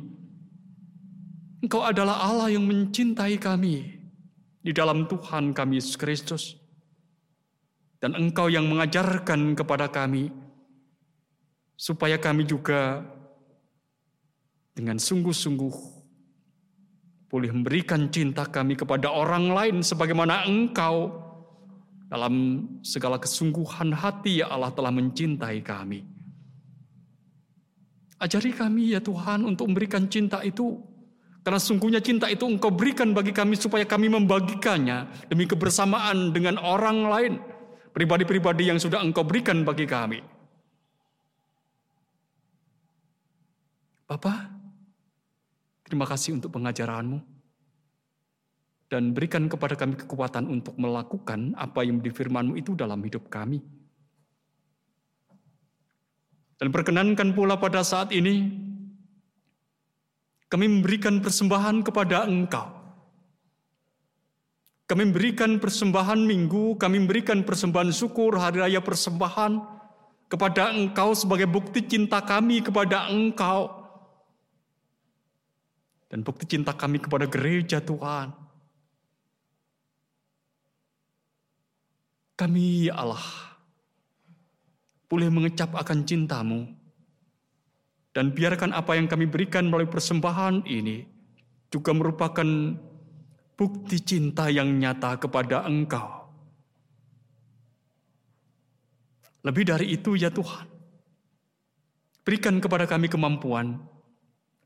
engkau 1.60 1.84
adalah 1.84 2.24
Allah 2.24 2.52
yang 2.52 2.64
mencintai 2.64 3.36
kami 3.36 4.00
di 4.64 4.72
dalam 4.72 5.04
Tuhan 5.04 5.52
kami 5.52 5.78
Yesus 5.78 5.96
Kristus. 6.00 6.56
Dan 8.00 8.16
engkau 8.16 8.52
yang 8.52 8.68
mengajarkan 8.68 9.56
kepada 9.56 9.88
kami, 9.88 10.28
supaya 11.74 12.20
kami 12.20 12.44
juga 12.44 13.00
dengan 14.74 14.98
sungguh-sungguh 14.98 16.04
boleh 17.34 17.50
memberikan 17.50 18.06
cinta 18.14 18.46
kami 18.46 18.78
kepada 18.78 19.10
orang 19.10 19.50
lain 19.50 19.76
sebagaimana 19.82 20.46
Engkau 20.46 21.10
dalam 22.06 22.62
segala 22.86 23.18
kesungguhan 23.18 23.90
hati 23.90 24.38
ya 24.38 24.54
Allah 24.54 24.70
telah 24.70 24.94
mencintai 24.94 25.58
kami. 25.66 26.13
Ajari 28.18 28.54
kami 28.54 28.94
ya 28.94 29.00
Tuhan 29.02 29.42
untuk 29.42 29.68
memberikan 29.68 30.06
cinta 30.06 30.40
itu 30.46 30.80
karena 31.44 31.60
sungguhnya 31.60 32.00
cinta 32.00 32.30
itu 32.30 32.48
Engkau 32.48 32.72
berikan 32.72 33.12
bagi 33.12 33.34
kami 33.34 33.58
supaya 33.58 33.84
kami 33.84 34.08
membagikannya 34.08 35.28
demi 35.28 35.44
kebersamaan 35.44 36.32
dengan 36.32 36.56
orang 36.56 36.98
lain, 37.04 37.32
pribadi-pribadi 37.92 38.72
yang 38.72 38.80
sudah 38.80 39.04
Engkau 39.04 39.28
berikan 39.28 39.60
bagi 39.60 39.84
kami. 39.84 40.24
Bapak, 44.08 44.64
Terima 45.84 46.08
kasih 46.08 46.40
untuk 46.40 46.50
pengajaranmu. 46.56 47.20
Dan 48.88 49.12
berikan 49.12 49.46
kepada 49.46 49.76
kami 49.76 49.94
kekuatan 50.00 50.48
untuk 50.48 50.74
melakukan 50.80 51.52
apa 51.54 51.84
yang 51.84 52.00
di 52.00 52.08
firmanmu 52.08 52.56
itu 52.56 52.72
dalam 52.74 52.98
hidup 53.04 53.28
kami. 53.28 53.60
Dan 56.64 56.72
perkenankan 56.72 57.36
pula 57.36 57.60
pada 57.60 57.84
saat 57.84 58.08
ini, 58.08 58.48
kami 60.48 60.64
memberikan 60.64 61.20
persembahan 61.20 61.84
kepada 61.84 62.24
Engkau. 62.24 62.72
Kami 64.88 65.12
memberikan 65.12 65.60
persembahan 65.60 66.24
minggu, 66.24 66.80
kami 66.80 67.04
memberikan 67.04 67.44
persembahan 67.44 67.92
syukur, 67.92 68.40
hari 68.40 68.64
raya 68.64 68.80
persembahan 68.80 69.60
kepada 70.32 70.72
Engkau 70.72 71.12
sebagai 71.12 71.44
bukti 71.44 71.84
cinta 71.84 72.24
kami 72.24 72.64
kepada 72.64 73.12
Engkau 73.12 73.68
dan 76.08 76.24
bukti 76.24 76.48
cinta 76.48 76.72
kami 76.72 76.96
kepada 76.96 77.28
gereja 77.28 77.84
Tuhan. 77.84 78.32
Kami 82.40 82.88
ya 82.88 82.96
Allah 83.04 83.53
boleh 85.08 85.28
mengecap 85.28 85.70
akan 85.76 86.02
cintamu 86.08 86.68
dan 88.14 88.30
biarkan 88.30 88.70
apa 88.70 88.94
yang 88.94 89.10
kami 89.10 89.26
berikan 89.26 89.66
melalui 89.66 89.90
persembahan 89.90 90.64
ini 90.70 91.02
juga 91.68 91.90
merupakan 91.90 92.46
bukti 93.58 93.98
cinta 93.98 94.46
yang 94.46 94.70
nyata 94.78 95.18
kepada 95.18 95.66
Engkau. 95.66 96.22
Lebih 99.42 99.64
dari 99.66 99.86
itu 99.92 100.14
ya 100.14 100.30
Tuhan, 100.30 100.70
berikan 102.22 102.62
kepada 102.62 102.86
kami 102.88 103.10
kemampuan 103.10 103.76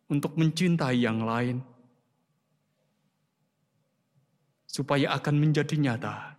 untuk 0.07 0.37
mencintai 0.39 1.03
yang 1.03 1.25
lain, 1.25 1.59
supaya 4.69 5.17
akan 5.19 5.35
menjadi 5.41 5.75
nyata 5.75 6.37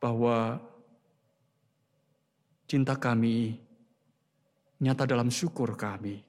bahwa 0.00 0.58
cinta 2.70 2.94
kami 2.94 3.58
nyata 4.78 5.02
dalam 5.02 5.26
syukur 5.26 5.74
kami. 5.74 6.22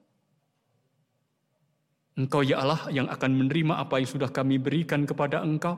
Engkau 2.17 2.41
ya 2.41 2.65
Allah 2.65 2.89
yang 2.89 3.05
akan 3.05 3.45
menerima 3.45 3.77
apa 3.77 4.01
yang 4.01 4.09
sudah 4.09 4.33
kami 4.33 4.57
berikan 4.57 5.05
kepada 5.05 5.45
Engkau. 5.45 5.77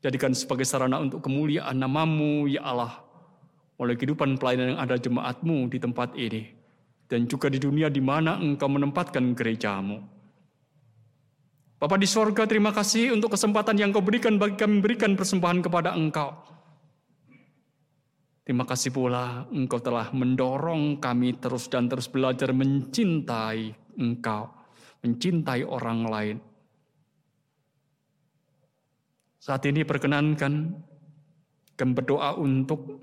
Jadikan 0.00 0.32
sebagai 0.32 0.64
sarana 0.64 1.02
untuk 1.02 1.20
kemuliaan 1.20 1.76
namamu 1.76 2.46
ya 2.46 2.62
Allah. 2.62 3.02
Oleh 3.76 3.98
kehidupan 3.98 4.38
pelayanan 4.38 4.78
yang 4.78 4.80
ada 4.80 4.96
jemaatmu 4.96 5.68
di 5.68 5.78
tempat 5.82 6.14
ini 6.16 6.56
dan 7.10 7.26
juga 7.26 7.50
di 7.50 7.58
dunia 7.58 7.90
di 7.90 7.98
mana 7.98 8.38
engkau 8.38 8.70
menempatkan 8.70 9.34
gerejamu. 9.34 9.98
Bapa 11.80 11.96
di 11.96 12.04
sorga, 12.04 12.44
terima 12.44 12.76
kasih 12.76 13.16
untuk 13.16 13.32
kesempatan 13.34 13.74
yang 13.80 13.88
kau 13.88 14.04
berikan 14.04 14.36
bagi 14.36 14.60
kami 14.60 14.78
memberikan 14.78 15.16
persembahan 15.16 15.64
kepada 15.64 15.96
engkau. 15.96 16.59
Terima 18.44 18.64
kasih 18.66 18.90
pula 18.90 19.46
engkau 19.52 19.78
telah 19.78 20.10
mendorong 20.10 20.98
kami 20.98 21.38
terus 21.38 21.68
dan 21.68 21.86
terus 21.86 22.08
belajar 22.08 22.50
mencintai 22.50 23.72
engkau, 24.00 24.48
mencintai 25.04 25.62
orang 25.64 26.00
lain. 26.08 26.36
Saat 29.40 29.64
ini 29.64 29.88
perkenankan 29.88 30.52
kami 31.72 31.92
berdoa 31.96 32.36
untuk 32.36 33.00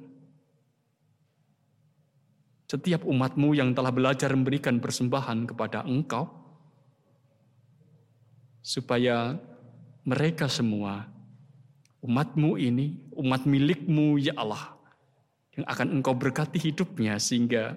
setiap 2.70 3.02
umatmu 3.10 3.58
yang 3.58 3.74
telah 3.74 3.90
belajar 3.90 4.30
memberikan 4.38 4.78
persembahan 4.78 5.50
kepada 5.50 5.82
engkau, 5.88 6.30
supaya 8.62 9.34
mereka 10.06 10.46
semua, 10.46 11.10
umatmu 12.06 12.60
ini, 12.62 13.02
umat 13.18 13.50
milikmu 13.50 14.22
ya 14.22 14.38
Allah, 14.38 14.77
yang 15.58 15.66
akan 15.66 15.88
engkau 16.00 16.14
berkati 16.14 16.62
hidupnya 16.62 17.18
sehingga 17.18 17.74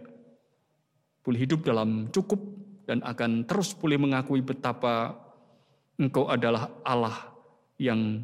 boleh 1.24 1.40
hidup 1.40 1.64
dalam 1.64 2.12
cukup 2.12 2.40
dan 2.84 3.00
akan 3.00 3.48
terus 3.48 3.72
boleh 3.72 3.96
mengakui 3.96 4.44
betapa 4.44 5.16
engkau 5.96 6.28
adalah 6.28 6.68
Allah 6.84 7.32
yang 7.80 8.20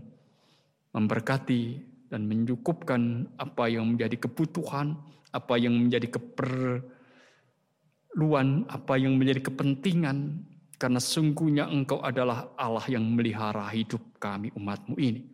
memberkati 0.92 1.80
dan 2.08 2.24
mencukupkan 2.24 3.28
apa 3.36 3.68
yang 3.68 3.92
menjadi 3.92 4.16
kebutuhan, 4.16 4.96
apa 5.28 5.60
yang 5.60 5.76
menjadi 5.76 6.08
keperluan, 6.16 6.88
apa 8.72 8.96
yang 8.96 9.20
menjadi 9.20 9.44
kepentingan, 9.52 10.40
karena 10.80 11.00
sungguhnya 11.00 11.68
engkau 11.68 12.00
adalah 12.00 12.48
Allah 12.56 12.84
yang 12.88 13.04
melihara 13.04 13.68
hidup 13.72 14.00
kami 14.16 14.48
umatmu 14.56 14.96
ini. 14.96 15.24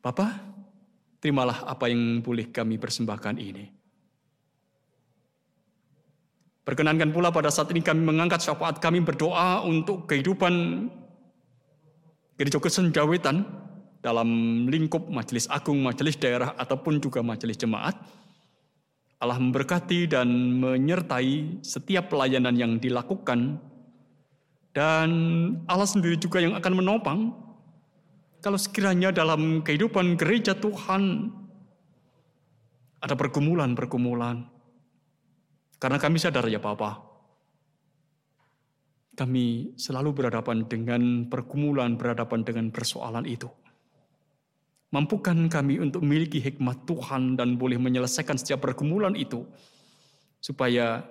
Bapa, 0.00 0.49
terimalah 1.20 1.68
apa 1.68 1.92
yang 1.92 2.24
boleh 2.24 2.48
kami 2.48 2.80
persembahkan 2.80 3.36
ini. 3.36 3.68
Perkenankan 6.64 7.12
pula 7.12 7.32
pada 7.32 7.52
saat 7.52 7.68
ini 7.72 7.84
kami 7.84 8.04
mengangkat 8.04 8.44
syafaat 8.44 8.80
kami 8.80 9.04
berdoa 9.04 9.64
untuk 9.64 10.08
kehidupan 10.08 10.86
gereja 12.40 12.56
kesenjawetan 12.56 13.44
dalam 14.00 14.28
lingkup 14.68 15.08
majelis 15.12 15.44
agung, 15.52 15.84
majelis 15.84 16.16
daerah, 16.16 16.56
ataupun 16.56 17.00
juga 17.04 17.20
majelis 17.20 17.60
jemaat. 17.60 17.96
Allah 19.20 19.36
memberkati 19.36 20.08
dan 20.08 20.28
menyertai 20.56 21.60
setiap 21.60 22.08
pelayanan 22.08 22.56
yang 22.56 22.72
dilakukan 22.80 23.60
dan 24.72 25.10
Allah 25.68 25.84
sendiri 25.84 26.16
juga 26.16 26.40
yang 26.40 26.56
akan 26.56 26.72
menopang 26.72 27.36
kalau 28.40 28.56
sekiranya 28.56 29.12
dalam 29.12 29.60
kehidupan 29.60 30.16
gereja 30.16 30.56
Tuhan 30.56 31.28
ada 33.00 33.14
pergumulan-pergumulan. 33.16 34.48
Karena 35.80 35.96
kami 35.96 36.20
sadar 36.20 36.44
ya 36.44 36.60
Bapak, 36.60 37.00
kami 39.16 39.76
selalu 39.76 40.12
berhadapan 40.12 40.68
dengan 40.68 41.28
pergumulan, 41.28 41.96
berhadapan 41.96 42.44
dengan 42.44 42.68
persoalan 42.68 43.24
itu. 43.24 43.48
Mampukan 44.92 45.48
kami 45.48 45.80
untuk 45.80 46.04
memiliki 46.04 46.42
hikmat 46.42 46.84
Tuhan 46.84 47.38
dan 47.38 47.56
boleh 47.56 47.80
menyelesaikan 47.80 48.36
setiap 48.36 48.64
pergumulan 48.64 49.16
itu, 49.16 49.44
supaya 50.40 51.04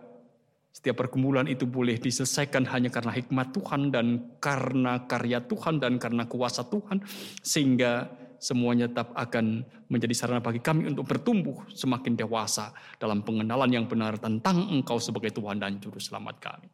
setiap 0.69 1.01
pergumulan 1.01 1.49
itu 1.49 1.65
boleh 1.65 1.97
diselesaikan 1.97 2.63
hanya 2.69 2.93
karena 2.93 3.11
hikmat 3.11 3.51
Tuhan 3.51 3.89
dan 3.89 4.37
karena 4.39 5.03
karya 5.09 5.41
Tuhan 5.43 5.81
dan 5.81 5.97
karena 5.97 6.29
kuasa 6.29 6.65
Tuhan, 6.67 7.03
sehingga 7.41 8.07
semuanya 8.39 8.87
tetap 8.87 9.11
akan 9.17 9.67
menjadi 9.91 10.15
sarana 10.15 10.39
bagi 10.39 10.63
kami 10.63 10.87
untuk 10.87 11.09
bertumbuh 11.09 11.67
semakin 11.75 12.15
dewasa 12.15 12.71
dalam 12.95 13.25
pengenalan 13.25 13.67
yang 13.67 13.85
benar 13.89 14.15
tentang 14.15 14.69
Engkau 14.71 15.01
sebagai 15.01 15.35
Tuhan 15.35 15.59
dan 15.59 15.81
Juru 15.81 15.99
Selamat 15.99 16.39
kami. 16.39 16.71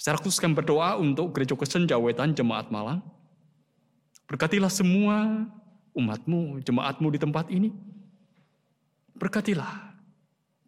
Secara 0.00 0.16
khusus 0.16 0.40
kami 0.40 0.56
berdoa 0.56 0.96
untuk 0.96 1.36
Gereja 1.36 1.52
Kesenjawetan 1.52 2.32
Jemaat 2.32 2.72
Malang, 2.72 3.04
Berkatilah 4.30 4.70
semua 4.70 5.42
umatmu, 5.90 6.62
jemaatmu 6.62 7.10
di 7.10 7.18
tempat 7.18 7.50
ini. 7.50 7.74
Berkatilah, 9.18 9.89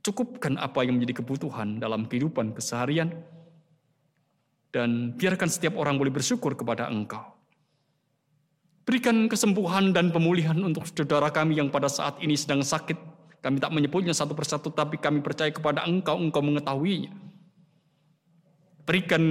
cukupkan 0.02 0.58
apa 0.58 0.82
yang 0.82 0.98
menjadi 0.98 1.22
kebutuhan 1.22 1.78
dalam 1.78 2.10
kehidupan 2.10 2.52
keseharian. 2.52 3.14
Dan 4.72 5.14
biarkan 5.14 5.48
setiap 5.52 5.76
orang 5.76 6.00
boleh 6.00 6.10
bersyukur 6.10 6.56
kepada 6.56 6.88
engkau. 6.88 7.22
Berikan 8.82 9.30
kesembuhan 9.30 9.94
dan 9.94 10.10
pemulihan 10.10 10.58
untuk 10.58 10.88
saudara 10.90 11.30
kami 11.30 11.60
yang 11.60 11.70
pada 11.70 11.86
saat 11.86 12.18
ini 12.18 12.34
sedang 12.34 12.66
sakit. 12.66 12.98
Kami 13.42 13.58
tak 13.62 13.70
menyebutnya 13.74 14.14
satu 14.14 14.34
persatu, 14.34 14.70
tapi 14.74 14.98
kami 14.98 15.22
percaya 15.22 15.50
kepada 15.54 15.86
engkau, 15.86 16.18
engkau 16.18 16.42
mengetahuinya. 16.42 17.12
Berikan 18.82 19.22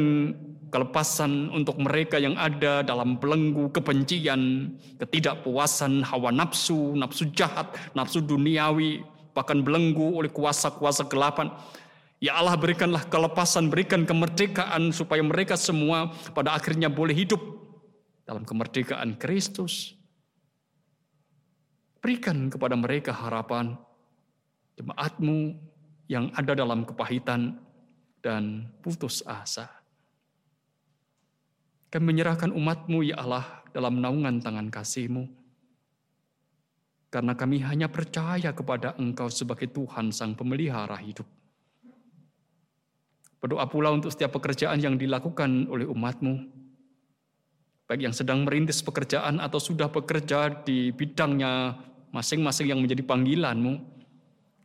kelepasan 0.71 1.51
untuk 1.51 1.75
mereka 1.83 2.15
yang 2.15 2.39
ada 2.39 2.79
dalam 2.79 3.19
belenggu 3.19 3.67
kebencian, 3.75 4.71
ketidakpuasan, 5.03 5.99
hawa 6.07 6.31
nafsu, 6.31 6.95
nafsu 6.95 7.27
jahat, 7.35 7.75
nafsu 7.91 8.23
duniawi, 8.23 9.03
bahkan 9.31 9.63
belenggu 9.63 10.15
oleh 10.15 10.31
kuasa-kuasa 10.31 11.07
gelapan. 11.07 11.51
Ya 12.21 12.37
Allah 12.37 12.53
berikanlah 12.53 13.09
kelepasan, 13.09 13.73
berikan 13.73 14.05
kemerdekaan 14.05 14.93
supaya 14.93 15.25
mereka 15.25 15.57
semua 15.57 16.13
pada 16.37 16.53
akhirnya 16.53 16.85
boleh 16.85 17.17
hidup 17.17 17.41
dalam 18.29 18.45
kemerdekaan 18.45 19.17
Kristus. 19.17 19.97
Berikan 21.97 22.49
kepada 22.49 22.77
mereka 22.77 23.13
harapan 23.13 23.77
jemaatmu 24.77 25.57
yang 26.05 26.29
ada 26.37 26.53
dalam 26.53 26.85
kepahitan 26.85 27.57
dan 28.21 28.69
putus 28.85 29.25
asa. 29.25 29.69
Kami 31.91 32.15
menyerahkan 32.15 32.53
umatmu 32.53 33.03
ya 33.03 33.19
Allah 33.19 33.65
dalam 33.75 33.99
naungan 33.99 34.39
tangan 34.39 34.71
kasihmu. 34.71 35.40
Karena 37.11 37.35
kami 37.35 37.59
hanya 37.67 37.91
percaya 37.91 38.55
kepada 38.55 38.95
Engkau 38.95 39.27
sebagai 39.27 39.67
Tuhan 39.67 40.15
Sang 40.15 40.31
Pemelihara 40.31 40.95
hidup. 40.95 41.27
Berdoa 43.43 43.67
pula 43.67 43.91
untuk 43.91 44.15
setiap 44.15 44.39
pekerjaan 44.39 44.79
yang 44.79 44.95
dilakukan 44.95 45.67
oleh 45.67 45.83
umatmu. 45.83 46.39
Baik 47.83 48.07
yang 48.07 48.15
sedang 48.15 48.47
merintis 48.47 48.79
pekerjaan 48.79 49.43
atau 49.43 49.59
sudah 49.59 49.91
bekerja 49.91 50.63
di 50.63 50.95
bidangnya 50.95 51.75
masing-masing 52.15 52.71
yang 52.71 52.79
menjadi 52.79 53.03
panggilanmu. 53.03 53.73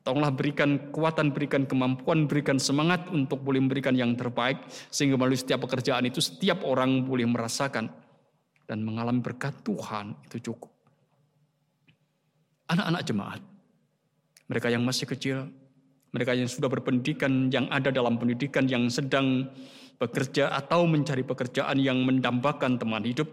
Tolonglah 0.07 0.31
berikan 0.31 0.79
kekuatan, 0.79 1.35
berikan 1.35 1.67
kemampuan, 1.67 2.31
berikan 2.31 2.63
semangat 2.63 3.11
untuk 3.11 3.43
boleh 3.43 3.59
memberikan 3.59 3.99
yang 3.99 4.15
terbaik. 4.15 4.63
Sehingga 4.71 5.19
melalui 5.19 5.35
setiap 5.35 5.67
pekerjaan 5.67 6.07
itu 6.07 6.23
setiap 6.23 6.63
orang 6.63 7.03
boleh 7.03 7.27
merasakan 7.27 7.91
dan 8.71 8.79
mengalami 8.87 9.19
berkat 9.19 9.67
Tuhan 9.67 10.15
itu 10.31 10.53
cukup. 10.53 10.76
Anak-anak 12.67 13.03
jemaat, 13.07 13.41
mereka 14.51 14.69
yang 14.71 14.83
masih 14.83 15.07
kecil, 15.07 15.47
mereka 16.11 16.35
yang 16.35 16.51
sudah 16.51 16.67
berpendidikan, 16.67 17.53
yang 17.55 17.71
ada 17.71 17.95
dalam 17.95 18.19
pendidikan, 18.19 18.67
yang 18.67 18.91
sedang 18.91 19.47
bekerja 19.97 20.53
atau 20.53 20.85
mencari 20.85 21.25
pekerjaan 21.25 21.79
yang 21.79 22.03
mendambakan 22.03 22.77
teman 22.77 23.07
hidup, 23.07 23.31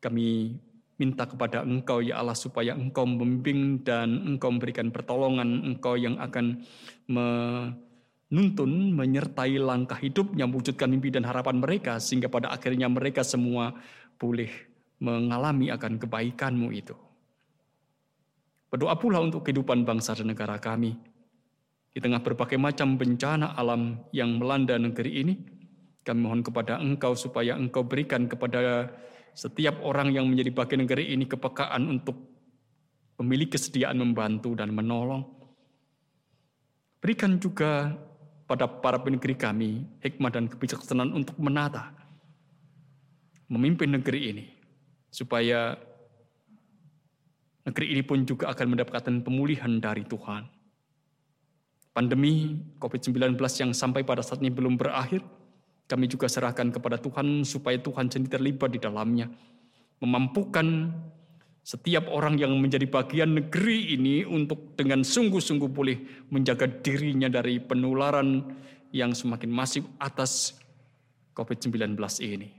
kami 0.00 0.56
minta 1.00 1.24
kepada 1.24 1.64
Engkau 1.64 2.04
ya 2.04 2.20
Allah 2.20 2.36
supaya 2.36 2.76
Engkau 2.76 3.08
membimbing 3.08 3.80
dan 3.80 4.20
Engkau 4.28 4.52
memberikan 4.52 4.92
pertolongan 4.92 5.64
Engkau 5.64 5.96
yang 5.96 6.20
akan 6.20 6.60
menuntun, 7.08 8.92
menyertai 8.92 9.56
langkah 9.56 9.96
hidupnya, 9.96 10.44
mewujudkan 10.44 10.92
mimpi 10.92 11.08
dan 11.08 11.24
harapan 11.24 11.56
mereka 11.56 11.96
sehingga 11.96 12.28
pada 12.28 12.52
akhirnya 12.52 12.88
mereka 12.92 13.24
semua 13.24 13.72
boleh 14.20 14.52
mengalami 15.00 15.72
akan 15.72 15.96
kebaikanmu 15.96 16.68
itu. 16.76 16.92
Berdoa 18.70 18.94
pula 18.94 19.18
untuk 19.18 19.42
kehidupan 19.42 19.82
bangsa 19.82 20.14
dan 20.14 20.30
negara 20.30 20.54
kami. 20.62 20.94
Di 21.90 21.98
tengah 21.98 22.22
berbagai 22.22 22.54
macam 22.54 22.94
bencana 22.94 23.58
alam 23.58 23.98
yang 24.14 24.38
melanda 24.38 24.78
negeri 24.78 25.26
ini, 25.26 25.34
kami 26.06 26.22
mohon 26.22 26.46
kepada 26.46 26.78
Engkau 26.78 27.18
supaya 27.18 27.58
Engkau 27.58 27.82
berikan 27.82 28.30
kepada 28.30 28.94
setiap 29.34 29.82
orang 29.82 30.14
yang 30.14 30.30
menjadi 30.30 30.54
bagian 30.54 30.86
negeri 30.86 31.10
ini 31.10 31.26
kepekaan 31.26 31.90
untuk 31.90 32.14
memiliki 33.18 33.58
kesediaan 33.58 33.98
membantu 33.98 34.54
dan 34.54 34.70
menolong. 34.70 35.26
Berikan 37.02 37.42
juga 37.42 37.90
pada 38.46 38.70
para 38.70 39.02
penegeri 39.02 39.34
kami 39.34 39.82
hikmah 39.98 40.30
dan 40.30 40.46
kebijaksanaan 40.46 41.10
untuk 41.10 41.34
menata, 41.42 41.90
memimpin 43.50 43.98
negeri 43.98 44.20
ini, 44.30 44.44
supaya 45.10 45.74
negeri 47.70 47.94
ini 47.94 48.02
pun 48.02 48.26
juga 48.26 48.50
akan 48.50 48.74
mendapatkan 48.74 49.14
pemulihan 49.22 49.78
dari 49.78 50.02
Tuhan. 50.02 50.42
Pandemi 51.90 52.58
COVID-19 52.82 53.34
yang 53.38 53.70
sampai 53.70 54.02
pada 54.02 54.22
saat 54.22 54.42
ini 54.42 54.50
belum 54.50 54.74
berakhir, 54.74 55.22
kami 55.90 56.06
juga 56.06 56.30
serahkan 56.30 56.70
kepada 56.70 56.98
Tuhan 56.98 57.42
supaya 57.42 57.78
Tuhan 57.78 58.10
sendiri 58.10 58.38
terlibat 58.38 58.70
di 58.74 58.78
dalamnya. 58.78 59.26
Memampukan 59.98 60.90
setiap 61.66 62.08
orang 62.10 62.38
yang 62.40 62.56
menjadi 62.56 62.86
bagian 62.88 63.36
negeri 63.36 63.94
ini 63.94 64.26
untuk 64.26 64.74
dengan 64.74 65.06
sungguh-sungguh 65.06 65.70
boleh 65.70 66.26
menjaga 66.30 66.66
dirinya 66.66 67.30
dari 67.30 67.58
penularan 67.62 68.42
yang 68.90 69.14
semakin 69.14 69.50
masif 69.50 69.86
atas 70.02 70.56
COVID-19 71.34 71.94
ini. 72.26 72.50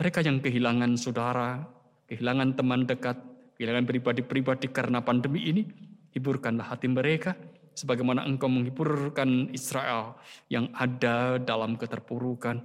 Mereka 0.00 0.24
yang 0.24 0.40
kehilangan 0.40 0.96
saudara, 0.96 1.62
kehilangan 2.08 2.56
teman 2.56 2.88
dekat, 2.88 3.18
kehilangan 3.60 3.84
pribadi-pribadi 3.84 4.72
karena 4.72 5.04
pandemi 5.04 5.44
ini, 5.52 5.68
hiburkanlah 6.16 6.72
hati 6.72 6.88
mereka, 6.88 7.36
sebagaimana 7.76 8.24
engkau 8.24 8.48
menghiburkan 8.48 9.52
Israel 9.52 10.16
yang 10.48 10.72
ada 10.72 11.36
dalam 11.36 11.76
keterpurukan. 11.76 12.64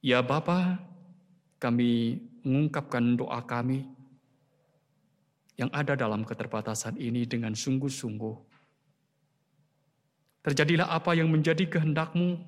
Ya 0.00 0.24
Bapa, 0.24 0.80
kami 1.60 2.16
mengungkapkan 2.48 3.12
doa 3.12 3.44
kami 3.44 3.84
yang 5.60 5.68
ada 5.68 5.92
dalam 6.00 6.24
keterbatasan 6.24 6.96
ini 6.96 7.28
dengan 7.28 7.52
sungguh-sungguh. 7.52 8.56
Terjadilah 10.48 10.88
apa 10.88 11.12
yang 11.12 11.28
menjadi 11.28 11.68
kehendakmu. 11.68 12.40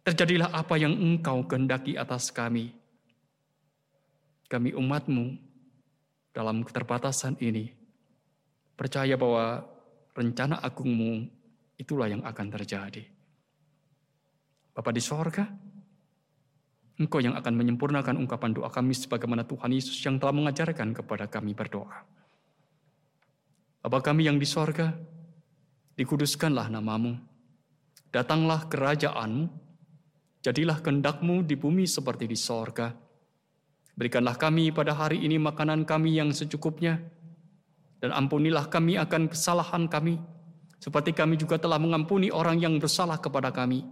Terjadilah 0.00 0.48
apa 0.48 0.80
yang 0.80 0.96
engkau 0.96 1.44
kehendaki 1.44 2.00
atas 2.00 2.32
kami. 2.32 2.85
Kami 4.46 4.70
umatmu 4.72 5.26
dalam 6.30 6.62
keterbatasan 6.62 7.40
ini 7.42 7.86
Percaya 8.76 9.16
bahwa 9.16 9.64
rencana 10.12 10.60
agungmu 10.60 11.24
itulah 11.80 12.12
yang 12.12 12.20
akan 12.20 12.46
terjadi. 12.52 13.08
Bapak 14.76 14.92
di 14.92 15.00
sorga, 15.00 15.48
Engkau 16.96 17.20
yang 17.24 17.36
akan 17.36 17.56
menyempurnakan 17.56 18.20
ungkapan 18.20 18.56
doa 18.56 18.68
kami 18.68 18.92
sebagaimana 18.92 19.48
Tuhan 19.48 19.72
Yesus 19.72 19.96
yang 20.04 20.20
telah 20.20 20.32
mengajarkan 20.32 20.92
kepada 20.96 21.24
kami 21.28 21.56
berdoa. 21.56 22.04
Bapa 23.80 24.00
kami 24.00 24.28
yang 24.28 24.36
di 24.36 24.48
sorga, 24.48 24.92
dikuduskanlah 25.96 26.68
namamu. 26.72 27.16
Datanglah 28.12 28.64
kerajaanmu, 28.68 29.44
jadilah 30.40 30.80
kehendakmu 30.80 31.44
di 31.44 31.56
bumi 31.56 31.84
seperti 31.88 32.28
di 32.28 32.36
sorga. 32.36 32.92
Berikanlah 33.96 34.36
kami 34.36 34.70
pada 34.70 34.92
hari 34.92 35.24
ini 35.24 35.40
makanan 35.40 35.88
kami 35.88 36.20
yang 36.20 36.30
secukupnya, 36.30 37.00
dan 37.98 38.12
ampunilah 38.12 38.68
kami 38.68 39.00
akan 39.00 39.32
kesalahan 39.32 39.88
kami, 39.88 40.20
seperti 40.76 41.16
kami 41.16 41.40
juga 41.40 41.56
telah 41.56 41.80
mengampuni 41.80 42.28
orang 42.28 42.60
yang 42.60 42.76
bersalah 42.76 43.16
kepada 43.16 43.48
kami 43.48 43.88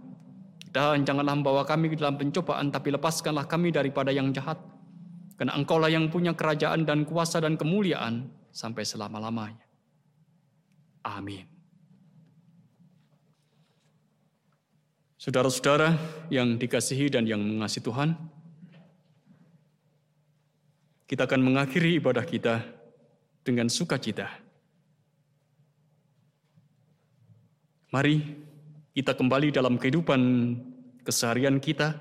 dan 0.75 1.07
janganlah 1.07 1.39
membawa 1.39 1.63
kami 1.63 1.87
ke 1.87 1.95
dalam 1.95 2.19
pencobaan, 2.19 2.67
tapi 2.67 2.91
lepaskanlah 2.91 3.47
kami 3.47 3.71
daripada 3.71 4.11
yang 4.11 4.35
jahat. 4.35 4.59
Karena 5.39 5.55
engkaulah 5.55 5.87
yang 5.87 6.11
punya 6.11 6.35
kerajaan 6.35 6.83
dan 6.83 7.07
kuasa 7.07 7.39
dan 7.39 7.55
kemuliaan 7.55 8.27
sampai 8.51 8.83
selama-lamanya. 8.83 9.63
Amin. 11.07 11.47
Saudara-saudara 15.15 15.95
yang 16.27 16.59
dikasihi 16.59 17.07
dan 17.07 17.23
yang 17.23 17.39
mengasihi 17.39 17.79
Tuhan, 17.79 18.19
kita 21.05 21.29
akan 21.29 21.41
mengakhiri 21.41 22.01
ibadah 22.01 22.25
kita 22.25 22.65
dengan 23.45 23.69
sukacita. 23.69 24.25
Mari 27.93 28.17
kita 28.91 29.13
kembali 29.13 29.53
dalam 29.53 29.77
kehidupan 29.77 30.21
keseharian 31.05 31.61
kita 31.61 31.93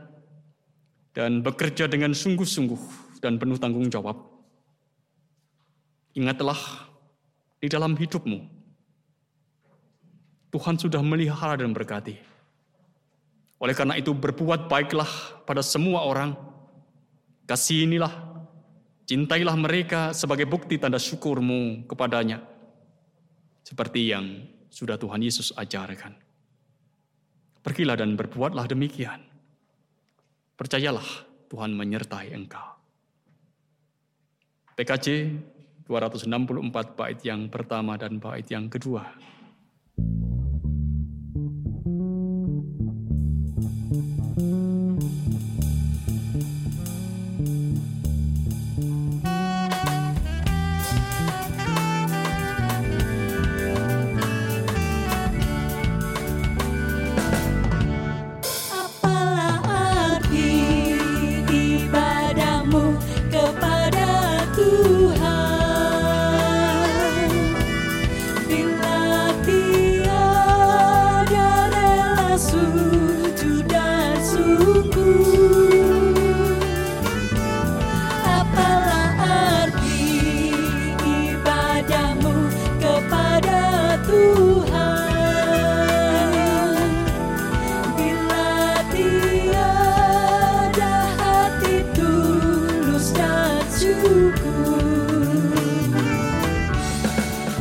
dan 1.13 1.45
bekerja 1.45 1.87
dengan 1.87 2.17
sungguh-sungguh 2.17 2.83
dan 3.21 3.37
penuh 3.37 3.61
tanggung 3.61 3.87
jawab. 3.93 4.19
Ingatlah 6.17 6.89
di 7.61 7.69
dalam 7.69 7.95
hidupmu, 7.95 8.39
Tuhan 10.51 10.81
sudah 10.81 11.03
melihara 11.05 11.61
dan 11.61 11.77
berkati. 11.77 12.19
Oleh 13.63 13.75
karena 13.75 13.99
itu 13.99 14.11
berbuat 14.15 14.67
baiklah 14.67 15.09
pada 15.47 15.63
semua 15.63 16.03
orang, 16.07 16.35
kasihinilah, 17.47 18.34
cintailah 19.05 19.57
mereka 19.57 20.17
sebagai 20.17 20.49
bukti 20.49 20.81
tanda 20.81 20.97
syukurmu 20.97 21.85
kepadanya, 21.89 22.41
seperti 23.65 24.13
yang 24.13 24.45
sudah 24.73 24.99
Tuhan 24.99 25.21
Yesus 25.23 25.53
ajarkan. 25.55 26.17
Pergilah 27.65 27.97
dan 27.97 28.13
berbuatlah 28.19 28.69
demikian. 28.69 29.25
Percayalah 30.55 31.07
Tuhan 31.49 31.73
menyertai 31.73 32.37
engkau. 32.37 32.77
PKJ 34.75 35.07
264 35.87 36.99
bait 36.99 37.21
yang 37.23 37.47
pertama 37.49 37.95
dan 37.95 38.19
bait 38.19 38.45
yang 38.51 38.67
kedua. 38.67 39.07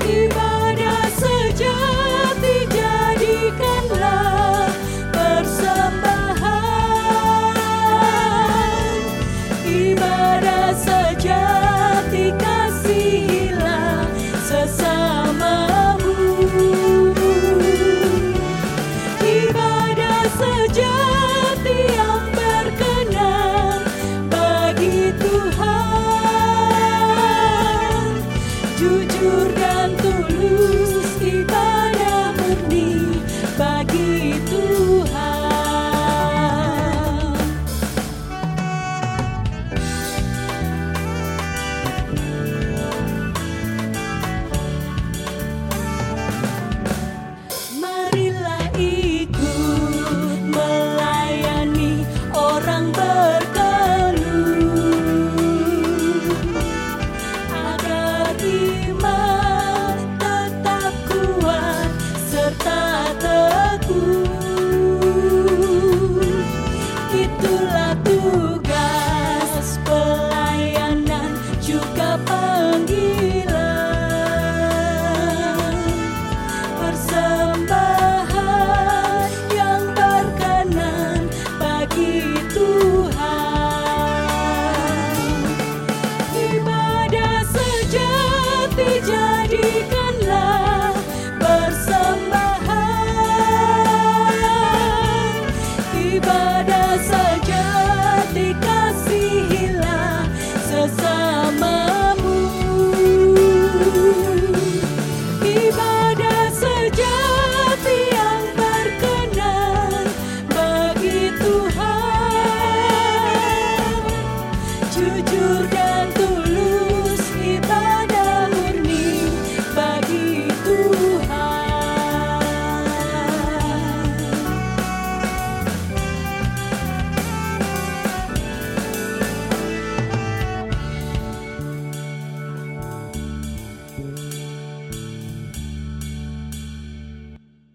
you. 0.09 0.43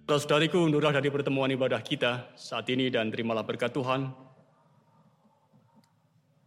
Saudara-saudariku, 0.09 0.65
undurlah 0.65 0.89
dari 0.89 1.13
pertemuan 1.13 1.53
ibadah 1.53 1.85
kita 1.85 2.33
saat 2.33 2.65
ini 2.73 2.89
dan 2.89 3.13
terimalah 3.13 3.45
berkat 3.45 3.77
Tuhan. 3.77 4.09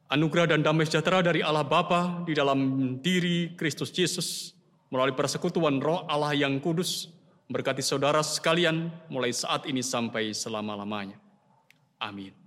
Anugerah 0.09 0.49
dan 0.49 0.65
damai 0.65 0.89
sejahtera 0.89 1.21
dari 1.21 1.45
Allah 1.45 1.61
Bapa 1.61 2.25
di 2.25 2.33
dalam 2.33 2.57
diri 3.05 3.53
Kristus 3.53 3.93
Yesus 3.93 4.57
melalui 4.89 5.13
persekutuan 5.13 5.77
roh 5.77 6.09
Allah 6.09 6.33
yang 6.33 6.57
kudus 6.57 7.13
berkati 7.53 7.85
saudara 7.85 8.25
sekalian 8.25 8.89
mulai 9.13 9.29
saat 9.29 9.69
ini 9.69 9.85
sampai 9.85 10.33
selama-lamanya. 10.33 11.21
Amin. 12.01 12.40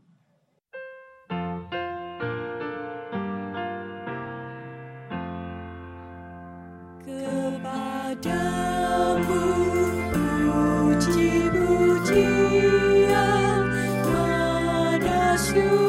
Pada 15.54 15.83